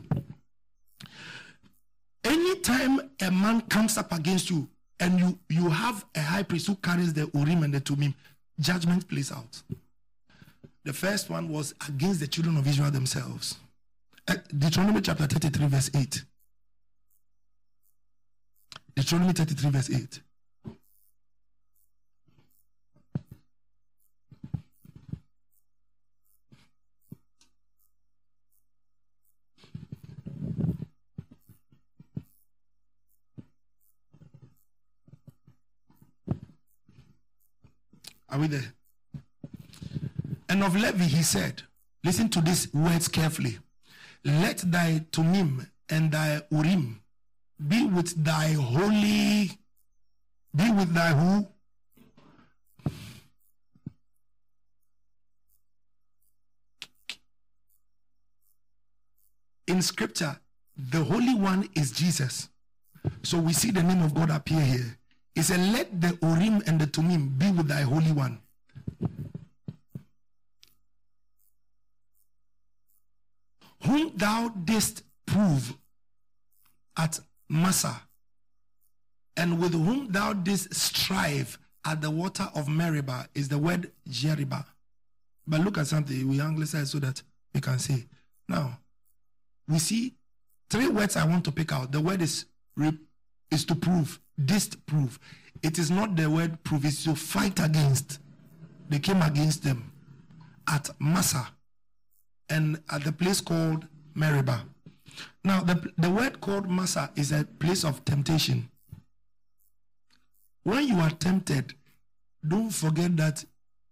Anytime 2.24 3.12
a 3.22 3.32
man 3.32 3.62
comes 3.62 3.98
up 3.98 4.12
against 4.12 4.50
you 4.50 4.68
and 5.00 5.20
you, 5.20 5.40
you 5.50 5.70
have 5.70 6.06
a 6.16 6.22
high 6.22 6.44
priest 6.44 6.68
who 6.68 6.76
carries 6.76 7.14
the 7.14 7.30
Urim 7.34 7.64
and 7.64 7.74
the 7.74 7.80
Thummim, 7.80 8.14
judgment 8.60 9.08
plays 9.08 9.32
out. 9.32 9.62
The 10.84 10.94
first 10.94 11.30
one 11.30 11.50
was 11.50 11.74
against 11.88 12.20
the 12.22 12.28
children 12.28 12.58
of 12.58 12.68
Israel 12.68 12.92
themselves. 12.92 13.58
Uh, 14.28 14.36
Deuteronomy 14.58 15.02
chapter 15.02 15.26
33, 15.26 15.68
verse 15.68 15.92
8. 15.94 16.24
Deuteronomy 18.96 19.34
33, 19.34 19.70
verse 19.70 19.90
8. 19.90 20.22
Are 38.30 38.40
we 38.40 38.48
there? 38.48 38.74
And 40.50 40.64
of 40.64 40.76
Levi 40.76 41.06
he 41.06 41.24
said, 41.24 41.64
listen 42.04 42.30
to 42.30 42.42
these 42.42 42.74
words 42.74 43.08
carefully. 43.08 43.60
Let 44.24 44.58
thy 44.70 45.06
Thummim 45.12 45.68
and 45.90 46.12
thy 46.12 46.42
Urim 46.52 47.02
be 47.66 47.86
with 47.86 48.24
thy 48.24 48.54
holy, 48.54 49.58
be 50.56 50.72
with 50.72 50.94
thy 50.94 51.10
who? 51.10 51.48
In 59.68 59.82
scripture, 59.82 60.40
the 60.78 61.04
Holy 61.04 61.36
One 61.36 61.68
is 61.76 61.92
Jesus. 61.92 62.50
So 63.24 63.38
we 63.38 63.54
see 63.54 63.72
the 63.72 63.84
name 63.84 64.02
of 64.02 64.14
God 64.14 64.30
appear 64.30 64.62
here. 64.62 64.98
He 65.38 65.44
said, 65.44 65.60
Let 65.72 66.02
the 66.02 66.18
Urim 66.24 66.64
and 66.66 66.82
the 66.82 66.88
Thummim 66.88 67.30
be 67.38 67.52
with 67.52 67.68
thy 67.68 67.82
Holy 67.82 68.12
One. 68.12 68.40
Whom 73.84 74.14
thou 74.16 74.50
didst 74.50 75.04
prove 75.28 75.78
at 76.98 77.20
Massah, 77.48 78.02
and 79.36 79.62
with 79.62 79.74
whom 79.74 80.12
thou 80.12 80.34
didst 80.34 80.74
strive 80.74 81.60
at 81.86 82.02
the 82.02 82.10
water 82.10 82.50
of 82.56 82.68
Meribah 82.68 83.28
is 83.36 83.48
the 83.48 83.60
word 83.60 83.92
Jeriba. 84.10 84.66
But 85.46 85.62
look 85.62 85.78
at 85.78 85.86
something, 85.86 86.28
we 86.28 86.42
anglicize 86.42 86.90
so 86.90 86.98
that 86.98 87.22
we 87.54 87.62
can 87.62 87.78
see. 87.78 88.08
Now, 88.50 88.80
we 89.68 89.78
see 89.78 90.16
three 90.68 90.88
words 90.88 91.16
I 91.16 91.28
want 91.28 91.46
to 91.46 91.52
pick 91.52 91.72
out. 91.72 91.92
The 91.92 92.02
word 92.02 92.24
is 92.24 92.46
is 93.52 93.66
to 93.66 93.76
prove, 93.76 94.20
disprove. 94.44 95.20
It 95.64 95.80
is 95.80 95.90
not 95.90 96.16
the 96.16 96.30
word 96.30 96.64
prove, 96.64 96.86
it's 96.86 97.04
to 97.06 97.16
fight 97.16 97.60
against. 97.60 98.20
They 98.90 99.00
came 99.00 99.22
against 99.22 99.64
them 99.64 99.92
at 100.68 100.90
Massah 101.00 101.50
and 102.50 102.82
at 102.90 103.04
the 103.04 103.12
place 103.12 103.42
called 103.42 103.88
Meribah. 104.14 104.64
Now, 105.44 105.62
the, 105.62 105.92
the 105.98 106.10
word 106.10 106.42
called 106.42 106.70
Massah 106.70 107.12
is 107.16 107.32
a 107.32 107.46
place 107.46 107.84
of 107.84 108.06
temptation. 108.06 108.70
When 110.64 110.88
you 110.88 110.98
are 110.98 111.10
tempted, 111.10 111.74
don't 112.46 112.72
forget 112.72 113.16
that 113.18 113.46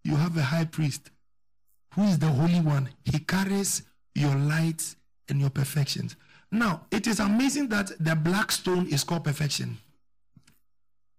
you 0.03 0.15
have 0.15 0.37
a 0.37 0.43
high 0.43 0.65
priest 0.65 1.09
who 1.93 2.03
is 2.03 2.19
the 2.19 2.27
Holy 2.27 2.59
One. 2.59 2.89
He 3.05 3.19
carries 3.19 3.83
your 4.13 4.35
lights 4.35 4.97
and 5.29 5.39
your 5.39 5.49
perfections. 5.49 6.15
Now, 6.55 6.85
it 6.89 7.05
is 7.05 7.19
amazing 7.19 7.67
that 7.69 7.91
the 7.99 8.15
black 8.15 8.49
stone 8.49 8.87
is 8.87 9.03
called 9.03 9.25
perfection. 9.25 9.77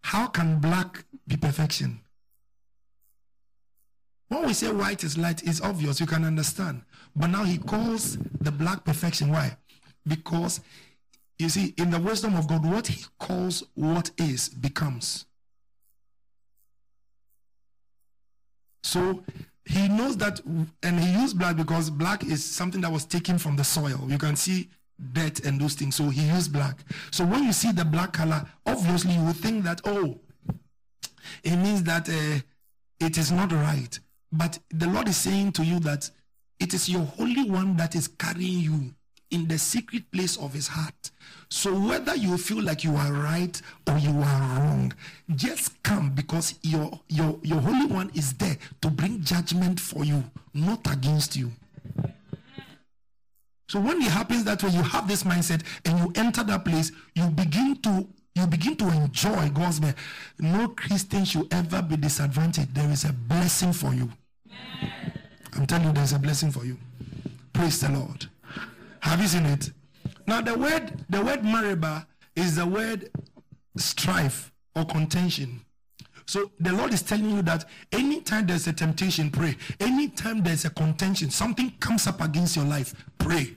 How 0.03 0.29
can 0.29 0.61
black 0.61 1.05
be 1.29 1.37
perfection? 1.37 2.01
When 4.29 4.47
we 4.47 4.55
say 4.55 4.73
white 4.73 5.05
is 5.05 5.19
light, 5.19 5.43
it's 5.43 5.61
obvious, 5.61 6.01
you 6.01 6.07
can 6.07 6.25
understand. 6.25 6.83
But 7.15 7.27
now 7.27 7.45
he 7.45 7.59
calls 7.59 8.17
the 8.41 8.51
black 8.51 8.85
perfection. 8.87 9.31
Why? 9.31 9.59
Because, 10.07 10.61
you 11.39 11.51
see, 11.51 11.75
in 11.77 11.91
the 11.91 12.01
wisdom 12.01 12.35
of 12.35 12.49
God, 12.49 12.65
what 12.65 12.87
he 12.87 13.05
calls 13.21 13.63
what 13.75 14.11
is 14.17 14.49
becomes. 14.49 15.27
So 18.83 19.23
he 19.67 19.87
knows 19.89 20.17
that, 20.17 20.41
and 20.83 20.99
he 20.99 21.21
used 21.21 21.39
black 21.39 21.57
because 21.57 21.91
black 21.91 22.25
is 22.25 22.43
something 22.43 22.81
that 22.81 22.91
was 22.91 23.05
taken 23.05 23.37
from 23.37 23.57
the 23.57 23.65
soil. 23.65 24.01
You 24.09 24.17
can 24.17 24.35
see 24.35 24.71
dirt 25.13 25.45
and 25.45 25.61
those 25.61 25.75
things. 25.75 25.97
So 25.97 26.09
he 26.09 26.23
used 26.23 26.53
black. 26.53 26.79
So 27.11 27.25
when 27.25 27.45
you 27.45 27.53
see 27.53 27.73
the 27.73 27.85
black 27.85 28.13
color, 28.13 28.45
obviously 28.65 29.15
you 29.15 29.23
would 29.25 29.37
think 29.37 29.65
that, 29.65 29.81
oh, 29.85 30.19
it 31.43 31.57
means 31.57 31.83
that 31.85 32.09
uh, 32.09 32.41
it 33.01 33.19
is 33.19 33.33
not 33.33 33.53
right. 33.53 33.99
But 34.33 34.59
the 34.71 34.89
Lord 34.89 35.09
is 35.09 35.17
saying 35.17 35.53
to 35.53 35.65
you 35.65 35.79
that 35.81 36.11
it 36.59 36.75
is 36.75 36.89
your 36.89 37.03
Holy 37.03 37.49
One 37.49 37.77
that 37.77 37.95
is 37.95 38.09
carrying 38.09 38.61
you 38.61 38.95
in 39.31 39.49
the 39.49 39.59
secret 39.59 40.11
place 40.13 40.37
of 40.37 40.53
his 40.53 40.69
heart. 40.69 41.11
So 41.49 41.79
whether 41.79 42.15
you 42.15 42.39
feel 42.39 42.63
like 42.63 42.85
you 42.85 42.95
are 42.95 43.13
right 43.13 43.61
or 43.89 43.99
you 43.99 44.11
are 44.11 44.59
wrong, 44.59 44.93
just 45.35 45.83
come 45.83 46.11
because 46.11 46.59
your 46.63 47.01
your 47.09 47.39
your 47.43 47.61
Holy 47.61 47.87
One 47.87 48.11
is 48.15 48.33
there 48.35 48.57
to 48.83 48.91
bring 48.91 49.23
judgment 49.23 49.81
for 49.81 50.05
you, 50.05 50.25
not 50.55 50.91
against 50.91 51.37
you. 51.37 51.53
So 53.69 53.81
when 53.81 54.01
it 54.01 54.11
happens 54.11 54.45
that 54.45 54.63
way, 54.63 54.71
you 54.71 54.83
have 54.83 55.09
this 55.09 55.25
mindset 55.25 55.63
and 55.85 55.99
you 55.99 56.13
enter 56.15 56.45
that 56.45 56.65
place, 56.65 56.93
you 57.15 57.29
begin 57.31 57.77
to 57.83 58.09
you 58.35 58.47
begin 58.47 58.77
to 58.77 58.89
enjoy 58.89 59.49
God's 59.49 59.81
mercy. 59.81 59.97
No 60.39 60.69
Christian 60.69 61.25
should 61.25 61.53
ever 61.53 61.81
be 61.81 61.97
disadvantaged. 61.97 62.75
There 62.75 62.91
is 62.91 63.05
a 63.05 63.13
blessing 63.13 63.73
for 63.73 63.95
you. 63.95 64.11
I'm 65.55 65.67
telling 65.67 65.87
you, 65.87 65.93
there's 65.95 66.13
a 66.13 66.19
blessing 66.19 66.51
for 66.51 66.67
you. 66.67 66.77
Praise 67.55 67.81
the 67.81 67.89
Lord. 67.89 68.27
Have 69.01 69.23
you 69.23 69.27
seen 69.27 69.47
it? 69.47 69.71
Now 70.27 70.43
the 70.43 70.57
word 70.57 71.05
the 71.09 71.25
word 71.25 71.45
Meribah 71.45 72.07
is 72.35 72.57
the 72.57 72.67
word 72.67 73.11
strife 73.79 74.53
or 74.75 74.85
contention. 74.85 75.63
So 76.27 76.51
the 76.59 76.73
Lord 76.73 76.93
is 76.93 77.03
telling 77.03 77.31
you 77.31 77.43
that 77.43 77.65
anytime 77.93 78.47
there's 78.47 78.67
a 78.67 78.73
temptation, 78.73 79.31
pray. 79.31 79.57
Anytime 79.79 80.43
there's 80.43 80.65
a 80.65 80.71
contention, 80.71 81.31
something 81.31 81.71
comes 81.79 82.07
up 82.07 82.21
against 82.21 82.57
your 82.57 82.65
life, 82.65 82.95
pray. 83.19 83.57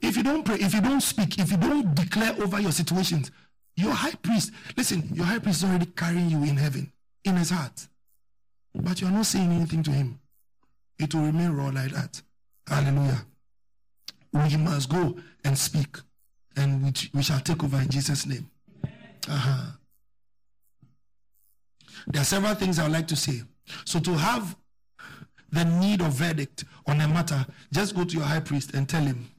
If 0.00 0.16
you 0.16 0.24
don't 0.24 0.44
pray, 0.44 0.56
if 0.56 0.74
you 0.74 0.80
don't 0.80 1.00
speak, 1.00 1.38
if 1.38 1.52
you 1.52 1.56
don't 1.56 1.94
declare 1.94 2.34
over 2.42 2.60
your 2.60 2.72
situations, 2.72 3.30
your 3.76 3.92
high 3.92 4.14
priest, 4.20 4.50
listen, 4.76 5.08
your 5.12 5.24
high 5.24 5.38
priest 5.38 5.62
is 5.62 5.68
already 5.68 5.86
carrying 5.86 6.28
you 6.28 6.42
in 6.42 6.56
heaven, 6.56 6.92
in 7.24 7.36
his 7.36 7.50
heart. 7.50 7.86
But 8.74 9.00
you're 9.00 9.10
not 9.10 9.26
saying 9.26 9.52
anything 9.52 9.84
to 9.84 9.90
him. 9.92 10.18
It 10.98 11.14
will 11.14 11.22
remain 11.22 11.50
raw 11.50 11.66
like 11.66 11.92
that. 11.92 12.20
Hallelujah. 12.66 13.24
We 14.32 14.56
must 14.56 14.88
go 14.88 15.16
and 15.44 15.56
speak, 15.56 15.98
and 16.56 16.82
we, 16.82 16.92
we 17.14 17.22
shall 17.22 17.40
take 17.40 17.62
over 17.62 17.76
in 17.76 17.88
Jesus' 17.88 18.26
name. 18.26 18.48
Uh-huh. 19.28 19.72
There 22.06 22.22
are 22.22 22.24
several 22.24 22.54
things 22.54 22.78
I 22.78 22.84
would 22.84 22.92
like 22.92 23.08
to 23.08 23.16
say. 23.16 23.42
So 23.84 24.00
to 24.00 24.12
have 24.12 24.56
the 25.50 25.64
need 25.64 26.00
of 26.00 26.12
verdict 26.14 26.64
on 26.86 27.00
a 27.00 27.08
matter, 27.08 27.44
just 27.72 27.94
go 27.94 28.04
to 28.04 28.16
your 28.16 28.24
high 28.24 28.40
priest 28.40 28.74
and 28.74 28.88
tell 28.88 29.02
him, 29.02 29.30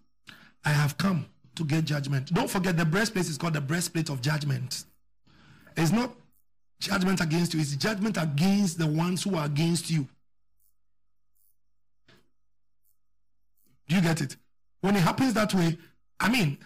I 0.64 0.70
have 0.70 0.98
come 0.98 1.26
to 1.56 1.66
get 1.66 1.86
judgment. 1.86 2.34
Don't 2.34 2.50
forget 2.50 2.78
the 2.78 2.86
breastplate 2.86 3.26
is 3.26 3.38
called 3.38 3.54
the 3.54 3.62
breastplate 3.62 4.10
of 4.10 4.22
judgment. 4.22 4.86
It's 5.76 5.92
not 5.92 6.14
judgment 6.80 7.22
against 7.22 7.54
you, 7.54 7.60
it's 7.60 7.76
judgment 7.76 8.18
against 8.18 8.78
the 8.78 8.88
ones 8.88 9.24
who 9.24 9.36
are 9.36 9.46
against 9.46 9.90
you. 9.90 10.08
Do 13.88 13.96
you 13.96 14.02
get 14.02 14.22
it? 14.22 14.38
When 14.82 14.96
it 14.96 15.02
happens 15.02 15.34
that 15.34 15.54
way, 15.54 15.78
I 16.20 16.30
mean, 16.30 16.58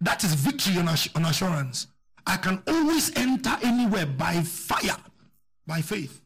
that 0.00 0.24
is 0.24 0.34
victory 0.34 0.78
on, 0.78 0.88
on 0.88 1.24
assurance. 1.24 1.88
I 2.26 2.36
can 2.36 2.62
always 2.66 3.14
enter 3.16 3.56
anywhere 3.62 4.06
by 4.06 4.40
fire 4.42 4.96
by 5.66 5.80
faith. 5.80 6.20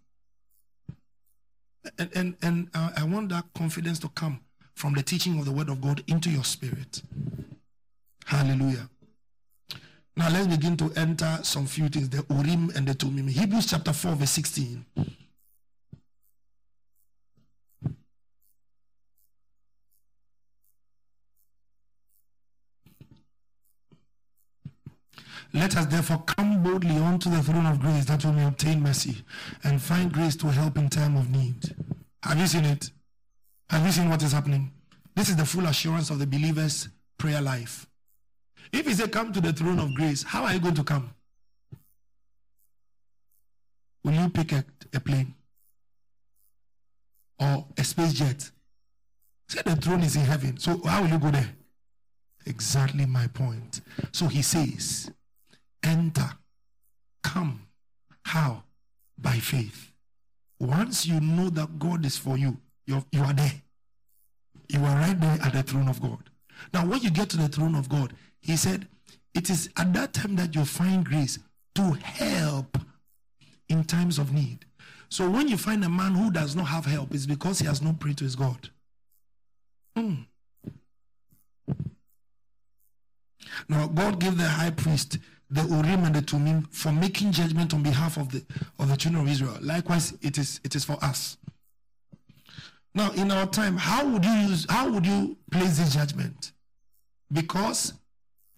And, 1.99 2.11
and, 2.15 2.37
and 2.43 2.69
uh, 2.75 2.91
I 2.97 3.05
want 3.05 3.29
that 3.31 3.45
confidence 3.55 3.99
to 4.01 4.09
come 4.09 4.41
from 4.75 4.95
the 4.95 5.03
teaching 5.03 5.39
of 5.39 5.45
the 5.45 5.53
word 5.53 5.69
of 5.69 5.81
God 5.81 6.03
into 6.07 6.31
your 6.31 6.45
spirit. 6.45 7.03
Hallelujah. 8.25 8.89
Now 10.17 10.31
let's 10.31 10.47
begin 10.47 10.77
to 10.79 10.93
enter 10.97 11.41
some 11.43 11.67
few 11.67 11.89
things 11.89 12.09
the 12.09 12.25
Urim 12.31 12.71
and 12.75 12.87
the 12.87 12.95
Thummim. 12.95 13.29
Hebrews 13.29 13.67
chapter 13.67 13.93
4, 13.93 14.15
verse 14.15 14.31
16. 14.31 14.85
Let 25.55 25.77
us 25.77 25.87
therefore 25.87 26.19
come 26.27 26.65
boldly 26.65 26.97
unto 26.97 27.31
the 27.31 27.41
throne 27.41 27.67
of 27.67 27.79
grace 27.79 28.05
that 28.07 28.25
we 28.25 28.33
may 28.33 28.45
obtain 28.45 28.83
mercy 28.83 29.25
and 29.63 29.81
find 29.81 30.13
grace 30.13 30.35
to 30.37 30.49
help 30.49 30.77
in 30.77 30.89
time 30.89 31.17
of 31.17 31.31
need. 31.31 31.77
Have 32.25 32.41
you 32.41 32.47
seen 32.49 32.65
it? 32.65 32.91
Have 33.71 33.87
you 33.87 33.93
seen 33.93 34.11
what 34.11 34.23
is 34.25 34.33
happening? 34.33 34.73
This 35.15 35.29
is 35.29 35.37
the 35.37 35.45
full 35.47 35.67
assurance 35.67 36.11
of 36.11 36.19
the 36.19 36.27
believer's 36.27 36.89
prayer 37.19 37.41
life. 37.41 37.87
If 38.73 38.87
he 38.89 38.95
say 38.95 39.07
come 39.07 39.33
to 39.33 39.41
the 39.41 39.53
throne 39.53 39.79
of 39.79 39.95
grace, 39.95 40.25
how 40.25 40.45
are 40.45 40.53
you 40.53 40.59
going 40.59 40.75
to 40.75 40.83
come? 40.83 41.15
Will 44.03 44.15
you 44.15 44.29
pick 44.31 44.51
a, 44.51 44.65
a 44.93 44.99
plane 44.99 45.35
or 47.39 47.65
a 47.79 47.85
space 47.85 48.13
jet? 48.13 48.51
Say 49.49 49.63
the 49.65 49.77
throne 49.77 50.03
is 50.03 50.17
in 50.17 50.23
heaven. 50.23 50.59
So 50.59 50.83
how 50.85 51.03
will 51.03 51.11
you 51.11 51.19
go 51.19 51.31
there? 51.31 51.51
Exactly 52.45 53.07
my 53.07 53.29
point. 53.29 53.83
So 54.11 54.27
he 54.27 54.43
says, 54.43 55.11
enter. 55.85 56.31
Come. 57.23 57.67
How? 58.25 58.65
By 59.19 59.39
faith. 59.39 59.93
Once 60.59 61.07
you 61.07 61.21
know 61.21 61.51
that 61.51 61.79
God 61.79 62.05
is 62.07 62.17
for 62.17 62.37
you, 62.37 62.59
you're, 62.87 63.05
you 63.13 63.23
are 63.23 63.33
there. 63.33 63.63
You 64.69 64.81
are 64.81 64.97
right 64.97 65.21
there 65.21 65.39
at 65.43 65.53
the 65.53 65.63
throne 65.63 65.89
of 65.89 66.01
God. 66.01 66.31
Now, 66.73 66.87
when 66.87 67.03
you 67.03 67.11
get 67.11 67.29
to 67.31 67.37
the 67.37 67.49
throne 67.49 67.75
of 67.75 67.89
God, 67.89 68.15
he 68.41 68.57
said, 68.57 68.89
it 69.35 69.51
is 69.51 69.69
at 69.77 69.93
that 69.95 70.13
time 70.13 70.37
that 70.37 70.55
you 70.55 70.65
find 70.65 71.05
grace 71.05 71.39
to 71.75 71.83
help 71.93 72.79
in 73.69 73.85
times 73.85 74.19
of 74.19 74.33
need. 74.33 74.65
So 75.09 75.29
when 75.29 75.49
you 75.49 75.57
find 75.57 75.85
a 75.85 75.89
man 75.89 76.15
who 76.15 76.31
does 76.31 76.57
not 76.57 76.67
have 76.67 76.87
help, 76.87 77.15
it's 77.15 77.27
because 77.27 77.59
he 77.59 77.67
has 77.67 77.83
not 77.83 78.01
prayed 78.01 78.19
to 78.19 78.25
his 78.25 78.37
God. 78.37 78.71
Mm. 79.97 80.27
Now, 83.69 83.87
God 83.87 84.19
gave 84.19 84.37
the 84.37 84.49
high 84.49 84.71
priest 84.71 85.19
the 85.55 85.63
Urim 85.63 86.05
and 86.05 86.15
the 86.15 86.21
Thummim 86.21 86.63
for 86.73 86.91
making 86.91 87.31
judgment 87.31 87.73
on 87.75 87.83
behalf 87.83 88.17
of 88.17 88.31
the 88.33 88.45
of 88.79 88.89
the 88.89 88.97
children 88.97 89.25
of 89.25 89.31
Israel. 89.31 89.57
Likewise, 89.61 90.13
it 90.21 90.37
is 90.37 90.61
it 90.65 90.75
is 90.75 90.85
for 90.85 90.99
us. 91.03 91.37
Now, 92.93 93.13
in 93.13 93.31
our 93.31 93.47
time, 93.47 93.77
how 93.77 94.07
would 94.07 94.25
you 94.25 94.33
use 94.33 94.67
how 94.69 94.91
would 94.91 95.07
you 95.07 95.37
place 95.53 95.79
this 95.79 95.95
judgment? 95.95 96.53
Because 97.33 97.95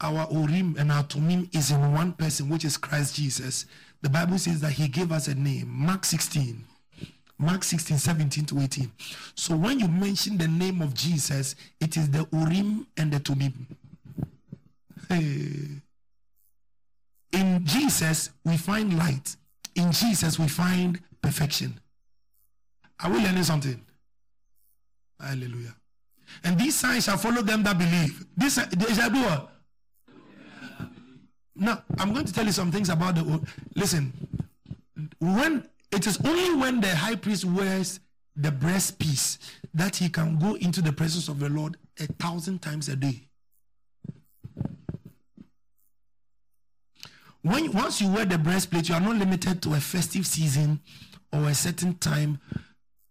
our 0.00 0.26
Urim 0.30 0.76
and 0.78 0.90
our 0.90 1.02
Thummim 1.02 1.50
is 1.52 1.70
in 1.70 1.92
one 1.92 2.14
person, 2.14 2.48
which 2.48 2.64
is 2.64 2.78
Christ 2.78 3.16
Jesus. 3.16 3.66
The 4.00 4.08
Bible 4.08 4.38
says 4.38 4.60
that 4.62 4.72
He 4.72 4.88
gave 4.88 5.12
us 5.12 5.28
a 5.28 5.34
name. 5.34 5.68
Mark 5.68 6.06
16, 6.06 6.64
Mark 7.38 7.62
16, 7.62 7.98
17 7.98 8.44
to 8.46 8.60
18. 8.60 8.92
So 9.34 9.54
when 9.54 9.80
you 9.80 9.88
mention 9.88 10.38
the 10.38 10.48
name 10.48 10.80
of 10.80 10.94
Jesus, 10.94 11.56
it 11.78 11.98
is 11.98 12.10
the 12.10 12.26
Urim 12.32 12.86
and 12.96 13.12
the 13.12 13.18
Thummim. 13.18 13.66
Hey. 15.10 15.82
In 17.36 17.64
Jesus, 17.66 18.30
we 18.44 18.56
find 18.56 18.96
light. 18.96 19.36
In 19.74 19.92
Jesus, 19.92 20.38
we 20.38 20.48
find 20.48 20.98
perfection. 21.20 21.78
Are 23.02 23.10
we 23.10 23.18
learning 23.18 23.42
something? 23.42 23.84
Hallelujah. 25.20 25.76
And 26.44 26.58
these 26.58 26.74
signs 26.74 27.04
shall 27.04 27.18
follow 27.18 27.42
them 27.42 27.62
that 27.64 27.76
believe. 27.76 28.24
This 28.36 28.54
they 28.54 28.94
shall 28.94 29.10
what? 29.10 29.52
Now, 31.54 31.82
I'm 31.98 32.12
going 32.14 32.24
to 32.26 32.32
tell 32.32 32.46
you 32.46 32.52
some 32.52 32.72
things 32.72 32.88
about 32.88 33.16
the. 33.16 33.46
Listen, 33.74 34.12
when 35.18 35.68
it 35.92 36.06
is 36.06 36.18
only 36.24 36.54
when 36.54 36.80
the 36.80 36.94
high 36.94 37.16
priest 37.16 37.44
wears 37.44 38.00
the 38.34 38.50
breastpiece 38.50 39.38
that 39.74 39.96
he 39.96 40.08
can 40.08 40.38
go 40.38 40.54
into 40.54 40.80
the 40.80 40.92
presence 40.92 41.28
of 41.28 41.38
the 41.38 41.48
Lord 41.48 41.76
a 41.98 42.06
thousand 42.14 42.60
times 42.60 42.88
a 42.88 42.96
day. 42.96 43.25
When 47.46 47.70
once 47.70 48.00
you 48.00 48.08
wear 48.08 48.24
the 48.24 48.38
breastplate, 48.38 48.88
you 48.88 48.96
are 48.96 49.00
not 49.00 49.14
limited 49.14 49.62
to 49.62 49.74
a 49.74 49.80
festive 49.80 50.26
season 50.26 50.80
or 51.32 51.48
a 51.48 51.54
certain 51.54 51.94
time. 51.94 52.40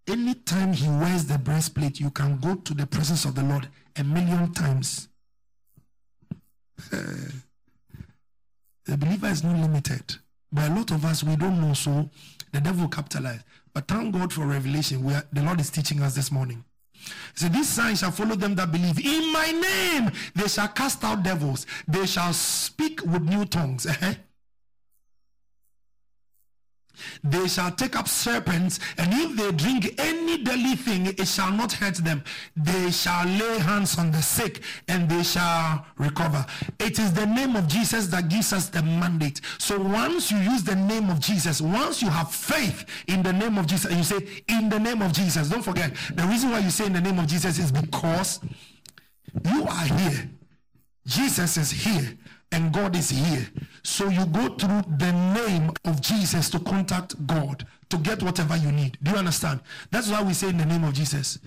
Anytime 0.07 0.73
he 0.73 0.89
wears 0.89 1.23
the 1.23 1.37
breastplate, 1.37 2.01
you 2.01 2.09
can 2.09 2.37
go 2.39 2.55
to 2.55 2.73
the 2.73 2.85
presence 2.85 3.23
of 3.23 3.35
the 3.35 3.43
Lord 3.43 3.69
a 3.95 4.03
million 4.03 4.51
times. 4.51 5.07
the 6.91 7.31
believer 8.85 9.27
is 9.27 9.41
not 9.41 9.57
limited. 9.57 10.17
But 10.51 10.69
a 10.69 10.73
lot 10.73 10.91
of 10.91 11.05
us, 11.05 11.23
we 11.23 11.37
don't 11.37 11.61
know, 11.61 11.73
so 11.73 12.09
the 12.51 12.59
devil 12.59 12.89
capitalized. 12.89 13.45
But 13.73 13.87
thank 13.87 14.13
God 14.13 14.33
for 14.33 14.45
revelation. 14.45 15.09
Are, 15.13 15.23
the 15.31 15.43
Lord 15.43 15.61
is 15.61 15.69
teaching 15.69 16.01
us 16.01 16.13
this 16.13 16.29
morning. 16.29 16.65
So 17.33 17.47
these 17.49 17.67
signs 17.69 17.99
shall 17.99 18.11
follow 18.11 18.35
them 18.35 18.55
that 18.55 18.71
believe. 18.71 18.99
In 18.99 19.31
my 19.31 19.51
name, 19.51 20.11
they 20.35 20.47
shall 20.47 20.69
cast 20.69 21.03
out 21.03 21.23
devils. 21.23 21.65
They 21.87 22.05
shall 22.05 22.33
speak 22.33 23.01
with 23.01 23.23
new 23.23 23.45
tongues. 23.45 23.85
Uh-huh. 23.85 24.13
They 27.23 27.47
shall 27.47 27.71
take 27.71 27.95
up 27.97 28.07
serpents, 28.07 28.79
and 28.97 29.13
if 29.13 29.35
they 29.35 29.51
drink 29.51 29.95
any 29.97 30.14
deadly 30.37 30.75
thing, 30.75 31.07
it 31.07 31.27
shall 31.27 31.51
not 31.51 31.73
hurt 31.73 31.95
them. 31.95 32.23
They 32.55 32.91
shall 32.91 33.25
lay 33.25 33.59
hands 33.59 33.97
on 33.97 34.11
the 34.11 34.21
sick, 34.21 34.61
and 34.87 35.09
they 35.09 35.23
shall 35.23 35.85
recover. 35.97 36.45
It 36.79 36.99
is 36.99 37.13
the 37.13 37.25
name 37.25 37.55
of 37.55 37.67
Jesus 37.67 38.07
that 38.07 38.29
gives 38.29 38.53
us 38.53 38.69
the 38.69 38.83
mandate. 38.83 39.41
So 39.57 39.79
once 39.79 40.31
you 40.31 40.37
use 40.37 40.63
the 40.63 40.75
name 40.75 41.09
of 41.09 41.19
Jesus, 41.19 41.61
once 41.61 42.01
you 42.01 42.09
have 42.09 42.31
faith 42.31 42.85
in 43.07 43.23
the 43.23 43.33
name 43.33 43.57
of 43.57 43.67
Jesus, 43.67 43.91
you 43.91 44.03
say, 44.03 44.43
in 44.47 44.69
the 44.69 44.79
name 44.79 45.01
of 45.01 45.13
Jesus, 45.13 45.49
don't 45.49 45.63
forget, 45.63 45.93
the 46.13 46.23
reason 46.23 46.51
why 46.51 46.59
you 46.59 46.69
say 46.69 46.85
in 46.85 46.93
the 46.93 47.01
name 47.01 47.19
of 47.19 47.27
Jesus 47.27 47.59
is 47.59 47.71
because 47.71 48.39
you 49.43 49.63
are 49.63 49.85
here. 49.85 50.29
Jesus 51.05 51.57
is 51.57 51.71
here 51.71 52.17
and 52.51 52.73
God 52.73 52.95
is 52.95 53.09
here. 53.09 53.47
So 53.83 54.09
you 54.09 54.25
go 54.25 54.49
through 54.55 54.81
the 54.97 55.11
name 55.11 55.71
of 55.85 56.01
Jesus 56.01 56.49
to 56.51 56.59
contact 56.59 57.27
God 57.27 57.65
to 57.95 58.01
get 58.01 58.21
whatever 58.21 58.57
you 58.57 58.71
need. 58.71 58.97
Do 59.01 59.11
you 59.11 59.17
understand? 59.17 59.61
That's 59.91 60.09
why 60.09 60.21
we 60.21 60.33
say 60.33 60.49
in 60.49 60.57
the 60.57 60.65
name 60.65 60.83
of 60.83 60.93
Jesus. 60.93 61.39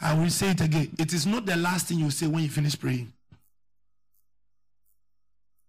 I 0.00 0.14
will 0.14 0.30
say 0.30 0.50
it 0.50 0.60
again. 0.62 0.90
It 0.98 1.12
is 1.12 1.26
not 1.26 1.44
the 1.44 1.56
last 1.56 1.88
thing 1.88 1.98
you 1.98 2.10
say 2.10 2.26
when 2.26 2.42
you 2.42 2.48
finish 2.48 2.78
praying. 2.78 3.12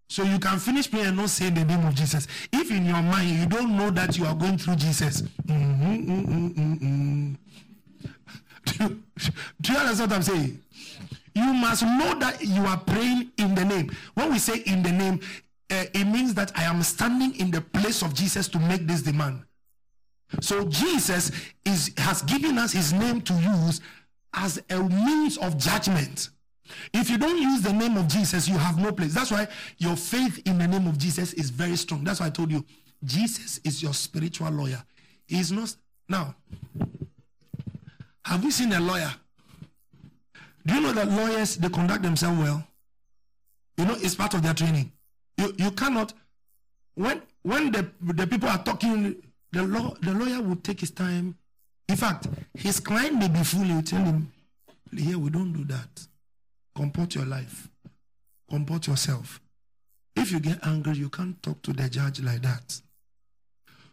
So 0.07 0.23
you 0.23 0.39
can 0.39 0.59
finish 0.59 0.89
praying 0.89 1.07
and 1.07 1.17
not 1.17 1.29
say 1.29 1.49
the 1.49 1.65
name 1.65 1.85
of 1.85 1.95
Jesus. 1.95 2.27
If 2.51 2.71
in 2.71 2.85
your 2.85 3.01
mind 3.01 3.29
you 3.29 3.45
don't 3.45 3.75
know 3.77 3.89
that 3.91 4.17
you 4.17 4.25
are 4.25 4.35
going 4.35 4.57
through 4.57 4.75
Jesus, 4.75 5.21
mm-hmm, 5.21 6.11
mm-hmm, 6.11 6.47
mm-hmm. 6.47 7.33
Do, 8.65 8.83
you, 8.83 9.01
do 9.61 9.73
you 9.73 9.79
understand 9.79 10.11
what 10.11 10.15
I'm 10.17 10.23
saying? 10.23 10.61
You 11.33 11.53
must 11.53 11.83
know 11.83 12.13
that 12.19 12.41
you 12.41 12.61
are 12.65 12.77
praying 12.77 13.31
in 13.37 13.55
the 13.55 13.65
name. 13.65 13.91
When 14.13 14.31
we 14.31 14.39
say 14.39 14.59
in 14.65 14.83
the 14.83 14.91
name, 14.91 15.19
uh, 15.69 15.85
it 15.93 16.05
means 16.05 16.33
that 16.35 16.51
I 16.57 16.63
am 16.63 16.83
standing 16.83 17.37
in 17.39 17.51
the 17.51 17.61
place 17.61 18.01
of 18.01 18.13
Jesus 18.13 18.49
to 18.49 18.59
make 18.59 18.85
this 18.85 19.01
demand. 19.01 19.43
So 20.39 20.65
Jesus 20.65 21.31
is 21.65 21.91
has 21.97 22.21
given 22.23 22.57
us 22.57 22.71
his 22.71 22.93
name 22.93 23.21
to 23.21 23.33
use 23.33 23.81
as 24.33 24.61
a 24.69 24.79
means 24.81 25.37
of 25.37 25.57
judgment. 25.57 26.29
If 26.93 27.09
you 27.09 27.17
don't 27.17 27.37
use 27.37 27.61
the 27.61 27.73
name 27.73 27.97
of 27.97 28.07
Jesus, 28.07 28.47
you 28.47 28.57
have 28.57 28.77
no 28.77 28.93
place. 28.93 29.13
That's 29.13 29.31
why 29.31 29.47
your 29.77 29.97
faith 29.97 30.41
in 30.45 30.57
the 30.57 30.67
name 30.67 30.87
of 30.87 30.97
Jesus 30.97 31.33
is 31.33 31.49
very 31.49 31.75
strong. 31.75 32.05
That's 32.05 32.21
why 32.21 32.27
I 32.27 32.29
told 32.29 32.49
you, 32.49 32.63
Jesus 33.03 33.59
is 33.65 33.83
your 33.83 33.93
spiritual 33.93 34.51
lawyer. 34.51 34.81
He's 35.25 35.51
not 35.51 35.75
now. 36.07 36.33
Have 38.23 38.43
you 38.43 38.51
seen 38.51 38.71
a 38.71 38.79
lawyer 38.79 39.11
do 40.65 40.75
you 40.75 40.81
know 40.81 40.93
that 40.93 41.09
lawyers 41.09 41.57
they 41.57 41.69
conduct 41.69 42.03
themselves 42.03 42.39
well? 42.39 42.63
You 43.77 43.85
know, 43.85 43.95
it's 43.97 44.15
part 44.15 44.33
of 44.33 44.43
their 44.43 44.53
training. 44.53 44.91
You 45.37 45.53
you 45.57 45.71
cannot 45.71 46.13
when 46.95 47.21
when 47.41 47.71
the 47.71 47.89
the 48.01 48.27
people 48.27 48.49
are 48.49 48.63
talking, 48.63 49.15
the 49.51 49.63
law 49.63 49.93
the 50.01 50.13
lawyer 50.13 50.41
will 50.41 50.57
take 50.57 50.79
his 50.79 50.91
time. 50.91 51.35
In 51.87 51.95
fact, 51.97 52.27
his 52.53 52.79
client 52.79 53.15
may 53.15 53.27
be 53.27 53.43
fool. 53.43 53.65
You 53.65 53.81
tell 53.81 54.03
him, 54.03 54.31
here 54.95 55.17
we 55.17 55.29
don't 55.29 55.51
do 55.53 55.63
that. 55.65 56.07
Comport 56.75 57.15
your 57.15 57.25
life. 57.25 57.67
Comport 58.49 58.87
yourself. 58.87 59.41
If 60.15 60.31
you 60.31 60.39
get 60.39 60.65
angry, 60.65 60.93
you 60.93 61.09
can't 61.09 61.41
talk 61.41 61.61
to 61.63 61.73
the 61.73 61.89
judge 61.89 62.21
like 62.21 62.41
that. 62.41 62.81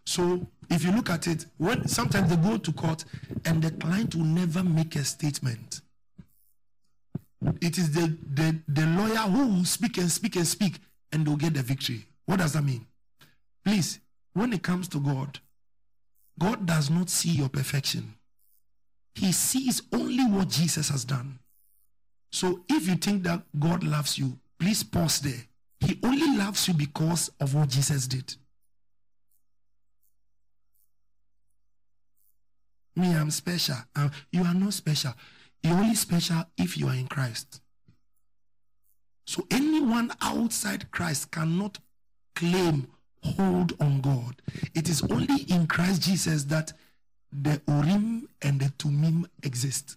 So 0.04 0.46
if 0.70 0.84
you 0.84 0.92
look 0.92 1.10
at 1.10 1.26
it, 1.26 1.46
when 1.58 1.86
sometimes 1.86 2.30
they 2.30 2.36
go 2.36 2.56
to 2.56 2.72
court 2.72 3.04
and 3.44 3.62
the 3.62 3.70
client 3.70 4.14
will 4.14 4.24
never 4.24 4.62
make 4.64 4.96
a 4.96 5.04
statement. 5.04 5.80
It 7.60 7.78
is 7.78 7.92
the, 7.92 8.16
the, 8.34 8.58
the 8.68 8.86
lawyer 8.86 9.28
who 9.28 9.46
will 9.46 9.64
speak 9.64 9.98
and 9.98 10.10
speak 10.10 10.36
and 10.36 10.46
speak 10.46 10.78
and 11.12 11.26
they'll 11.26 11.36
get 11.36 11.54
the 11.54 11.62
victory. 11.62 12.06
What 12.26 12.38
does 12.38 12.54
that 12.54 12.64
mean? 12.64 12.86
Please, 13.64 14.00
when 14.32 14.52
it 14.52 14.62
comes 14.62 14.88
to 14.88 15.00
God, 15.00 15.38
God 16.38 16.66
does 16.66 16.90
not 16.90 17.10
see 17.10 17.30
your 17.30 17.48
perfection. 17.48 18.14
He 19.14 19.32
sees 19.32 19.82
only 19.92 20.24
what 20.24 20.48
Jesus 20.48 20.88
has 20.90 21.04
done. 21.04 21.40
So 22.30 22.64
if 22.68 22.86
you 22.86 22.94
think 22.96 23.24
that 23.24 23.42
God 23.58 23.82
loves 23.82 24.18
you, 24.18 24.38
please 24.58 24.82
pause 24.82 25.20
there. 25.20 25.44
He 25.80 25.98
only 26.04 26.36
loves 26.36 26.68
you 26.68 26.74
because 26.74 27.30
of 27.40 27.54
what 27.54 27.68
Jesus 27.68 28.06
did. 28.06 28.34
Me, 32.94 33.14
I'm 33.14 33.30
special. 33.30 33.76
You 34.32 34.42
are 34.42 34.54
not 34.54 34.74
special. 34.74 35.14
You're 35.62 35.76
only 35.76 35.94
special 35.94 36.44
if 36.56 36.76
you 36.76 36.88
are 36.88 36.94
in 36.94 37.06
Christ. 37.06 37.60
So 39.26 39.46
anyone 39.50 40.12
outside 40.20 40.90
Christ 40.90 41.30
cannot 41.30 41.78
claim 42.34 42.88
hold 43.22 43.74
on 43.80 44.00
God. 44.00 44.40
It 44.74 44.88
is 44.88 45.02
only 45.02 45.42
in 45.48 45.66
Christ 45.66 46.02
Jesus 46.02 46.44
that 46.44 46.72
the 47.32 47.60
Urim 47.68 48.28
and 48.42 48.60
the 48.60 48.68
Thummim 48.78 49.26
exist. 49.42 49.96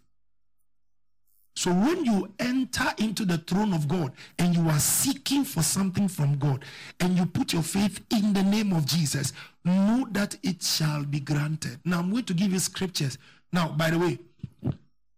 So 1.56 1.72
when 1.72 2.06
you 2.06 2.34
enter 2.40 2.88
into 2.98 3.26
the 3.26 3.38
throne 3.38 3.74
of 3.74 3.88
God 3.88 4.14
and 4.40 4.56
you 4.56 4.68
are 4.70 4.80
seeking 4.80 5.44
for 5.44 5.62
something 5.62 6.08
from 6.08 6.38
God 6.38 6.64
and 7.00 7.18
you 7.18 7.26
put 7.26 7.54
your 7.54 7.62
faith 7.62 8.02
in 8.10 8.34
the 8.34 8.44
name 8.44 8.74
of 8.74 8.86
Jesus, 8.86 9.34
know 9.66 10.08
that 10.12 10.38
it 10.44 10.64
shall 10.64 11.04
be 11.04 11.20
granted. 11.20 11.80
Now 11.86 12.00
I'm 12.00 12.10
going 12.10 12.24
to 12.26 12.34
give 12.34 12.52
you 12.52 12.60
scriptures. 12.60 13.18
Now, 13.52 13.68
by 13.70 13.92
the 13.92 14.00
way, 14.00 14.20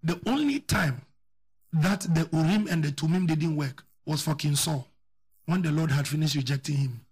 the 0.01 0.19
only 0.25 0.59
time 0.59 1.01
that 1.71 2.01
the 2.01 2.27
Urim 2.33 2.67
and 2.69 2.83
the 2.83 2.91
Thummim 2.91 3.25
didn't 3.25 3.55
work 3.55 3.83
was 4.05 4.21
for 4.21 4.35
King 4.35 4.55
Saul 4.55 4.87
when 5.45 5.61
the 5.61 5.71
Lord 5.71 5.91
had 5.91 6.07
finished 6.07 6.35
rejecting 6.35 6.75
him. 6.77 7.02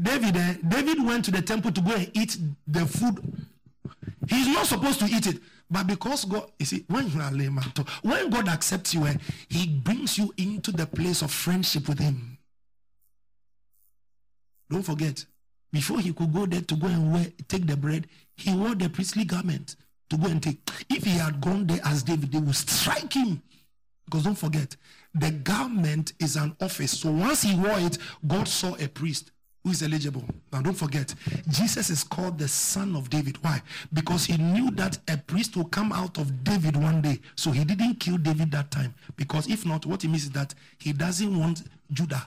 David, 0.00 0.36
eh, 0.36 0.54
David 0.66 1.04
went 1.04 1.24
to 1.24 1.30
the 1.30 1.42
temple 1.42 1.72
to 1.72 1.80
go 1.80 1.92
and 1.94 2.10
eat 2.14 2.36
the 2.66 2.84
food. 2.86 3.46
He's 4.28 4.48
not 4.48 4.66
supposed 4.66 4.98
to 5.00 5.06
eat 5.06 5.26
it, 5.26 5.40
but 5.70 5.86
because 5.86 6.24
God, 6.24 6.50
you 6.58 6.66
see, 6.66 6.84
when 6.88 7.08
you 7.10 7.20
are 7.20 7.30
when 8.02 8.30
God 8.30 8.48
accepts 8.48 8.92
you, 8.94 9.06
eh, 9.06 9.14
He 9.48 9.66
brings 9.66 10.18
you 10.18 10.34
into 10.36 10.72
the 10.72 10.86
place 10.86 11.22
of 11.22 11.30
friendship 11.30 11.88
with 11.88 11.98
Him. 11.98 12.36
Don't 14.68 14.82
forget, 14.82 15.24
before 15.72 16.00
he 16.00 16.12
could 16.12 16.32
go 16.32 16.46
there 16.46 16.62
to 16.62 16.74
go 16.76 16.86
and 16.86 17.12
wear, 17.12 17.26
take 17.48 17.66
the 17.66 17.76
bread, 17.76 18.06
he 18.36 18.54
wore 18.54 18.74
the 18.74 18.88
priestly 18.88 19.24
garment 19.24 19.76
to 20.10 20.16
go 20.16 20.28
and 20.28 20.42
take. 20.42 20.58
If 20.88 21.04
he 21.04 21.10
had 21.10 21.40
gone 21.40 21.66
there 21.66 21.80
as 21.84 22.02
David, 22.02 22.32
they 22.32 22.38
would 22.38 22.56
strike 22.56 23.12
him. 23.12 23.42
Because 24.04 24.24
don't 24.24 24.38
forget, 24.38 24.76
the 25.14 25.30
garment 25.30 26.12
is 26.20 26.36
an 26.36 26.56
office. 26.60 26.98
So 27.00 27.10
once 27.10 27.42
he 27.42 27.54
wore 27.56 27.78
it, 27.78 27.98
God 28.26 28.48
saw 28.48 28.74
a 28.76 28.88
priest 28.88 29.32
who 29.66 29.72
is 29.72 29.82
eligible. 29.82 30.22
Now 30.52 30.62
don't 30.62 30.78
forget, 30.78 31.12
Jesus 31.48 31.90
is 31.90 32.04
called 32.04 32.38
the 32.38 32.46
son 32.46 32.94
of 32.94 33.10
David. 33.10 33.42
Why? 33.42 33.60
Because 33.92 34.24
he 34.24 34.36
knew 34.36 34.70
that 34.72 34.96
a 35.08 35.16
priest 35.16 35.56
will 35.56 35.64
come 35.64 35.92
out 35.92 36.18
of 36.18 36.44
David 36.44 36.76
one 36.76 37.02
day. 37.02 37.18
So 37.34 37.50
he 37.50 37.64
didn't 37.64 37.96
kill 37.96 38.16
David 38.16 38.52
that 38.52 38.70
time. 38.70 38.94
Because 39.16 39.48
if 39.48 39.66
not, 39.66 39.84
what 39.84 40.02
he 40.02 40.08
means 40.08 40.22
is 40.22 40.30
that 40.30 40.54
he 40.78 40.92
doesn't 40.92 41.36
want 41.36 41.64
Judah 41.90 42.24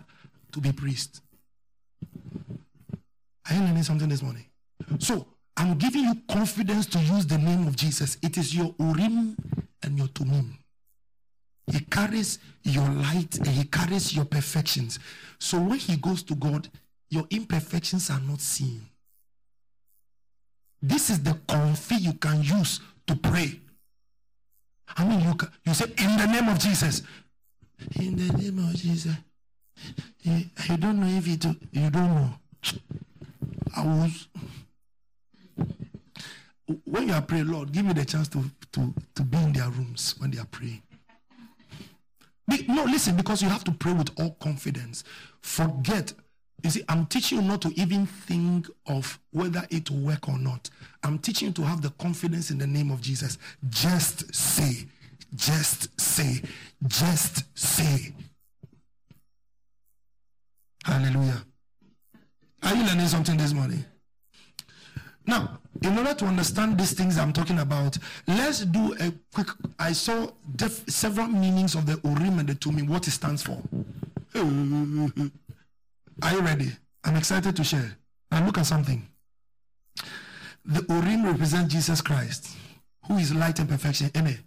to 0.52 0.60
be 0.60 0.74
priest. 0.74 1.22
you 3.50 3.60
learning 3.62 3.84
something 3.84 4.10
this 4.10 4.22
morning? 4.22 4.46
So 5.00 5.26
I'm 5.56 5.78
giving 5.78 6.04
you 6.04 6.16
confidence 6.30 6.88
to 6.88 7.00
use 7.00 7.26
the 7.26 7.38
name 7.38 7.66
of 7.68 7.78
Jesus. 7.78 8.18
It 8.22 8.38
is 8.38 8.54
your 8.54 8.76
Urim 8.80 9.38
and 9.82 9.98
your 9.98 10.08
Thummim. 10.08 10.58
He 11.72 11.80
carries 11.80 12.40
your 12.64 12.90
light 12.90 13.38
and 13.38 13.48
he 13.48 13.64
carries 13.64 14.14
your 14.14 14.26
perfections. 14.26 15.00
So 15.40 15.58
when 15.58 15.78
he 15.78 15.96
goes 15.96 16.22
to 16.24 16.36
God, 16.36 16.68
your 17.10 17.26
imperfections 17.30 18.10
are 18.10 18.20
not 18.20 18.42
seen. 18.42 18.82
This 20.82 21.10
is 21.10 21.22
the 21.22 21.32
config 21.32 22.02
you 22.02 22.14
can 22.14 22.42
use 22.42 22.80
to 23.08 23.16
pray. 23.16 23.60
I 24.96 25.06
mean, 25.06 25.20
you 25.22 25.34
you 25.66 25.74
say 25.74 25.86
in 25.98 26.18
the 26.18 26.26
name 26.26 26.48
of 26.48 26.60
Jesus. 26.60 27.04
In 27.96 28.16
the 28.16 28.34
name 28.38 28.60
of 28.60 28.76
Jesus. 28.76 29.16
Eh, 30.26 30.44
I 30.70 30.76
don't 30.76 31.00
know 31.00 31.08
if 31.08 31.28
it. 31.28 31.46
You 31.46 31.90
don't 31.90 31.94
know. 31.94 32.30
I 33.76 33.86
was. 33.86 34.28
When 36.86 37.08
you 37.08 37.14
are 37.14 37.22
praying, 37.22 37.48
Lord, 37.48 37.72
give 37.72 37.86
me 37.86 37.94
the 37.94 38.06
chance 38.06 38.28
to 38.30 38.44
to 38.74 38.94
to 39.16 39.24
be 39.24 39.38
in 39.38 39.54
their 39.54 39.70
rooms 39.70 40.16
when 40.20 40.32
they 40.32 40.40
are 40.40 40.46
praying. 40.46 40.82
No, 42.68 42.84
listen, 42.86 43.16
because 43.16 43.44
you 43.44 43.50
have 43.50 43.64
to 43.66 43.72
pray 43.72 43.94
with 43.94 44.10
all 44.20 44.32
confidence. 44.40 45.04
Forget. 45.42 46.14
You 46.64 46.70
see, 46.70 46.84
I'm 46.90 47.06
teaching 47.06 47.42
you 47.42 47.44
not 47.44 47.62
to 47.62 47.70
even 47.80 48.06
think 48.06 48.68
of 48.88 49.20
whether 49.32 49.66
it 49.70 49.90
will 49.90 50.00
work 50.00 50.28
or 50.28 50.38
not. 50.38 50.70
I'm 51.04 51.20
teaching 51.20 51.50
you 51.50 51.54
to 51.56 51.64
have 51.64 51.82
the 51.82 51.92
confidence 51.92 52.52
in 52.52 52.58
the 52.58 52.68
name 52.68 52.92
of 52.92 53.02
Jesus. 53.02 53.38
Just 53.70 54.34
say, 54.34 54.88
just 55.36 56.00
say, 56.00 56.42
just 56.88 57.44
say. 57.58 58.14
Hallelujah. 60.84 61.44
Are 62.64 62.76
you 62.76 62.84
learning 62.84 63.08
something 63.08 63.38
this 63.38 63.54
morning? 63.54 63.86
Now, 65.26 65.60
in 65.82 65.98
order 65.98 66.14
to 66.14 66.26
understand 66.26 66.78
these 66.78 66.94
things 66.94 67.18
I'm 67.18 67.32
talking 67.32 67.60
about, 67.60 67.98
let's 68.28 68.66
do 68.66 68.96
a 69.00 69.14
quick. 69.34 69.48
I 69.78 69.94
saw 69.94 70.28
def, 70.56 70.90
several 70.90 71.28
meanings 71.28 71.76
of 71.76 71.86
the 71.86 72.00
Urim 72.04 72.40
and 72.40 72.50
the 72.50 72.56
Thummim, 72.56 72.88
what 72.88 73.08
it 73.08 73.12
stands 73.12 73.44
for. 73.44 73.62
Are 76.22 76.34
you 76.34 76.42
ready? 76.42 76.72
I'm 77.04 77.16
excited 77.16 77.56
to 77.56 77.64
share. 77.64 77.98
Now, 78.32 78.46
look 78.46 78.58
at 78.58 78.66
something. 78.66 79.08
The 80.66 80.86
Urim 80.90 81.26
represent 81.26 81.70
Jesus 81.70 82.02
Christ, 82.02 82.56
who 83.08 83.18
is 83.18 83.34
light 83.34 83.60
and 83.60 83.68
perfection. 83.70 84.12
Amen. 84.16 84.40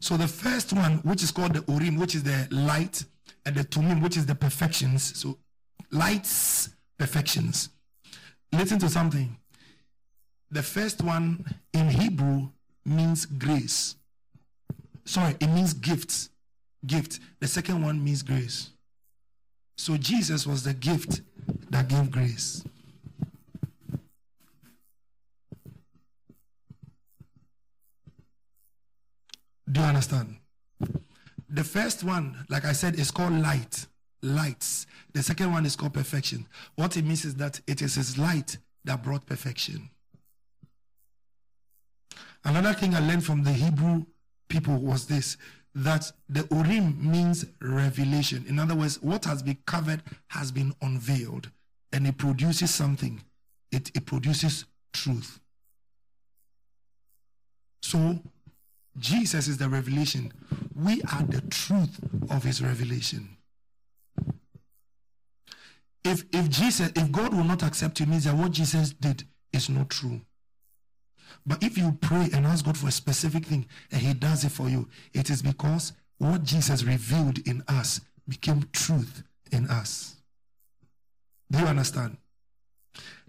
So, 0.00 0.16
the 0.16 0.28
first 0.28 0.72
one, 0.72 0.98
which 0.98 1.22
is 1.22 1.30
called 1.30 1.54
the 1.54 1.64
Urim, 1.70 1.96
which 1.96 2.14
is 2.14 2.22
the 2.22 2.48
light, 2.50 3.04
and 3.44 3.54
the 3.54 3.64
Thummim, 3.64 4.00
which 4.00 4.16
is 4.16 4.26
the 4.26 4.34
perfections. 4.34 5.18
So, 5.18 5.38
lights, 5.90 6.70
perfections. 6.98 7.70
Listen 8.52 8.78
to 8.78 8.88
something 8.88 9.36
the 10.50 10.62
first 10.62 11.02
one 11.02 11.44
in 11.72 11.88
Hebrew 11.88 12.48
means 12.84 13.24
grace. 13.24 13.96
Sorry, 15.04 15.36
it 15.40 15.46
means 15.48 15.74
gift. 15.74 16.30
Gift. 16.86 17.20
The 17.40 17.46
second 17.46 17.82
one 17.82 18.02
means 18.02 18.22
grace. 18.22 18.70
So 19.80 19.96
Jesus 19.96 20.46
was 20.46 20.62
the 20.62 20.74
gift 20.74 21.22
that 21.70 21.88
gave 21.88 22.10
grace. 22.10 22.62
Do 29.72 29.80
you 29.80 29.86
understand? 29.86 30.36
The 31.48 31.64
first 31.64 32.04
one, 32.04 32.44
like 32.50 32.66
I 32.66 32.72
said, 32.72 32.96
is 32.96 33.10
called 33.10 33.32
light. 33.32 33.86
Lights. 34.20 34.86
The 35.14 35.22
second 35.22 35.50
one 35.50 35.64
is 35.64 35.76
called 35.76 35.94
perfection. 35.94 36.46
What 36.74 36.98
it 36.98 37.06
means 37.06 37.24
is 37.24 37.36
that 37.36 37.62
it 37.66 37.80
is 37.80 37.94
his 37.94 38.18
light 38.18 38.58
that 38.84 39.02
brought 39.02 39.24
perfection. 39.24 39.88
Another 42.44 42.74
thing 42.74 42.94
I 42.94 43.00
learned 43.00 43.24
from 43.24 43.44
the 43.44 43.52
Hebrew 43.54 44.04
people 44.50 44.76
was 44.76 45.06
this 45.06 45.38
that 45.74 46.10
the 46.28 46.46
Urim 46.50 47.10
means 47.10 47.46
revelation. 47.60 48.44
In 48.48 48.58
other 48.58 48.74
words, 48.74 49.00
what 49.02 49.24
has 49.24 49.42
been 49.42 49.58
covered 49.66 50.02
has 50.28 50.50
been 50.50 50.74
unveiled 50.82 51.50
and 51.92 52.06
it 52.06 52.18
produces 52.18 52.72
something, 52.72 53.22
it, 53.70 53.90
it 53.94 54.06
produces 54.06 54.64
truth. 54.92 55.40
So, 57.82 58.20
Jesus 58.98 59.48
is 59.48 59.56
the 59.58 59.68
revelation. 59.68 60.32
We 60.74 61.00
are 61.12 61.22
the 61.22 61.40
truth 61.42 61.98
of 62.28 62.42
his 62.44 62.60
revelation. 62.62 63.36
If, 66.04 66.24
if 66.32 66.48
Jesus, 66.48 66.90
if 66.96 67.12
God 67.12 67.34
will 67.34 67.44
not 67.44 67.62
accept 67.62 68.00
you, 68.00 68.06
means 68.06 68.24
that 68.24 68.34
what 68.34 68.52
Jesus 68.52 68.92
did 68.92 69.24
is 69.52 69.68
not 69.68 69.90
true. 69.90 70.20
But 71.46 71.62
if 71.62 71.78
you 71.78 71.96
pray 72.00 72.28
and 72.32 72.46
ask 72.46 72.64
God 72.64 72.76
for 72.76 72.88
a 72.88 72.92
specific 72.92 73.46
thing 73.46 73.66
and 73.90 74.00
He 74.00 74.14
does 74.14 74.44
it 74.44 74.52
for 74.52 74.68
you, 74.68 74.88
it 75.12 75.30
is 75.30 75.42
because 75.42 75.92
what 76.18 76.44
Jesus 76.44 76.84
revealed 76.84 77.38
in 77.46 77.62
us 77.68 78.00
became 78.28 78.68
truth 78.72 79.22
in 79.50 79.66
us. 79.68 80.16
Do 81.50 81.58
you 81.58 81.66
understand? 81.66 82.16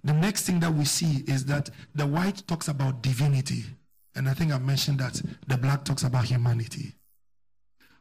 The 0.04 0.14
next 0.14 0.46
thing 0.46 0.60
that 0.60 0.74
we 0.74 0.86
see 0.86 1.24
is 1.28 1.46
that 1.46 1.70
the 1.96 2.06
white 2.06 2.44
talks 2.48 2.68
about 2.68 3.02
divinity. 3.02 3.66
And 4.16 4.28
I 4.28 4.34
think 4.34 4.52
I 4.52 4.58
mentioned 4.58 5.00
that 5.00 5.22
the 5.48 5.58
black 5.58 5.86
talks 5.86 6.04
about 6.04 6.26
humanity. 6.26 6.94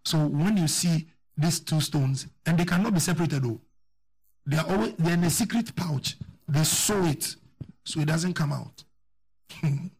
So 0.04 0.26
when 0.26 0.56
you 0.56 0.66
see 0.66 1.06
these 1.40 1.60
two 1.60 1.80
stones, 1.80 2.26
and 2.46 2.58
they 2.58 2.64
cannot 2.64 2.94
be 2.94 3.00
separated 3.00 3.42
though. 3.42 3.60
They 4.46 4.58
are 4.58 4.68
always 4.68 4.94
they're 4.98 5.14
in 5.14 5.24
a 5.24 5.30
secret 5.30 5.74
pouch. 5.74 6.16
They 6.48 6.64
sew 6.64 7.04
it 7.04 7.36
so 7.84 8.00
it 8.00 8.06
doesn't 8.06 8.34
come 8.34 8.52
out. 8.52 8.84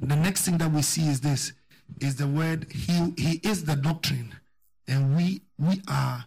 the 0.00 0.16
next 0.16 0.42
thing 0.42 0.58
that 0.58 0.70
we 0.70 0.82
see 0.82 1.08
is 1.08 1.20
this 1.20 1.52
is 2.00 2.16
the 2.16 2.26
word 2.26 2.66
he 2.72 3.12
he 3.16 3.40
is 3.42 3.64
the 3.64 3.76
doctrine 3.76 4.34
and 4.88 5.16
we 5.16 5.42
we 5.58 5.80
are 5.88 6.24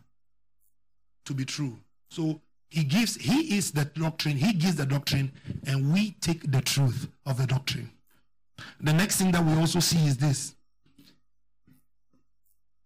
to 1.26 1.34
be 1.34 1.46
true. 1.46 1.78
So 2.10 2.42
he 2.70 2.84
gives 2.84 3.16
he 3.16 3.58
is 3.58 3.72
the 3.72 3.86
doctrine 3.86 4.38
he 4.38 4.54
gives 4.54 4.76
the 4.76 4.86
doctrine 4.86 5.32
and 5.66 5.94
we 5.94 6.12
take 6.22 6.52
the 6.52 6.62
truth 6.62 7.08
of 7.26 7.38
the 7.38 7.48
doctrine. 7.48 7.92
The 8.82 8.94
next 8.94 9.18
thing 9.18 9.32
that 9.32 9.44
we 9.44 9.54
also 9.54 9.80
see 9.80 10.06
is 10.08 10.18
this. 10.18 10.56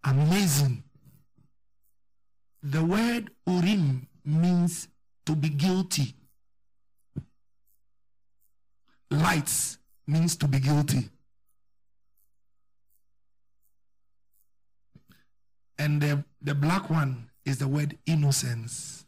Amazing. 0.04 0.84
The 2.64 2.84
word 2.84 3.32
urim 3.48 4.08
means 4.26 4.88
to 5.26 5.36
be 5.36 5.50
guilty. 5.50 6.16
Lights 9.10 9.78
means 10.12 10.36
to 10.38 10.48
be 10.48 10.60
guilty. 10.60 11.10
And 15.78 16.02
the, 16.02 16.24
the 16.42 16.54
black 16.54 16.90
one 16.90 17.30
is 17.46 17.58
the 17.58 17.68
word 17.68 17.98
innocence. 18.06 19.06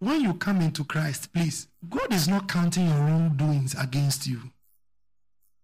When 0.00 0.20
you 0.20 0.34
come 0.34 0.60
into 0.60 0.84
Christ, 0.84 1.32
please, 1.32 1.68
God 1.88 2.12
is 2.12 2.28
not 2.28 2.46
counting 2.46 2.86
your 2.86 2.98
wrongdoings 2.98 3.74
against 3.80 4.26
you. 4.26 4.38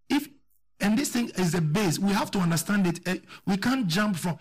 If 0.09 0.29
and 0.81 0.99
this 0.99 1.11
thing 1.11 1.31
is 1.37 1.53
the 1.53 1.61
base, 1.61 1.99
we 1.99 2.13
have 2.13 2.31
to 2.31 2.39
understand 2.39 2.87
it. 2.87 3.07
Eh, 3.07 3.19
we 3.47 3.59
can't 3.59 3.87
jump 3.87 4.17
from. 4.17 4.39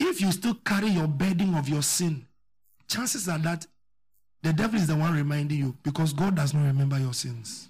If 0.00 0.20
you 0.20 0.32
still 0.32 0.54
carry 0.54 0.88
your 0.88 1.06
burden 1.06 1.54
of 1.54 1.68
your 1.68 1.82
sin, 1.82 2.26
chances 2.88 3.28
are 3.28 3.38
that 3.38 3.66
the 4.42 4.52
devil 4.52 4.78
is 4.78 4.88
the 4.88 4.96
one 4.96 5.14
reminding 5.14 5.58
you 5.58 5.76
because 5.82 6.12
God 6.12 6.34
does 6.34 6.52
not 6.52 6.66
remember 6.66 6.98
your 6.98 7.14
sins. 7.14 7.68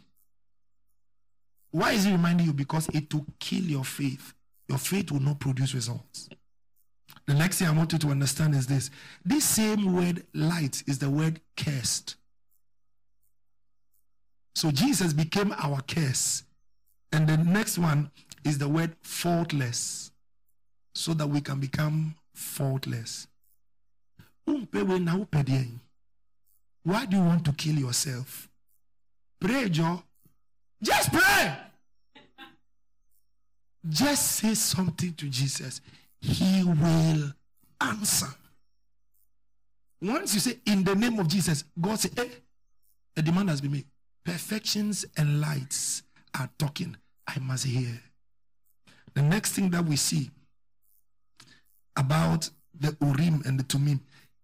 Why 1.71 1.93
is 1.93 2.05
he 2.05 2.13
reminding 2.13 2.47
you? 2.47 2.53
Because 2.53 2.89
it 2.89 3.13
will 3.13 3.27
kill 3.39 3.63
your 3.63 3.85
faith. 3.85 4.35
Your 4.69 4.79
faith 4.79 5.11
will 5.11 5.21
not 5.21 5.41
produce 5.41 5.75
results. 5.75 6.29
The 7.27 7.35
next 7.35 7.59
thing 7.59 7.69
I 7.69 7.73
want 7.73 7.93
you 7.93 7.99
to 7.99 8.09
understand 8.09 8.55
is 8.55 8.67
this 8.67 8.91
this 9.25 9.45
same 9.45 9.95
word 9.95 10.25
light 10.35 10.83
is 10.87 10.99
the 10.99 11.11
word 11.11 11.41
cursed. 11.57 12.17
So 14.55 14.71
Jesus 14.71 15.13
became 15.13 15.53
our 15.59 15.81
curse. 15.83 16.45
And 17.13 17.29
the 17.29 17.37
next 17.37 17.79
one 17.79 18.11
is 18.45 18.59
the 18.59 18.69
word 18.69 18.97
faultless. 19.03 20.11
So 20.95 21.15
that 21.15 21.27
we 21.27 21.41
can 21.41 21.59
become 21.59 22.17
faultless. 22.35 23.29
Why 26.85 27.07
do 27.07 27.17
you 27.17 27.23
want 27.23 27.45
to 27.45 27.53
kill 27.53 27.77
yourself? 27.77 28.49
Pray, 29.41 29.69
Joe. 29.69 30.03
Just 30.83 31.13
pray. 31.13 31.57
Just 33.89 34.33
say 34.33 34.55
something 34.55 35.13
to 35.15 35.29
Jesus. 35.29 35.81
He 36.21 36.63
will 36.65 37.33
answer. 37.81 38.29
Once 40.01 40.35
you 40.35 40.41
say, 40.41 40.59
in 40.67 40.83
the 40.85 40.95
name 40.95 41.19
of 41.19 41.29
Jesus, 41.29 41.65
God 41.81 41.99
say, 41.99 42.11
eh, 42.17 42.25
hey, 42.25 42.31
a 43.17 43.23
demand 43.23 43.49
has 43.51 43.61
been 43.61 43.73
made. 43.73 43.87
Perfections 44.25 45.05
and 45.17 45.41
lights 45.41 46.03
are 46.39 46.49
talking. 46.59 46.97
I 47.27 47.39
must 47.39 47.67
hear. 47.67 48.01
The 49.15 49.23
next 49.23 49.53
thing 49.53 49.71
that 49.71 49.85
we 49.85 49.97
see 49.97 50.31
about 51.97 52.49
the 52.79 52.97
Urim 53.01 53.43
and 53.45 53.59
the 53.59 53.65
Thummim 53.65 54.01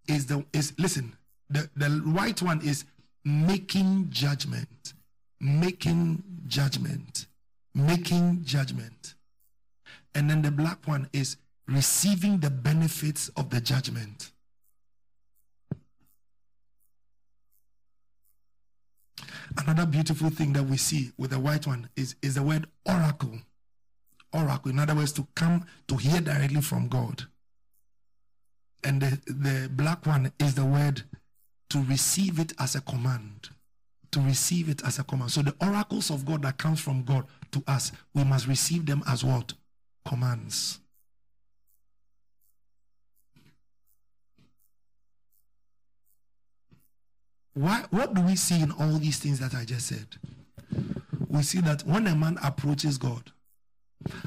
is 0.06 0.26
the 0.26 0.44
is 0.52 0.72
listen. 0.78 1.16
The 1.50 1.70
the 1.76 1.88
white 1.88 2.42
one 2.42 2.60
is 2.62 2.84
making 3.24 4.10
judgment, 4.10 4.94
making 5.40 6.22
judgment, 6.46 7.26
making 7.74 8.44
judgment, 8.44 9.14
and 10.14 10.28
then 10.28 10.42
the 10.42 10.50
black 10.50 10.86
one 10.86 11.08
is 11.12 11.36
receiving 11.66 12.38
the 12.38 12.50
benefits 12.50 13.28
of 13.36 13.50
the 13.50 13.60
judgment. 13.60 14.32
Another 19.56 19.86
beautiful 19.86 20.30
thing 20.30 20.52
that 20.52 20.62
we 20.62 20.76
see 20.76 21.12
with 21.16 21.30
the 21.30 21.38
white 21.38 21.66
one 21.66 21.88
is, 21.96 22.14
is 22.22 22.34
the 22.34 22.42
word 22.42 22.66
oracle. 22.86 23.38
Oracle, 24.32 24.70
in 24.70 24.78
other 24.78 24.94
words, 24.94 25.12
to 25.12 25.26
come 25.34 25.66
to 25.88 25.96
hear 25.96 26.20
directly 26.20 26.60
from 26.60 26.88
God. 26.88 27.24
And 28.84 29.02
the, 29.02 29.20
the 29.26 29.68
black 29.72 30.06
one 30.06 30.32
is 30.38 30.54
the 30.54 30.64
word 30.64 31.02
to 31.70 31.82
receive 31.84 32.38
it 32.38 32.52
as 32.58 32.74
a 32.74 32.80
command. 32.80 33.50
To 34.12 34.20
receive 34.20 34.68
it 34.68 34.82
as 34.84 34.98
a 34.98 35.04
command. 35.04 35.30
So 35.30 35.42
the 35.42 35.54
oracles 35.60 36.10
of 36.10 36.24
God 36.24 36.42
that 36.42 36.58
comes 36.58 36.80
from 36.80 37.04
God 37.04 37.26
to 37.52 37.62
us, 37.66 37.92
we 38.14 38.24
must 38.24 38.46
receive 38.46 38.86
them 38.86 39.02
as 39.06 39.24
what? 39.24 39.52
Commands. 40.06 40.80
Why, 47.54 47.84
what 47.90 48.14
do 48.14 48.22
we 48.22 48.36
see 48.36 48.62
in 48.62 48.70
all 48.70 48.98
these 48.98 49.18
things 49.18 49.40
that 49.40 49.52
I 49.52 49.64
just 49.64 49.88
said? 49.88 50.06
We 51.28 51.42
see 51.42 51.60
that 51.60 51.82
when 51.82 52.06
a 52.06 52.14
man 52.14 52.38
approaches 52.42 52.98
God, 52.98 53.32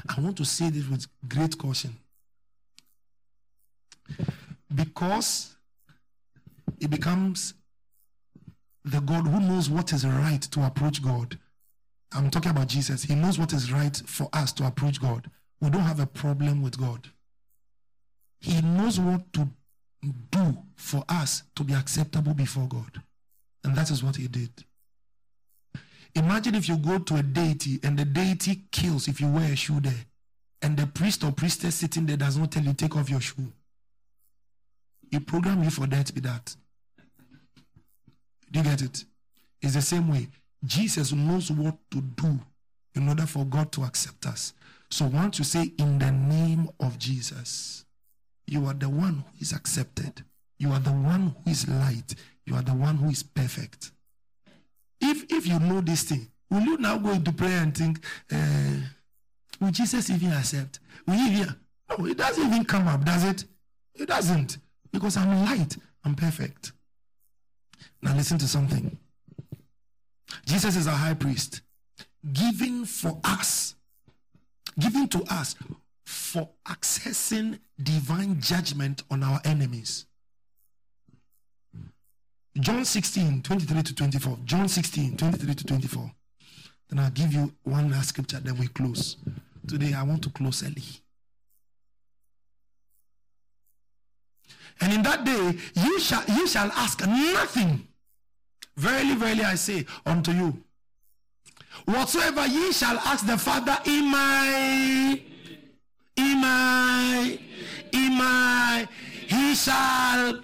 I 0.08 0.20
want 0.20 0.36
to 0.36 0.44
say 0.44 0.68
this 0.68 0.86
with 0.86 1.06
great 1.26 1.56
caution. 1.56 1.96
Because 4.72 5.56
it 6.80 6.90
becomes 6.90 7.54
the 8.84 9.00
God 9.00 9.26
who 9.26 9.40
knows 9.40 9.70
what 9.70 9.92
is 9.92 10.06
right 10.06 10.42
to 10.42 10.66
approach 10.66 11.02
God. 11.02 11.38
I'm 12.12 12.30
talking 12.30 12.50
about 12.50 12.68
Jesus. 12.68 13.04
He 13.04 13.14
knows 13.14 13.38
what 13.38 13.52
is 13.52 13.72
right 13.72 13.96
for 14.06 14.28
us 14.32 14.52
to 14.54 14.66
approach 14.66 15.00
God. 15.00 15.30
We 15.60 15.70
don't 15.70 15.82
have 15.82 16.00
a 16.00 16.06
problem 16.06 16.62
with 16.62 16.78
God. 16.78 17.08
He 18.40 18.60
knows 18.60 18.98
what 18.98 19.32
to 19.34 19.48
do 20.30 20.58
for 20.74 21.04
us 21.08 21.44
to 21.54 21.62
be 21.62 21.74
acceptable 21.74 22.34
before 22.34 22.66
God. 22.66 23.00
And 23.64 23.76
that 23.76 23.90
is 23.90 24.02
what 24.02 24.16
he 24.16 24.26
did. 24.26 24.50
Imagine 26.14 26.56
if 26.56 26.68
you 26.68 26.76
go 26.76 26.98
to 26.98 27.16
a 27.16 27.22
deity 27.22 27.78
and 27.82 27.98
the 27.98 28.04
deity 28.04 28.64
kills 28.72 29.08
if 29.08 29.20
you 29.20 29.28
wear 29.28 29.52
a 29.52 29.56
shoe 29.56 29.80
there, 29.80 30.04
and 30.60 30.76
the 30.76 30.86
priest 30.86 31.24
or 31.24 31.32
priestess 31.32 31.76
sitting 31.76 32.06
there 32.06 32.16
does 32.16 32.36
not 32.36 32.52
tell 32.52 32.62
you 32.64 32.74
take 32.74 32.96
off 32.96 33.08
your 33.08 33.20
shoe. 33.20 33.52
He 35.12 35.20
programmed 35.20 35.62
you 35.64 35.70
for 35.70 35.86
that 35.86 36.12
be 36.14 36.22
that. 36.22 36.56
Do 38.50 38.58
you 38.58 38.64
get 38.64 38.80
it? 38.80 39.04
It's 39.60 39.74
the 39.74 39.82
same 39.82 40.08
way. 40.10 40.28
Jesus 40.64 41.12
knows 41.12 41.52
what 41.52 41.76
to 41.90 42.00
do 42.00 42.40
in 42.94 43.08
order 43.08 43.26
for 43.26 43.44
God 43.44 43.70
to 43.72 43.82
accept 43.84 44.24
us. 44.26 44.54
So 44.90 45.04
once 45.06 45.38
you 45.38 45.44
say 45.44 45.70
in 45.78 45.98
the 45.98 46.10
name 46.10 46.70
of 46.80 46.98
Jesus, 46.98 47.84
you 48.46 48.64
are 48.66 48.74
the 48.74 48.88
one 48.88 49.24
who 49.26 49.40
is 49.42 49.52
accepted. 49.52 50.24
You 50.58 50.72
are 50.72 50.80
the 50.80 50.90
one 50.90 51.34
who 51.44 51.50
is 51.50 51.68
light. 51.68 52.14
You 52.46 52.54
are 52.54 52.62
the 52.62 52.74
one 52.74 52.96
who 52.96 53.10
is 53.10 53.22
perfect. 53.22 53.92
If 55.00 55.30
if 55.30 55.46
you 55.46 55.58
know 55.58 55.82
this 55.82 56.04
thing, 56.04 56.28
will 56.50 56.62
you 56.62 56.78
now 56.78 56.96
go 56.96 57.10
into 57.10 57.32
prayer 57.32 57.62
and 57.62 57.76
think, 57.76 58.00
uh, 58.32 58.80
will 59.60 59.72
Jesus 59.72 60.08
even 60.08 60.32
accept? 60.32 60.80
Will 61.06 61.14
he 61.14 61.40
even? 61.40 61.54
No, 61.90 62.06
it 62.06 62.16
doesn't 62.16 62.46
even 62.46 62.64
come 62.64 62.88
up, 62.88 63.04
does 63.04 63.24
it? 63.24 63.44
It 63.94 64.06
doesn't. 64.06 64.58
Because 64.92 65.16
I'm 65.16 65.44
light, 65.44 65.76
I'm 66.04 66.14
perfect. 66.14 66.72
Now 68.02 68.14
listen 68.14 68.38
to 68.38 68.48
something. 68.48 68.98
Jesus 70.46 70.76
is 70.76 70.86
a 70.86 70.92
high 70.92 71.14
priest, 71.14 71.62
giving 72.32 72.84
for 72.84 73.18
us, 73.24 73.74
giving 74.78 75.08
to 75.08 75.22
us 75.30 75.54
for 76.04 76.48
accessing 76.66 77.58
divine 77.82 78.40
judgment 78.40 79.02
on 79.10 79.22
our 79.22 79.40
enemies. 79.44 80.06
John 82.58 82.84
16, 82.84 83.42
23 83.42 83.82
to 83.82 83.94
24. 83.94 84.38
John 84.44 84.68
16, 84.68 85.16
23 85.16 85.54
to 85.54 85.64
24. 85.64 86.12
Then 86.90 86.98
I'll 86.98 87.10
give 87.10 87.32
you 87.32 87.54
one 87.62 87.90
last 87.90 88.10
scripture, 88.10 88.40
then 88.40 88.58
we 88.58 88.68
close. 88.68 89.16
Today 89.66 89.94
I 89.94 90.02
want 90.02 90.22
to 90.24 90.30
close 90.30 90.62
early. 90.62 90.82
And 94.80 94.92
in 94.92 95.02
that 95.02 95.24
day 95.24 95.58
you 95.74 96.00
shall 96.00 96.24
you 96.26 96.46
shall 96.46 96.70
ask 96.72 97.00
nothing. 97.06 97.86
Verily, 98.76 99.14
verily, 99.14 99.44
I 99.44 99.54
say 99.54 99.84
unto 100.06 100.32
you, 100.32 100.62
whatsoever 101.84 102.46
ye 102.46 102.72
shall 102.72 102.98
ask 102.98 103.26
the 103.26 103.36
Father 103.36 103.78
in 103.84 104.10
my 104.10 105.20
in 106.16 106.40
my 106.40 107.38
in 107.92 108.18
my 108.18 108.88
he 109.26 109.54
shall 109.54 110.40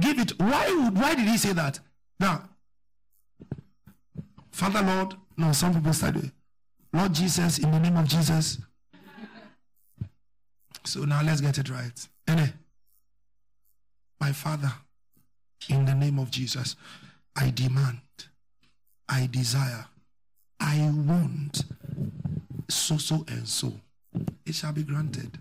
give 0.00 0.18
it. 0.18 0.38
Why 0.38 0.72
would 0.72 0.98
why 0.98 1.14
did 1.14 1.28
he 1.28 1.36
say 1.36 1.52
that? 1.52 1.80
Now, 2.18 2.48
Father 4.50 4.82
Lord, 4.82 5.14
no, 5.36 5.52
some 5.52 5.74
people 5.74 5.92
study. 5.92 6.30
Lord 6.92 7.12
Jesus, 7.12 7.58
in 7.58 7.70
the 7.72 7.80
name 7.80 7.96
of 7.96 8.06
Jesus. 8.06 8.58
So 10.84 11.00
now 11.04 11.22
let's 11.22 11.40
get 11.40 11.58
it 11.58 11.68
right. 11.68 12.08
Any, 12.28 12.52
my 14.24 14.32
Father, 14.32 14.72
in 15.68 15.84
the 15.84 15.94
name 15.94 16.18
of 16.18 16.30
Jesus, 16.30 16.76
I 17.36 17.50
demand, 17.50 18.00
I 19.06 19.28
desire, 19.30 19.84
I 20.58 20.90
want 21.06 21.62
so, 22.70 22.96
so, 22.96 23.26
and 23.28 23.46
so. 23.46 23.70
It 24.46 24.54
shall 24.54 24.72
be 24.72 24.82
granted. 24.82 25.36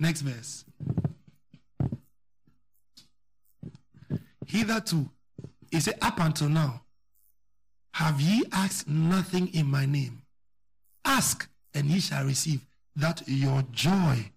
Next 0.00 0.22
verse. 0.22 0.64
Hitherto, 4.44 5.08
he 5.70 5.78
said, 5.78 5.98
up 6.02 6.18
until 6.18 6.48
now, 6.48 6.82
have 7.92 8.20
ye 8.20 8.42
asked 8.50 8.88
nothing 8.88 9.46
in 9.54 9.66
my 9.66 9.86
name? 9.86 10.22
Ask, 11.04 11.48
and 11.72 11.86
ye 11.86 12.00
shall 12.00 12.24
receive, 12.24 12.66
that 12.96 13.22
your 13.28 13.62
joy. 13.70 14.32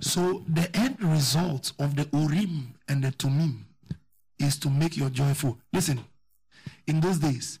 So 0.00 0.44
the 0.48 0.74
end 0.76 1.02
result 1.02 1.72
of 1.78 1.96
the 1.96 2.08
Urim 2.12 2.74
and 2.88 3.02
the 3.02 3.10
Thummim 3.10 3.66
is 4.38 4.58
to 4.58 4.70
make 4.70 4.96
your 4.96 5.08
joyful. 5.10 5.58
Listen, 5.72 6.04
in 6.86 7.00
those 7.00 7.18
days, 7.18 7.58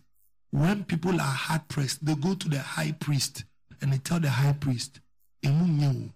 when 0.50 0.84
people 0.84 1.20
are 1.20 1.20
hard 1.20 1.66
pressed, 1.68 2.04
they 2.04 2.14
go 2.14 2.34
to 2.34 2.48
the 2.48 2.60
high 2.60 2.92
priest 2.92 3.44
and 3.80 3.92
they 3.92 3.98
tell 3.98 4.20
the 4.20 4.30
high 4.30 4.52
priest, 4.52 5.00
then 5.42 6.12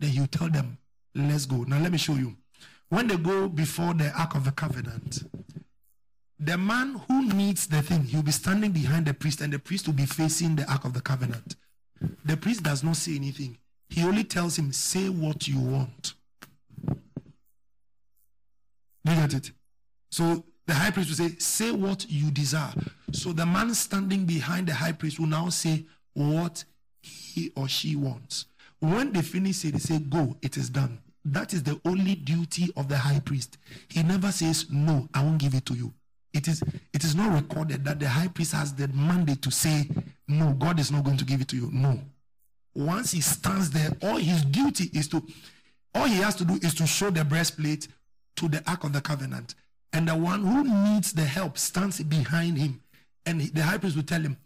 you 0.00 0.26
tell 0.26 0.48
them, 0.48 0.78
let's 1.14 1.46
go. 1.46 1.64
Now 1.64 1.78
let 1.80 1.92
me 1.92 1.98
show 1.98 2.14
you. 2.14 2.36
When 2.88 3.06
they 3.06 3.16
go 3.16 3.48
before 3.48 3.94
the 3.94 4.10
Ark 4.10 4.34
of 4.34 4.44
the 4.44 4.52
Covenant, 4.52 5.22
the 6.38 6.56
man 6.56 7.00
who 7.06 7.32
needs 7.32 7.66
the 7.66 7.82
thing, 7.82 8.04
he'll 8.04 8.22
be 8.22 8.32
standing 8.32 8.72
behind 8.72 9.06
the 9.06 9.14
priest, 9.14 9.40
and 9.40 9.52
the 9.52 9.58
priest 9.58 9.86
will 9.86 9.94
be 9.94 10.06
facing 10.06 10.56
the 10.56 10.70
Ark 10.70 10.84
of 10.84 10.94
the 10.94 11.00
Covenant. 11.00 11.56
The 12.24 12.36
priest 12.36 12.62
does 12.62 12.82
not 12.82 12.96
say 12.96 13.14
anything. 13.14 13.58
He 13.90 14.02
only 14.04 14.24
tells 14.24 14.58
him, 14.58 14.72
say 14.72 15.08
what 15.08 15.46
you 15.48 15.58
want. 15.58 16.14
Do 19.04 19.12
you 19.12 19.16
get 19.16 19.34
it? 19.34 19.50
So 20.10 20.44
the 20.66 20.74
high 20.74 20.90
priest 20.90 21.08
will 21.08 21.28
say, 21.28 21.36
say 21.38 21.70
what 21.72 22.06
you 22.08 22.30
desire. 22.30 22.72
So 23.12 23.32
the 23.32 23.44
man 23.44 23.74
standing 23.74 24.24
behind 24.24 24.68
the 24.68 24.74
high 24.74 24.92
priest 24.92 25.18
will 25.18 25.26
now 25.26 25.48
say 25.48 25.84
what 26.14 26.64
he 27.02 27.50
or 27.56 27.66
she 27.68 27.96
wants. 27.96 28.46
When 28.78 29.12
they 29.12 29.22
finish 29.22 29.64
it, 29.64 29.72
they 29.72 29.78
say, 29.78 29.98
go, 29.98 30.36
it 30.40 30.56
is 30.56 30.70
done. 30.70 31.00
That 31.24 31.52
is 31.52 31.62
the 31.62 31.80
only 31.84 32.14
duty 32.14 32.72
of 32.76 32.88
the 32.88 32.96
high 32.96 33.20
priest. 33.20 33.58
He 33.88 34.02
never 34.02 34.30
says, 34.32 34.66
no, 34.70 35.08
I 35.12 35.22
won't 35.22 35.38
give 35.38 35.54
it 35.54 35.66
to 35.66 35.74
you. 35.74 35.92
It 36.32 36.46
is, 36.46 36.62
it 36.92 37.02
is 37.02 37.14
not 37.14 37.34
recorded 37.34 37.84
that 37.84 37.98
the 37.98 38.08
high 38.08 38.28
priest 38.28 38.52
has 38.52 38.72
the 38.72 38.88
mandate 38.88 39.42
to 39.42 39.50
say, 39.50 39.88
no, 40.28 40.52
God 40.52 40.78
is 40.78 40.92
not 40.92 41.04
going 41.04 41.16
to 41.16 41.24
give 41.24 41.40
it 41.40 41.48
to 41.48 41.56
you. 41.56 41.68
No. 41.72 41.98
Once 42.74 43.12
he 43.12 43.20
stands 43.20 43.70
there, 43.70 43.90
all 44.02 44.16
his 44.16 44.44
duty 44.44 44.90
is 44.94 45.08
to, 45.08 45.22
all 45.94 46.06
he 46.06 46.16
has 46.16 46.36
to 46.36 46.44
do 46.44 46.58
is 46.62 46.74
to 46.74 46.86
show 46.86 47.10
the 47.10 47.24
breastplate 47.24 47.88
to 48.36 48.48
the 48.48 48.62
Ark 48.68 48.84
of 48.84 48.92
the 48.92 49.00
Covenant. 49.00 49.54
And 49.92 50.06
the 50.06 50.16
one 50.16 50.44
who 50.44 50.64
needs 50.64 51.12
the 51.12 51.24
help 51.24 51.58
stands 51.58 52.00
behind 52.02 52.58
him. 52.58 52.80
And 53.26 53.40
the 53.40 53.62
high 53.62 53.78
priest 53.78 53.96
will 53.96 54.04
tell 54.04 54.20
him, 54.20 54.36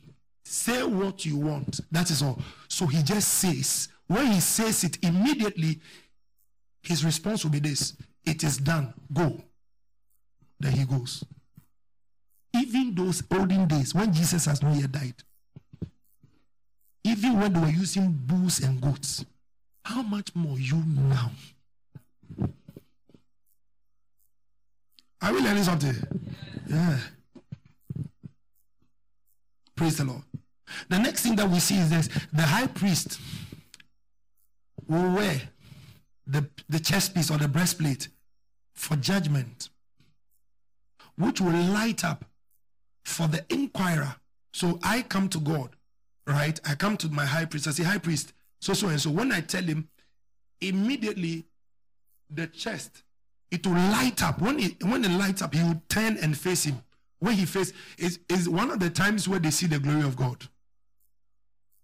say 0.45 0.83
what 0.83 1.27
you 1.27 1.37
want. 1.37 1.81
That 1.93 2.11
is 2.11 2.23
all. 2.23 2.41
So 2.69 2.87
he 2.87 3.03
just 3.03 3.29
says, 3.29 3.89
when 4.07 4.33
he 4.33 4.41
says 4.41 4.85
it, 4.85 4.99
immediately 5.03 5.81
his 6.83 7.05
response 7.05 7.45
will 7.45 7.51
be 7.51 7.61
this 7.61 7.95
It 8.25 8.43
is 8.43 8.57
done. 8.59 8.95
Go. 9.13 9.43
Then 10.61 10.73
he 10.73 10.85
goes. 10.85 11.25
Even 12.55 12.95
those 12.95 13.23
olden 13.31 13.67
days 13.67 13.95
when 13.95 14.13
Jesus 14.13 14.47
has 14.47 14.63
not 14.63 14.77
yet 14.77 14.93
died, 14.93 15.15
even 17.05 17.39
when 17.39 17.53
they 17.53 17.61
were 17.61 17.69
using 17.69 18.11
bulls 18.13 18.61
and 18.61 18.81
goats, 18.81 19.25
how 19.85 20.03
much 20.03 20.35
more 20.35 20.59
you 20.59 20.83
now? 20.87 21.31
Are 25.21 25.33
we 25.33 25.41
learning 25.41 25.65
something? 25.65 25.95
Yeah. 26.67 26.99
Praise 29.77 29.97
the 29.99 30.05
Lord. 30.05 30.23
The 30.89 30.99
next 30.99 31.23
thing 31.23 31.37
that 31.37 31.49
we 31.49 31.61
see 31.61 31.79
is 31.79 31.91
this 31.91 32.09
the 32.33 32.43
high 32.43 32.67
priest 32.67 33.21
will 34.89 35.15
wear 35.15 35.41
the, 36.27 36.49
the 36.69 36.81
chest 36.81 37.15
piece 37.15 37.31
or 37.31 37.39
the 37.39 37.49
breastplate 37.49 38.09
for 38.75 38.97
judgment, 38.97 39.69
which 41.17 41.41
will 41.41 41.53
light 41.53 42.05
up 42.05 42.25
for 43.05 43.29
the 43.29 43.45
inquirer. 43.51 44.17
So 44.53 44.79
I 44.83 45.03
come 45.03 45.29
to 45.31 45.39
God, 45.41 45.71
right? 46.27 46.59
I 46.69 46.75
come 46.75 46.97
to 46.99 47.09
my 47.09 47.25
high 47.25 47.45
priest. 47.45 47.67
I 47.67 47.73
say, 47.73 47.85
High 47.85 47.99
priest, 47.99 48.33
so 48.61 48.75
so 48.75 48.89
and 48.89 49.01
so. 49.01 49.11
When 49.11 49.33
I 49.33 49.41
tell 49.41 49.63
him, 49.63 49.89
immediately 50.61 51.45
the 52.31 52.47
chest, 52.47 53.03
it 53.51 53.67
will 53.67 53.75
light 53.75 54.23
up. 54.23 54.41
When 54.41 54.59
it 54.59 54.83
when 54.85 55.05
it 55.05 55.11
lights 55.11 55.43
up, 55.43 55.55
he 55.55 55.63
will 55.63 55.83
turn 55.89 56.17
and 56.19 56.37
face 56.37 56.65
him. 56.65 56.83
When 57.19 57.35
he 57.35 57.47
face 57.47 57.73
is 57.99 58.19
is 58.29 58.49
one 58.49 58.71
of 58.71 58.81
the 58.81 58.91
times 58.91 59.29
where 59.29 59.39
they 59.39 59.51
see 59.51 59.67
the 59.67 59.79
glory 59.79 60.03
of 60.03 60.17
God. 60.17 60.49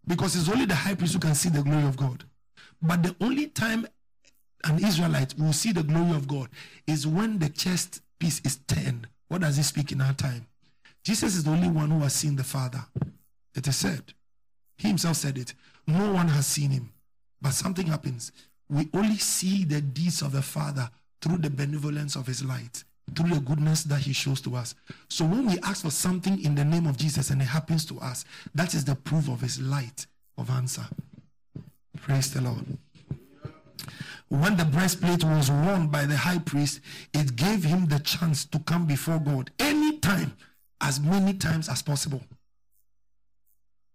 Because 0.07 0.35
it's 0.35 0.49
only 0.49 0.65
the 0.65 0.75
high 0.75 0.95
priest 0.95 1.15
who 1.15 1.21
can 1.21 1.35
see 1.35 1.51
the 1.51 1.63
glory 1.63 1.85
of 1.85 1.97
God. 1.97 2.25
But 2.83 3.03
the 3.03 3.15
only 3.21 3.47
time 3.47 3.87
an 4.65 4.85
Israelite 4.85 5.39
will 5.39 5.53
see 5.53 5.73
the 5.73 5.83
glory 5.83 6.17
of 6.17 6.27
God 6.27 6.49
is 6.87 7.07
when 7.07 7.39
the 7.39 7.49
chest 7.49 8.03
piece 8.19 8.41
is 8.45 8.57
turned. 8.67 9.09
What 9.29 9.43
does 9.43 9.57
he 9.57 9.63
speak 9.63 9.93
in 9.93 10.01
our 10.01 10.13
time? 10.13 10.47
Jesus 11.05 11.37
is 11.37 11.45
the 11.45 11.51
only 11.51 11.69
one 11.69 11.91
who 11.91 12.01
has 12.01 12.15
seen 12.15 12.37
the 12.37 12.45
Father. 12.45 12.85
It 13.55 13.67
is 13.67 13.77
said. 13.77 14.13
He 14.81 14.89
himself 14.89 15.19
said 15.19 15.37
it. 15.37 15.53
No 15.87 16.11
one 16.11 16.29
has 16.29 16.47
seen 16.47 16.71
him. 16.71 16.91
But 17.43 17.53
something 17.53 17.87
happens. 17.87 18.33
We 18.71 18.89
only 18.95 19.19
see 19.19 19.67
the 19.67 19.83
deeds 19.83 20.23
of 20.23 20.33
the 20.33 20.41
Father 20.41 20.89
through 21.21 21.39
the 21.39 21.51
benevolence 21.51 22.17
of 22.17 22.27
his 22.27 22.43
light, 22.43 22.83
through 23.15 23.35
the 23.35 23.41
goodness 23.41 23.83
that 23.85 24.01
he 24.01 24.15
shows 24.15 24.41
to 24.41 24.57
us. 24.57 24.75
So 25.09 25.27
when 25.27 25.47
we 25.47 25.59
ask 25.65 25.83
for 25.83 25.91
something 25.91 26.43
in 26.43 26.55
the 26.55 26.65
name 26.65 26.87
of 26.87 26.97
Jesus 26.97 27.29
and 27.29 27.43
it 27.43 27.49
happens 27.49 27.85
to 27.87 28.01
us, 28.01 28.25
that 28.55 28.73
is 28.73 28.87
the 28.87 28.95
proof 28.95 29.29
of 29.29 29.43
his 29.43 29.61
light 29.61 30.07
of 30.39 30.49
answer. 30.49 30.87
Praise 32.01 32.33
the 32.33 32.41
Lord. 32.41 32.65
When 34.29 34.57
the 34.57 34.65
breastplate 34.65 35.25
was 35.25 35.51
worn 35.51 35.89
by 35.89 36.07
the 36.07 36.17
high 36.17 36.39
priest, 36.39 36.81
it 37.13 37.37
gave 37.37 37.65
him 37.65 37.85
the 37.87 37.99
chance 37.99 38.47
to 38.47 38.59
come 38.61 38.87
before 38.87 39.19
God 39.19 39.51
anytime, 39.59 40.33
as 40.81 41.01
many 41.01 41.35
times 41.35 41.69
as 41.69 41.83
possible. 41.83 42.23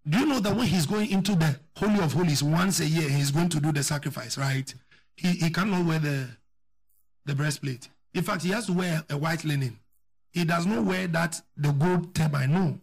Do 0.07 0.19
you 0.19 0.25
know 0.27 0.39
that 0.39 0.55
when 0.55 0.67
he's 0.67 0.85
going 0.85 1.09
into 1.09 1.35
the 1.35 1.59
Holy 1.77 1.99
of 1.99 2.13
Holies 2.13 2.43
once 2.43 2.79
a 2.79 2.85
year, 2.85 3.09
he's 3.09 3.31
going 3.31 3.49
to 3.49 3.59
do 3.59 3.71
the 3.71 3.81
sacrifice, 3.81 4.37
right? 4.37 4.71
He, 5.15 5.29
he 5.29 5.49
cannot 5.49 5.85
wear 5.85 5.97
the, 5.99 6.27
the 7.25 7.33
breastplate. 7.33 7.89
In 8.13 8.23
fact, 8.23 8.43
he 8.43 8.49
has 8.49 8.67
to 8.67 8.73
wear 8.73 9.03
a 9.09 9.17
white 9.17 9.43
linen. 9.43 9.79
He 10.31 10.45
does 10.45 10.65
not 10.65 10.83
wear 10.83 11.07
that, 11.07 11.41
the 11.57 11.71
gold 11.71 12.13
turban, 12.13 12.53
no. 12.53 12.79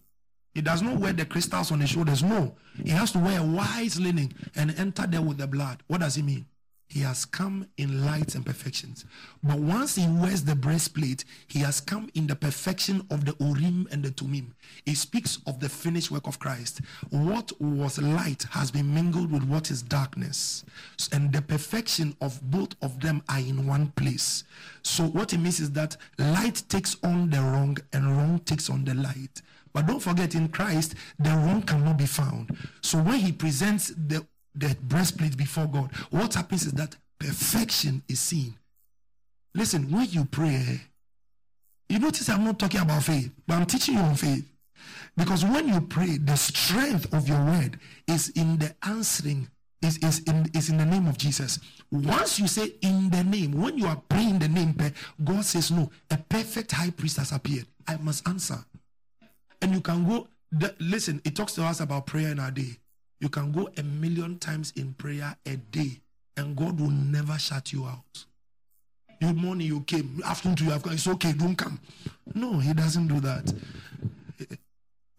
He 0.52 0.62
does 0.62 0.82
not 0.82 0.98
wear 0.98 1.12
the 1.12 1.24
crystals 1.24 1.70
on 1.70 1.80
his 1.80 1.90
shoulders, 1.90 2.22
no. 2.22 2.56
He 2.82 2.90
has 2.90 3.12
to 3.12 3.18
wear 3.18 3.40
a 3.40 3.44
white 3.44 3.96
linen 3.96 4.32
and 4.56 4.74
enter 4.78 5.06
there 5.06 5.22
with 5.22 5.38
the 5.38 5.46
blood. 5.46 5.82
What 5.86 6.00
does 6.00 6.16
he 6.16 6.22
mean? 6.22 6.46
He 6.92 7.00
has 7.00 7.24
come 7.24 7.68
in 7.78 8.04
light 8.04 8.34
and 8.34 8.44
perfections. 8.44 9.06
But 9.42 9.58
once 9.58 9.94
he 9.94 10.06
wears 10.06 10.44
the 10.44 10.54
breastplate, 10.54 11.24
he 11.48 11.60
has 11.60 11.80
come 11.80 12.10
in 12.12 12.26
the 12.26 12.36
perfection 12.36 13.06
of 13.10 13.24
the 13.24 13.34
Urim 13.40 13.88
and 13.90 14.02
the 14.04 14.10
Thummim. 14.10 14.54
It 14.84 14.98
speaks 14.98 15.38
of 15.46 15.58
the 15.58 15.70
finished 15.70 16.10
work 16.10 16.26
of 16.26 16.38
Christ. 16.38 16.82
What 17.08 17.50
was 17.58 17.98
light 17.98 18.42
has 18.50 18.70
been 18.70 18.92
mingled 18.92 19.32
with 19.32 19.42
what 19.44 19.70
is 19.70 19.80
darkness. 19.80 20.66
And 21.12 21.32
the 21.32 21.40
perfection 21.40 22.14
of 22.20 22.38
both 22.50 22.74
of 22.82 23.00
them 23.00 23.22
are 23.30 23.38
in 23.38 23.66
one 23.66 23.86
place. 23.92 24.44
So 24.82 25.04
what 25.04 25.32
it 25.32 25.38
means 25.38 25.60
is 25.60 25.70
that 25.70 25.96
light 26.18 26.62
takes 26.68 26.98
on 27.02 27.30
the 27.30 27.38
wrong 27.40 27.78
and 27.94 28.18
wrong 28.18 28.40
takes 28.40 28.68
on 28.68 28.84
the 28.84 28.92
light. 28.92 29.40
But 29.72 29.86
don't 29.86 30.00
forget, 30.00 30.34
in 30.34 30.48
Christ, 30.50 30.94
the 31.18 31.30
wrong 31.30 31.62
cannot 31.62 31.96
be 31.96 32.04
found. 32.04 32.54
So 32.82 32.98
when 32.98 33.18
he 33.20 33.32
presents 33.32 33.94
the 33.96 34.26
the 34.54 34.76
breastplate 34.82 35.36
before 35.36 35.66
God, 35.66 35.90
what 36.10 36.34
happens 36.34 36.66
is 36.66 36.72
that 36.72 36.96
perfection 37.18 38.02
is 38.08 38.20
seen. 38.20 38.54
Listen, 39.54 39.90
when 39.90 40.08
you 40.10 40.24
pray, 40.24 40.80
you 41.88 41.98
notice 41.98 42.28
I'm 42.28 42.44
not 42.44 42.58
talking 42.58 42.80
about 42.80 43.02
faith, 43.02 43.30
but 43.46 43.54
I'm 43.54 43.66
teaching 43.66 43.94
you 43.94 44.00
on 44.00 44.14
faith. 44.14 44.48
Because 45.16 45.44
when 45.44 45.68
you 45.68 45.80
pray, 45.80 46.16
the 46.16 46.36
strength 46.36 47.12
of 47.12 47.28
your 47.28 47.44
word 47.44 47.78
is 48.08 48.30
in 48.30 48.58
the 48.58 48.74
answering, 48.82 49.48
is, 49.82 49.98
is, 49.98 50.20
in, 50.20 50.50
is 50.54 50.70
in 50.70 50.78
the 50.78 50.86
name 50.86 51.06
of 51.06 51.18
Jesus. 51.18 51.58
Once 51.90 52.38
you 52.38 52.46
say 52.46 52.72
in 52.80 53.10
the 53.10 53.22
name, 53.22 53.52
when 53.52 53.76
you 53.76 53.86
are 53.86 54.00
praying 54.08 54.38
the 54.38 54.48
name, 54.48 54.74
God 55.22 55.44
says, 55.44 55.70
No, 55.70 55.90
a 56.10 56.16
perfect 56.16 56.72
high 56.72 56.90
priest 56.90 57.18
has 57.18 57.32
appeared. 57.32 57.66
I 57.86 57.96
must 57.96 58.26
answer. 58.26 58.64
And 59.60 59.72
you 59.72 59.80
can 59.80 60.08
go, 60.08 60.28
the, 60.50 60.74
listen, 60.78 61.20
it 61.24 61.36
talks 61.36 61.52
to 61.54 61.64
us 61.64 61.80
about 61.80 62.06
prayer 62.06 62.28
in 62.30 62.38
our 62.38 62.50
day. 62.50 62.78
You 63.22 63.28
can 63.28 63.52
go 63.52 63.70
a 63.78 63.84
million 63.84 64.40
times 64.40 64.72
in 64.74 64.94
prayer 64.94 65.36
a 65.46 65.56
day, 65.56 66.00
and 66.36 66.56
God 66.56 66.80
will 66.80 66.90
never 66.90 67.38
shut 67.38 67.72
you 67.72 67.84
out. 67.84 68.24
You 69.20 69.32
morning 69.32 69.68
you 69.68 69.82
came, 69.82 70.20
afternoon 70.24 70.56
to 70.56 70.64
you 70.64 70.70
have 70.70 70.82
come. 70.82 70.94
It's 70.94 71.06
okay, 71.06 71.32
don't 71.32 71.54
come. 71.54 71.78
No, 72.34 72.58
He 72.58 72.72
doesn't 72.74 73.06
do 73.06 73.20
that. 73.20 73.54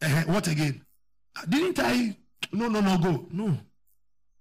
Uh, 0.02 0.24
what 0.24 0.50
again? 0.50 0.82
Didn't 1.48 1.80
I? 1.80 2.18
No, 2.52 2.68
no, 2.68 2.82
no, 2.82 2.98
go. 2.98 3.26
No. 3.32 3.58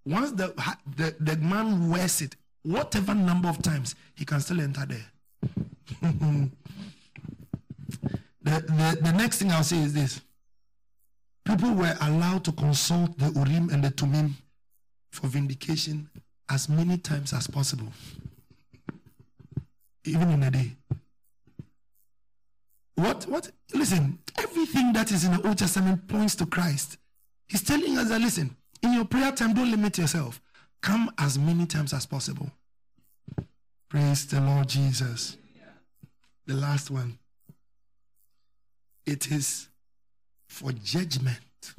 Once 0.05 0.33
the, 0.33 0.53
the, 0.97 1.15
the 1.21 1.37
man 1.37 1.89
wears 1.89 2.21
it, 2.21 2.35
whatever 2.65 3.15
number 3.15 3.49
of 3.49 3.63
times, 3.63 3.95
he 4.17 4.25
can 4.25 4.41
still 4.41 4.61
enter 4.61 4.85
there. 4.87 5.07
the, 6.03 6.51
the, 8.43 8.99
the 9.03 9.13
next 9.13 9.39
thing 9.39 9.53
I'll 9.53 9.63
say 9.63 9.79
is 9.79 9.95
this 9.95 10.21
People 11.45 11.74
were 11.74 11.97
allowed 12.01 12.45
to 12.45 12.53
consult 12.53 13.18
the 13.18 13.30
Urim 13.30 13.68
and 13.70 13.82
the 13.82 13.90
Thummim 13.90 14.36
for 15.11 15.26
vindication 15.26 16.09
as 16.49 16.68
many 16.68 16.99
times 16.99 17.32
as 17.32 17.47
possible, 17.47 17.93
even 20.05 20.30
in 20.30 20.43
a 20.43 20.51
day. 20.51 20.76
What? 22.95 23.24
What? 23.24 23.51
Listen, 23.74 24.18
everything 24.38 24.93
that 24.93 25.11
is 25.11 25.24
in 25.24 25.32
the 25.32 25.47
Old 25.47 25.59
Testament 25.59 26.07
points 26.07 26.34
to 26.36 26.47
Christ. 26.47 26.99
He's 27.49 27.62
telling 27.62 27.99
us 27.99 28.09
that, 28.09 28.20
listen, 28.20 28.57
in 28.82 28.93
your 28.93 29.05
prayer 29.05 29.32
time, 29.32 29.55
don't 29.55 29.70
limit 29.70 29.99
yourself. 29.99 30.40
Come 30.82 31.11
as 31.18 31.38
many 31.38 31.66
times 31.66 31.93
as 31.93 32.07
possible. 32.07 32.51
Praise 33.88 34.26
the 34.26 34.40
Lord 34.40 34.68
Jesus. 34.68 35.36
The 36.47 36.55
last 36.55 36.90
one. 36.90 37.18
It 39.07 39.30
is 39.30 39.68
for 40.53 40.71
judgment 40.71 41.73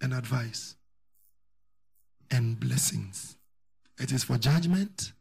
and 0.00 0.14
advice 0.14 0.74
and 2.30 2.58
blessings. 2.58 3.36
It 3.98 4.10
is 4.10 4.24
for 4.24 4.38
judgment, 4.38 5.12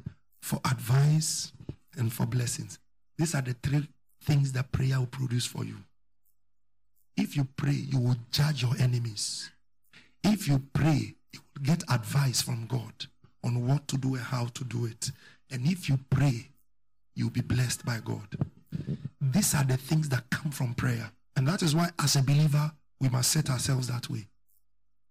for 0.41 0.61
advice, 0.63 1.51
and 1.97 2.11
for 2.11 2.25
blessings. 2.25 2.79
These 3.17 3.35
are 3.35 3.41
the 3.41 3.53
three 3.61 3.89
things 4.23 4.53
that 4.53 4.71
prayer 4.71 4.97
will 4.97 5.07
produce 5.07 5.45
for 5.45 5.65
you. 5.65 5.75
If 7.17 7.35
you 7.35 7.45
pray, 7.57 7.73
you 7.73 7.99
will 7.99 8.15
judge 8.31 8.61
your 8.61 8.75
enemies. 8.79 9.51
If 10.23 10.47
you 10.47 10.63
pray, 10.73 11.15
you 11.33 11.41
will 11.53 11.63
get 11.63 11.83
advice 11.91 12.41
from 12.41 12.65
God 12.65 12.93
on 13.43 13.67
what 13.67 13.89
to 13.89 13.97
do 13.97 14.15
and 14.15 14.23
how 14.23 14.45
to 14.45 14.63
do 14.63 14.85
it. 14.85 15.11
And 15.51 15.67
if 15.67 15.89
you 15.89 15.99
pray, 16.09 16.49
you'll 17.13 17.29
be 17.29 17.41
blessed 17.41 17.85
by 17.85 17.99
God. 18.03 18.27
These 19.19 19.53
are 19.53 19.65
the 19.65 19.77
things 19.77 20.07
that 20.09 20.29
come 20.29 20.51
from 20.51 20.73
prayer. 20.73 21.11
And 21.35 21.45
that 21.47 21.61
is 21.61 21.75
why, 21.75 21.89
as 21.99 22.15
a 22.15 22.23
believer, 22.23 22.71
we 22.99 23.09
must 23.09 23.31
set 23.31 23.49
ourselves 23.49 23.87
that 23.87 24.09
way. 24.09 24.27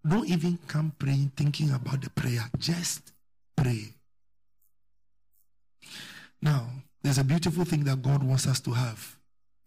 Don't 0.07 0.29
even 0.29 0.59
come 0.67 0.93
praying 0.99 1.33
thinking 1.37 1.71
about 1.71 2.03
the 2.03 2.11
prayer. 2.11 2.45
Just 2.59 3.13
pray. 3.57 3.95
Now, 6.43 6.69
there's 7.03 7.19
a 7.19 7.25
beautiful 7.25 7.65
thing 7.65 7.85
that 7.85 8.03
God 8.03 8.23
wants 8.23 8.47
us 8.47 8.61
to 8.61 8.73
have. 8.73 9.17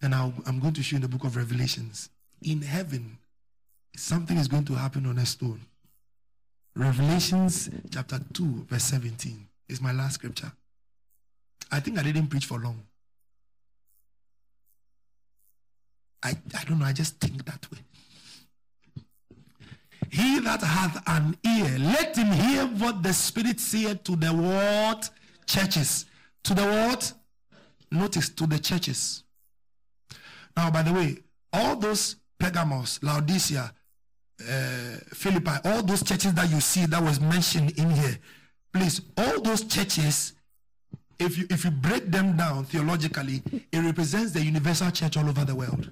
And 0.01 0.13
i 0.13 0.31
am 0.45 0.59
going 0.59 0.73
to 0.73 0.83
show 0.83 0.95
you 0.95 0.97
in 0.97 1.01
the 1.01 1.07
book 1.07 1.23
of 1.23 1.35
Revelations. 1.35 2.09
In 2.43 2.61
heaven, 2.61 3.17
something 3.95 4.37
is 4.37 4.47
going 4.47 4.65
to 4.65 4.73
happen 4.73 5.07
on 5.07 5.17
a 5.17 5.25
stone. 5.25 5.61
Revelations 6.75 7.69
chapter 7.91 8.19
2, 8.33 8.67
verse 8.69 8.83
17 8.83 9.47
is 9.67 9.81
my 9.81 9.91
last 9.91 10.15
scripture. 10.15 10.51
I 11.71 11.79
think 11.79 11.97
I 11.97 12.03
didn't 12.03 12.27
preach 12.27 12.45
for 12.45 12.59
long. 12.59 12.83
I, 16.21 16.33
I 16.55 16.63
don't 16.65 16.79
know, 16.79 16.85
I 16.85 16.93
just 16.93 17.19
think 17.19 17.43
that 17.45 17.71
way. 17.71 17.79
He 20.11 20.39
that 20.39 20.61
hath 20.61 21.01
an 21.07 21.37
ear, 21.45 21.77
let 21.79 22.17
him 22.17 22.31
hear 22.31 22.65
what 22.65 23.03
the 23.03 23.13
Spirit 23.13 23.59
saith 23.59 24.03
to 24.03 24.15
the 24.15 24.27
what? 24.27 25.09
Churches. 25.45 26.05
To 26.43 26.53
the 26.53 26.63
what? 26.63 27.13
Notice, 27.91 28.29
to 28.29 28.47
the 28.47 28.59
churches. 28.59 29.23
Now, 30.55 30.71
by 30.71 30.83
the 30.83 30.93
way, 30.93 31.17
all 31.53 31.75
those 31.75 32.17
Pergamos, 32.39 32.99
Laodicea, 33.01 33.73
uh, 34.41 34.97
Philippi, 35.13 35.51
all 35.65 35.81
those 35.83 36.03
churches 36.03 36.33
that 36.33 36.49
you 36.49 36.59
see 36.61 36.85
that 36.85 37.01
was 37.01 37.19
mentioned 37.19 37.71
in 37.77 37.89
here, 37.89 38.17
please, 38.71 39.01
all 39.17 39.41
those 39.41 39.63
churches 39.63 40.33
if 41.19 41.37
you 41.37 41.47
if 41.49 41.65
you 41.65 41.71
break 41.71 42.11
them 42.11 42.37
down 42.37 42.65
theologically, 42.65 43.41
it 43.71 43.79
represents 43.79 44.31
the 44.31 44.41
universal 44.43 44.91
church 44.91 45.17
all 45.17 45.27
over 45.27 45.43
the 45.45 45.55
world. 45.55 45.89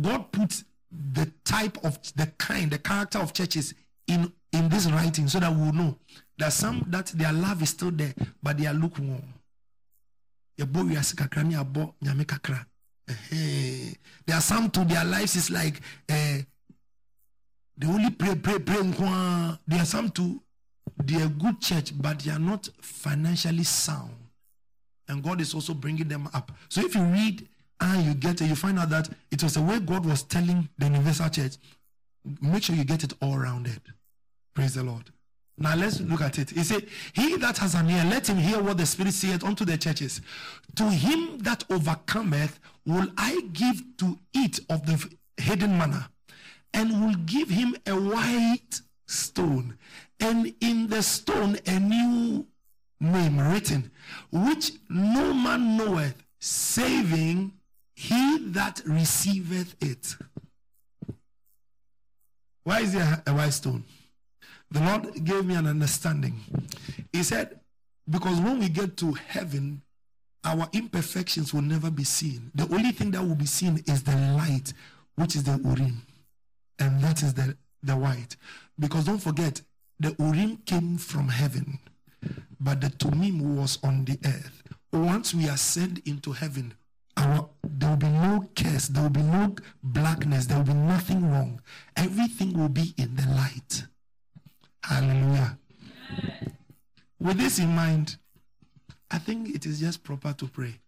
God 0.00 0.32
puts 0.32 0.64
the 0.90 1.30
type 1.44 1.78
of 1.84 1.98
the 2.16 2.26
kind, 2.38 2.70
the 2.70 2.78
character 2.78 3.18
of 3.18 3.32
churches 3.32 3.74
in 4.06 4.32
in 4.52 4.68
this 4.68 4.86
writing 4.90 5.28
so 5.28 5.38
that 5.38 5.52
we 5.52 5.62
will 5.62 5.72
know 5.72 5.96
that 6.38 6.52
some 6.52 6.84
that 6.88 7.06
their 7.08 7.32
love 7.32 7.62
is 7.62 7.70
still 7.70 7.90
there, 7.90 8.14
but 8.42 8.58
they 8.58 8.66
are 8.66 8.74
lukewarm. 8.74 9.22
There 10.56 10.66
are 14.36 14.40
some 14.40 14.70
to 14.70 14.84
their 14.84 15.04
lives 15.04 15.36
is 15.36 15.50
like 15.50 15.80
uh, 16.08 16.38
they 17.76 17.86
only 17.86 18.10
pray, 18.10 18.34
pray, 18.34 18.58
pray. 18.58 18.82
There 19.66 19.80
are 19.80 19.84
some 19.86 20.10
to 20.10 20.42
they 21.02 21.22
are 21.22 21.28
good 21.28 21.60
church, 21.60 21.92
but 21.98 22.18
they 22.20 22.30
are 22.30 22.38
not 22.38 22.68
financially 22.82 23.64
sound. 23.64 24.14
And 25.08 25.22
God 25.22 25.40
is 25.40 25.54
also 25.54 25.74
bringing 25.74 26.08
them 26.08 26.28
up. 26.34 26.52
So 26.68 26.82
if 26.82 26.94
you 26.94 27.02
read 27.02 27.48
and 27.80 28.04
you 28.04 28.14
get 28.14 28.40
it, 28.40 28.46
you 28.46 28.54
find 28.54 28.78
out 28.78 28.90
that 28.90 29.08
it 29.30 29.42
was 29.42 29.54
the 29.54 29.62
way 29.62 29.80
God 29.80 30.04
was 30.04 30.22
telling 30.22 30.68
the 30.78 30.86
universal 30.86 31.28
church. 31.28 31.56
Make 32.40 32.64
sure 32.64 32.76
you 32.76 32.84
get 32.84 33.02
it 33.04 33.14
all 33.22 33.38
rounded. 33.38 33.80
Praise 34.54 34.74
the 34.74 34.82
Lord. 34.82 35.10
Now 35.56 35.74
let's 35.76 36.00
look 36.00 36.22
at 36.22 36.38
it. 36.38 36.50
He 36.50 36.62
said, 36.62 36.86
He 37.12 37.36
that 37.36 37.58
has 37.58 37.74
an 37.74 37.90
ear, 37.90 38.04
let 38.04 38.28
him 38.28 38.38
hear 38.38 38.62
what 38.62 38.78
the 38.78 38.86
Spirit 38.86 39.12
saith 39.12 39.44
unto 39.44 39.64
the 39.64 39.76
churches. 39.76 40.20
To 40.76 40.90
him 40.90 41.38
that 41.38 41.64
overcometh 41.70 42.58
will 42.86 43.08
I 43.16 43.40
give 43.52 43.82
to 43.98 44.18
eat 44.34 44.60
of 44.70 44.86
the 44.86 45.06
hidden 45.36 45.76
manna, 45.76 46.10
and 46.72 47.04
will 47.04 47.14
give 47.26 47.50
him 47.50 47.76
a 47.86 47.92
white 47.92 48.80
stone, 49.06 49.76
and 50.18 50.54
in 50.60 50.86
the 50.88 51.02
stone 51.02 51.58
a 51.66 51.78
new 51.78 52.46
name 53.00 53.38
written, 53.38 53.90
which 54.30 54.72
no 54.88 55.34
man 55.34 55.76
knoweth, 55.76 56.22
saving 56.38 57.52
he 58.00 58.38
that 58.52 58.80
receiveth 58.86 59.76
it. 59.82 60.16
Why 62.64 62.80
is 62.80 62.94
there 62.94 63.22
a 63.26 63.34
white 63.34 63.52
stone? 63.52 63.84
The 64.70 64.80
Lord 64.80 65.22
gave 65.22 65.44
me 65.44 65.54
an 65.54 65.66
understanding. 65.66 66.40
He 67.12 67.22
said, 67.22 67.60
because 68.08 68.40
when 68.40 68.58
we 68.58 68.70
get 68.70 68.96
to 68.98 69.12
heaven, 69.12 69.82
our 70.44 70.66
imperfections 70.72 71.52
will 71.52 71.60
never 71.60 71.90
be 71.90 72.04
seen. 72.04 72.50
The 72.54 72.74
only 72.74 72.92
thing 72.92 73.10
that 73.10 73.22
will 73.22 73.34
be 73.34 73.44
seen 73.44 73.82
is 73.86 74.02
the 74.02 74.16
light, 74.16 74.72
which 75.16 75.36
is 75.36 75.44
the 75.44 75.60
Urim. 75.62 76.00
And 76.78 77.02
that 77.02 77.22
is 77.22 77.34
the, 77.34 77.54
the 77.82 77.96
white. 77.98 78.34
Because 78.78 79.04
don't 79.04 79.18
forget, 79.18 79.60
the 79.98 80.16
Urim 80.18 80.56
came 80.64 80.96
from 80.96 81.28
heaven, 81.28 81.78
but 82.58 82.80
the 82.80 82.88
Thummim 82.88 83.56
was 83.56 83.78
on 83.82 84.06
the 84.06 84.18
earth. 84.24 84.62
Once 84.90 85.34
we 85.34 85.48
ascend 85.48 86.00
into 86.06 86.32
heaven, 86.32 86.72
our, 87.18 87.49
there 87.78 87.90
will 87.90 87.96
be 87.96 88.08
no 88.08 88.44
curse, 88.54 88.88
there 88.88 89.02
will 89.02 89.10
be 89.10 89.22
no 89.22 89.54
blackness, 89.82 90.46
there 90.46 90.58
will 90.58 90.64
be 90.64 90.74
nothing 90.74 91.30
wrong. 91.30 91.60
Everything 91.96 92.58
will 92.58 92.68
be 92.68 92.94
in 92.98 93.14
the 93.16 93.26
light. 93.34 93.84
Hallelujah. 94.82 95.58
With 97.18 97.38
this 97.38 97.58
in 97.58 97.68
mind, 97.68 98.16
I 99.10 99.18
think 99.18 99.54
it 99.54 99.66
is 99.66 99.80
just 99.80 100.02
proper 100.02 100.32
to 100.32 100.46
pray. 100.46 100.80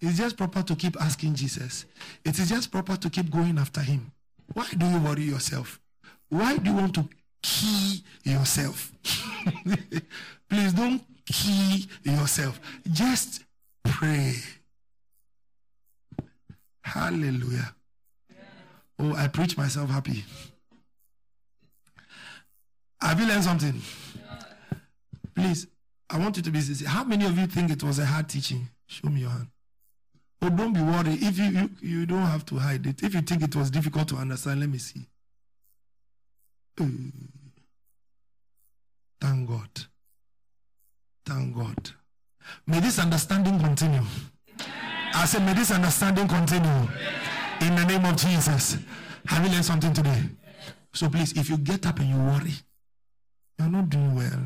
It's 0.00 0.16
just 0.16 0.36
proper 0.36 0.62
to 0.62 0.76
keep 0.76 1.00
asking 1.00 1.34
Jesus. 1.34 1.84
It 2.24 2.38
is 2.38 2.48
just 2.48 2.70
proper 2.70 2.96
to 2.96 3.10
keep 3.10 3.30
going 3.30 3.58
after 3.58 3.80
him. 3.80 4.12
Why 4.52 4.66
do 4.76 4.86
you 4.86 4.98
worry 4.98 5.22
yourself? 5.24 5.80
Why 6.28 6.56
do 6.56 6.70
you 6.70 6.76
want 6.76 6.94
to 6.94 7.08
key 7.42 8.04
yourself? 8.22 8.92
Please 10.48 10.72
don't 10.72 11.02
key 11.26 11.86
yourself. 12.04 12.60
Just 12.90 13.44
pray. 13.84 14.34
Hallelujah. 16.88 17.74
Oh, 18.98 19.14
I 19.14 19.28
preach 19.28 19.56
myself 19.56 19.90
happy. 19.90 20.24
Have 23.00 23.20
you 23.20 23.26
learned 23.26 23.44
something? 23.44 23.80
Please, 25.34 25.66
I 26.10 26.18
want 26.18 26.36
you 26.36 26.42
to 26.42 26.50
be 26.50 26.60
sincere. 26.60 26.88
How 26.88 27.04
many 27.04 27.24
of 27.26 27.38
you 27.38 27.46
think 27.46 27.70
it 27.70 27.82
was 27.82 27.98
a 27.98 28.06
hard 28.06 28.28
teaching? 28.28 28.68
Show 28.86 29.08
me 29.08 29.20
your 29.20 29.30
hand. 29.30 29.48
Oh, 30.40 30.48
don't 30.48 30.72
be 30.72 30.80
worried. 30.80 31.22
If 31.22 31.38
you, 31.38 31.44
you 31.44 31.70
you 31.80 32.06
don't 32.06 32.26
have 32.26 32.44
to 32.46 32.56
hide 32.56 32.86
it. 32.86 33.02
If 33.02 33.14
you 33.14 33.20
think 33.22 33.42
it 33.42 33.54
was 33.54 33.70
difficult 33.70 34.08
to 34.08 34.16
understand, 34.16 34.60
let 34.60 34.68
me 34.70 34.78
see. 34.78 35.06
Thank 39.20 39.48
God. 39.48 39.86
Thank 41.26 41.54
God. 41.54 41.90
May 42.66 42.80
this 42.80 42.98
understanding 42.98 43.58
continue. 43.60 44.02
I 45.14 45.24
said, 45.26 45.44
may 45.44 45.54
this 45.54 45.70
understanding 45.70 46.28
continue. 46.28 46.88
In 47.60 47.74
the 47.74 47.84
name 47.84 48.04
of 48.04 48.16
Jesus. 48.16 48.78
Have 49.26 49.44
you 49.44 49.50
learned 49.50 49.64
something 49.64 49.92
today? 49.92 50.22
So 50.92 51.08
please, 51.08 51.32
if 51.36 51.50
you 51.50 51.58
get 51.58 51.86
up 51.86 51.98
and 51.98 52.08
you 52.08 52.16
worry, 52.16 52.54
you're 53.58 53.68
not 53.68 53.90
doing 53.90 54.14
well. 54.14 54.40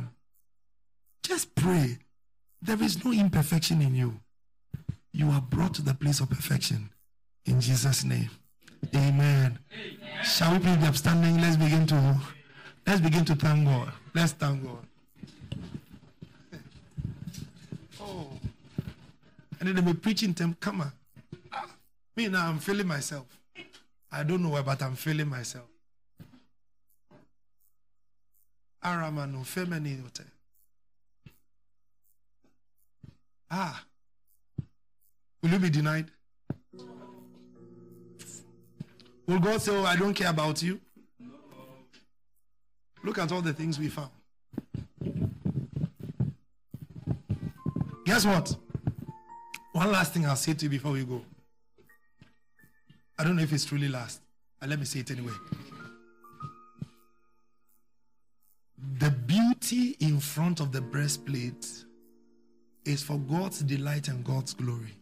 Just 1.22 1.54
pray. 1.54 1.98
There 2.60 2.82
is 2.82 3.04
no 3.04 3.12
imperfection 3.12 3.82
in 3.82 3.94
you. 3.94 4.20
You 5.12 5.28
are 5.30 5.40
brought 5.40 5.74
to 5.74 5.82
the 5.82 5.94
place 5.94 6.20
of 6.20 6.30
perfection. 6.30 6.90
In 7.44 7.60
Jesus' 7.60 8.04
name. 8.04 8.30
Amen. 8.94 9.58
Amen. 9.72 10.24
Shall 10.24 10.52
we 10.52 10.58
please 10.58 10.76
be 10.76 10.86
upstanding? 10.86 11.40
Let's 11.40 11.56
begin 11.56 11.86
to 11.88 12.16
let's 12.86 13.00
begin 13.00 13.24
to 13.26 13.34
thank 13.34 13.66
God. 13.66 13.92
Let's 14.14 14.32
thank 14.32 14.64
God. 14.64 14.86
Oh. 18.00 18.26
And 19.62 19.68
then 19.68 19.76
they 19.84 19.92
be 19.92 19.96
preaching 19.96 20.32
them, 20.32 20.56
come 20.58 20.80
on. 20.80 20.90
Me 22.16 22.26
now 22.26 22.48
I'm 22.48 22.58
feeling 22.58 22.88
myself. 22.88 23.26
I 24.10 24.24
don't 24.24 24.42
know 24.42 24.48
why, 24.48 24.62
but 24.62 24.82
I'm 24.82 24.96
feeling 24.96 25.28
myself. 25.28 25.66
Aramano 28.84 29.44
femini 29.44 30.02
Ah. 33.52 33.84
Will 35.40 35.50
you 35.50 35.58
be 35.60 35.70
denied? 35.70 36.10
Will 39.28 39.38
God 39.38 39.62
say, 39.62 39.76
Oh, 39.76 39.84
I 39.84 39.94
don't 39.94 40.14
care 40.14 40.30
about 40.30 40.60
you? 40.60 40.80
Look 43.04 43.18
at 43.18 43.30
all 43.30 43.42
the 43.42 43.52
things 43.52 43.78
we 43.78 43.86
found. 43.86 44.10
Guess 48.04 48.26
what? 48.26 48.56
One 49.72 49.90
last 49.90 50.12
thing 50.12 50.26
I'll 50.26 50.36
say 50.36 50.52
to 50.52 50.64
you 50.64 50.68
before 50.68 50.92
we 50.92 51.04
go. 51.04 51.22
I 53.18 53.24
don't 53.24 53.36
know 53.36 53.42
if 53.42 53.52
it's 53.52 53.64
truly 53.64 53.88
last. 53.88 54.20
But 54.60 54.68
let 54.68 54.78
me 54.78 54.84
say 54.84 55.00
it 55.00 55.10
anyway. 55.10 55.32
The 58.98 59.10
beauty 59.10 59.96
in 60.00 60.20
front 60.20 60.60
of 60.60 60.72
the 60.72 60.80
breastplate 60.80 61.66
is 62.84 63.02
for 63.02 63.16
God's 63.18 63.60
delight 63.60 64.08
and 64.08 64.24
God's 64.24 64.54
glory. 64.54 64.94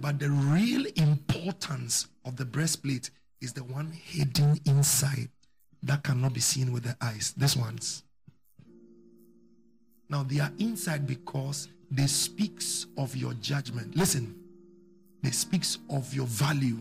But 0.00 0.18
the 0.18 0.30
real 0.30 0.84
importance 0.96 2.08
of 2.24 2.36
the 2.36 2.44
breastplate 2.44 3.10
is 3.40 3.52
the 3.52 3.64
one 3.64 3.92
hidden 3.92 4.58
inside 4.66 5.28
that 5.82 6.02
cannot 6.02 6.34
be 6.34 6.40
seen 6.40 6.72
with 6.72 6.82
the 6.82 6.96
eyes. 7.00 7.32
This 7.36 7.56
ones. 7.56 8.02
Now 10.08 10.24
they 10.24 10.40
are 10.40 10.52
inside 10.58 11.06
because 11.06 11.68
they 11.90 12.06
speaks 12.06 12.86
of 12.96 13.16
your 13.16 13.34
judgment. 13.34 13.96
Listen, 13.96 14.34
they 15.22 15.30
speaks 15.30 15.78
of 15.90 16.12
your 16.14 16.26
value. 16.26 16.78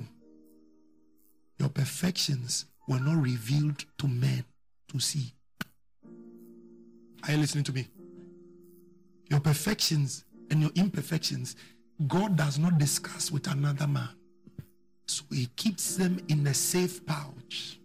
Your 1.59 1.69
perfections 1.69 2.65
were 2.87 2.99
not 2.99 3.21
revealed 3.21 3.83
to 3.97 4.07
men 4.07 4.43
to 4.89 4.99
see. 4.99 5.33
Are 7.23 7.31
you 7.31 7.37
listening 7.37 7.63
to 7.65 7.73
me? 7.73 7.87
Your 9.29 9.39
perfections 9.39 10.25
and 10.51 10.61
your 10.61 10.71
imperfections, 10.75 11.55
God 12.07 12.37
does 12.37 12.59
not 12.59 12.77
discuss 12.77 13.31
with 13.31 13.47
another 13.47 13.87
man. 13.87 14.09
So 15.07 15.23
he 15.31 15.47
keeps 15.55 15.95
them 15.95 16.19
in 16.27 16.45
a 16.47 16.53
safe 16.53 17.05
pouch. 17.05 17.79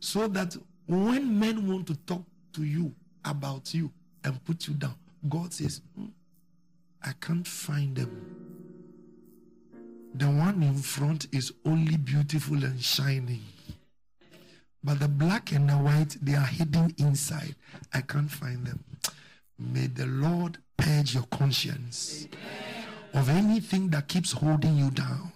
So 0.00 0.28
that 0.28 0.56
when 0.86 1.38
men 1.38 1.68
want 1.68 1.86
to 1.88 1.96
talk 1.96 2.24
to 2.54 2.64
you 2.64 2.92
about 3.24 3.72
you 3.72 3.92
and 4.24 4.42
put 4.44 4.66
you 4.66 4.74
down, 4.74 4.94
God 5.28 5.52
says, 5.52 5.80
mm, 5.98 6.10
I 7.02 7.12
can't 7.20 7.46
find 7.46 7.96
them. 7.96 8.36
The 10.14 10.26
one 10.26 10.62
in 10.62 10.76
front 10.76 11.26
is 11.32 11.52
only 11.64 11.96
beautiful 11.96 12.62
and 12.64 12.82
shining. 12.82 13.42
But 14.82 15.00
the 15.00 15.08
black 15.08 15.52
and 15.52 15.68
the 15.68 15.74
white, 15.74 16.16
they 16.20 16.34
are 16.34 16.46
hidden 16.46 16.94
inside. 16.98 17.54
I 17.92 18.00
can't 18.00 18.30
find 18.30 18.66
them. 18.66 18.84
May 19.58 19.86
the 19.86 20.06
Lord 20.06 20.58
purge 20.76 21.14
your 21.14 21.24
conscience 21.24 22.28
of 23.12 23.28
anything 23.28 23.90
that 23.90 24.08
keeps 24.08 24.32
holding 24.32 24.76
you 24.76 24.90
down. 24.90 25.32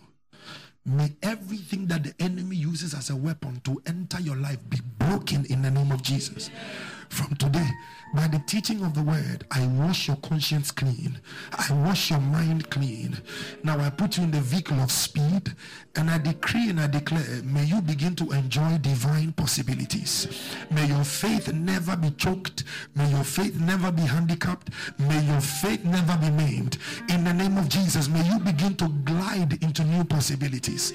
May 0.86 1.12
everything 1.22 1.86
that 1.86 2.04
the 2.04 2.14
enemy 2.20 2.56
uses 2.56 2.94
as 2.94 3.10
a 3.10 3.16
weapon 3.16 3.60
to 3.64 3.82
enter 3.86 4.20
your 4.20 4.36
life 4.36 4.58
be 4.68 4.80
broken 4.98 5.44
in 5.46 5.62
the 5.62 5.70
name 5.70 5.92
of 5.92 6.02
Jesus. 6.02 6.50
From 7.08 7.34
today, 7.36 7.68
by 8.14 8.28
the 8.28 8.38
teaching 8.46 8.84
of 8.84 8.94
the 8.94 9.02
word, 9.02 9.44
I 9.50 9.66
wash 9.66 10.06
your 10.06 10.16
conscience 10.18 10.70
clean. 10.70 11.18
I 11.52 11.72
wash 11.72 12.10
your 12.10 12.20
mind 12.20 12.70
clean. 12.70 13.18
Now 13.64 13.80
I 13.80 13.90
put 13.90 14.16
you 14.16 14.22
in 14.22 14.30
the 14.30 14.40
vehicle 14.40 14.78
of 14.80 14.92
speed 14.92 15.52
and 15.96 16.08
I 16.08 16.18
decree 16.18 16.70
and 16.70 16.80
I 16.80 16.86
declare, 16.86 17.42
may 17.42 17.64
you 17.64 17.80
begin 17.80 18.14
to 18.16 18.30
enjoy 18.30 18.78
divine 18.78 19.32
possibilities. 19.32 20.28
May 20.70 20.86
your 20.86 21.02
faith 21.02 21.52
never 21.52 21.96
be 21.96 22.10
choked. 22.12 22.62
May 22.94 23.10
your 23.10 23.24
faith 23.24 23.58
never 23.60 23.90
be 23.90 24.02
handicapped. 24.02 24.70
May 24.98 25.20
your 25.26 25.40
faith 25.40 25.84
never 25.84 26.16
be 26.16 26.30
maimed. 26.30 26.78
In 27.08 27.24
the 27.24 27.34
name 27.34 27.58
of 27.58 27.68
Jesus, 27.68 28.08
may 28.08 28.24
you 28.28 28.38
begin 28.38 28.76
to 28.76 28.88
glide 29.04 29.60
into 29.60 29.82
new 29.82 30.04
possibilities. 30.04 30.92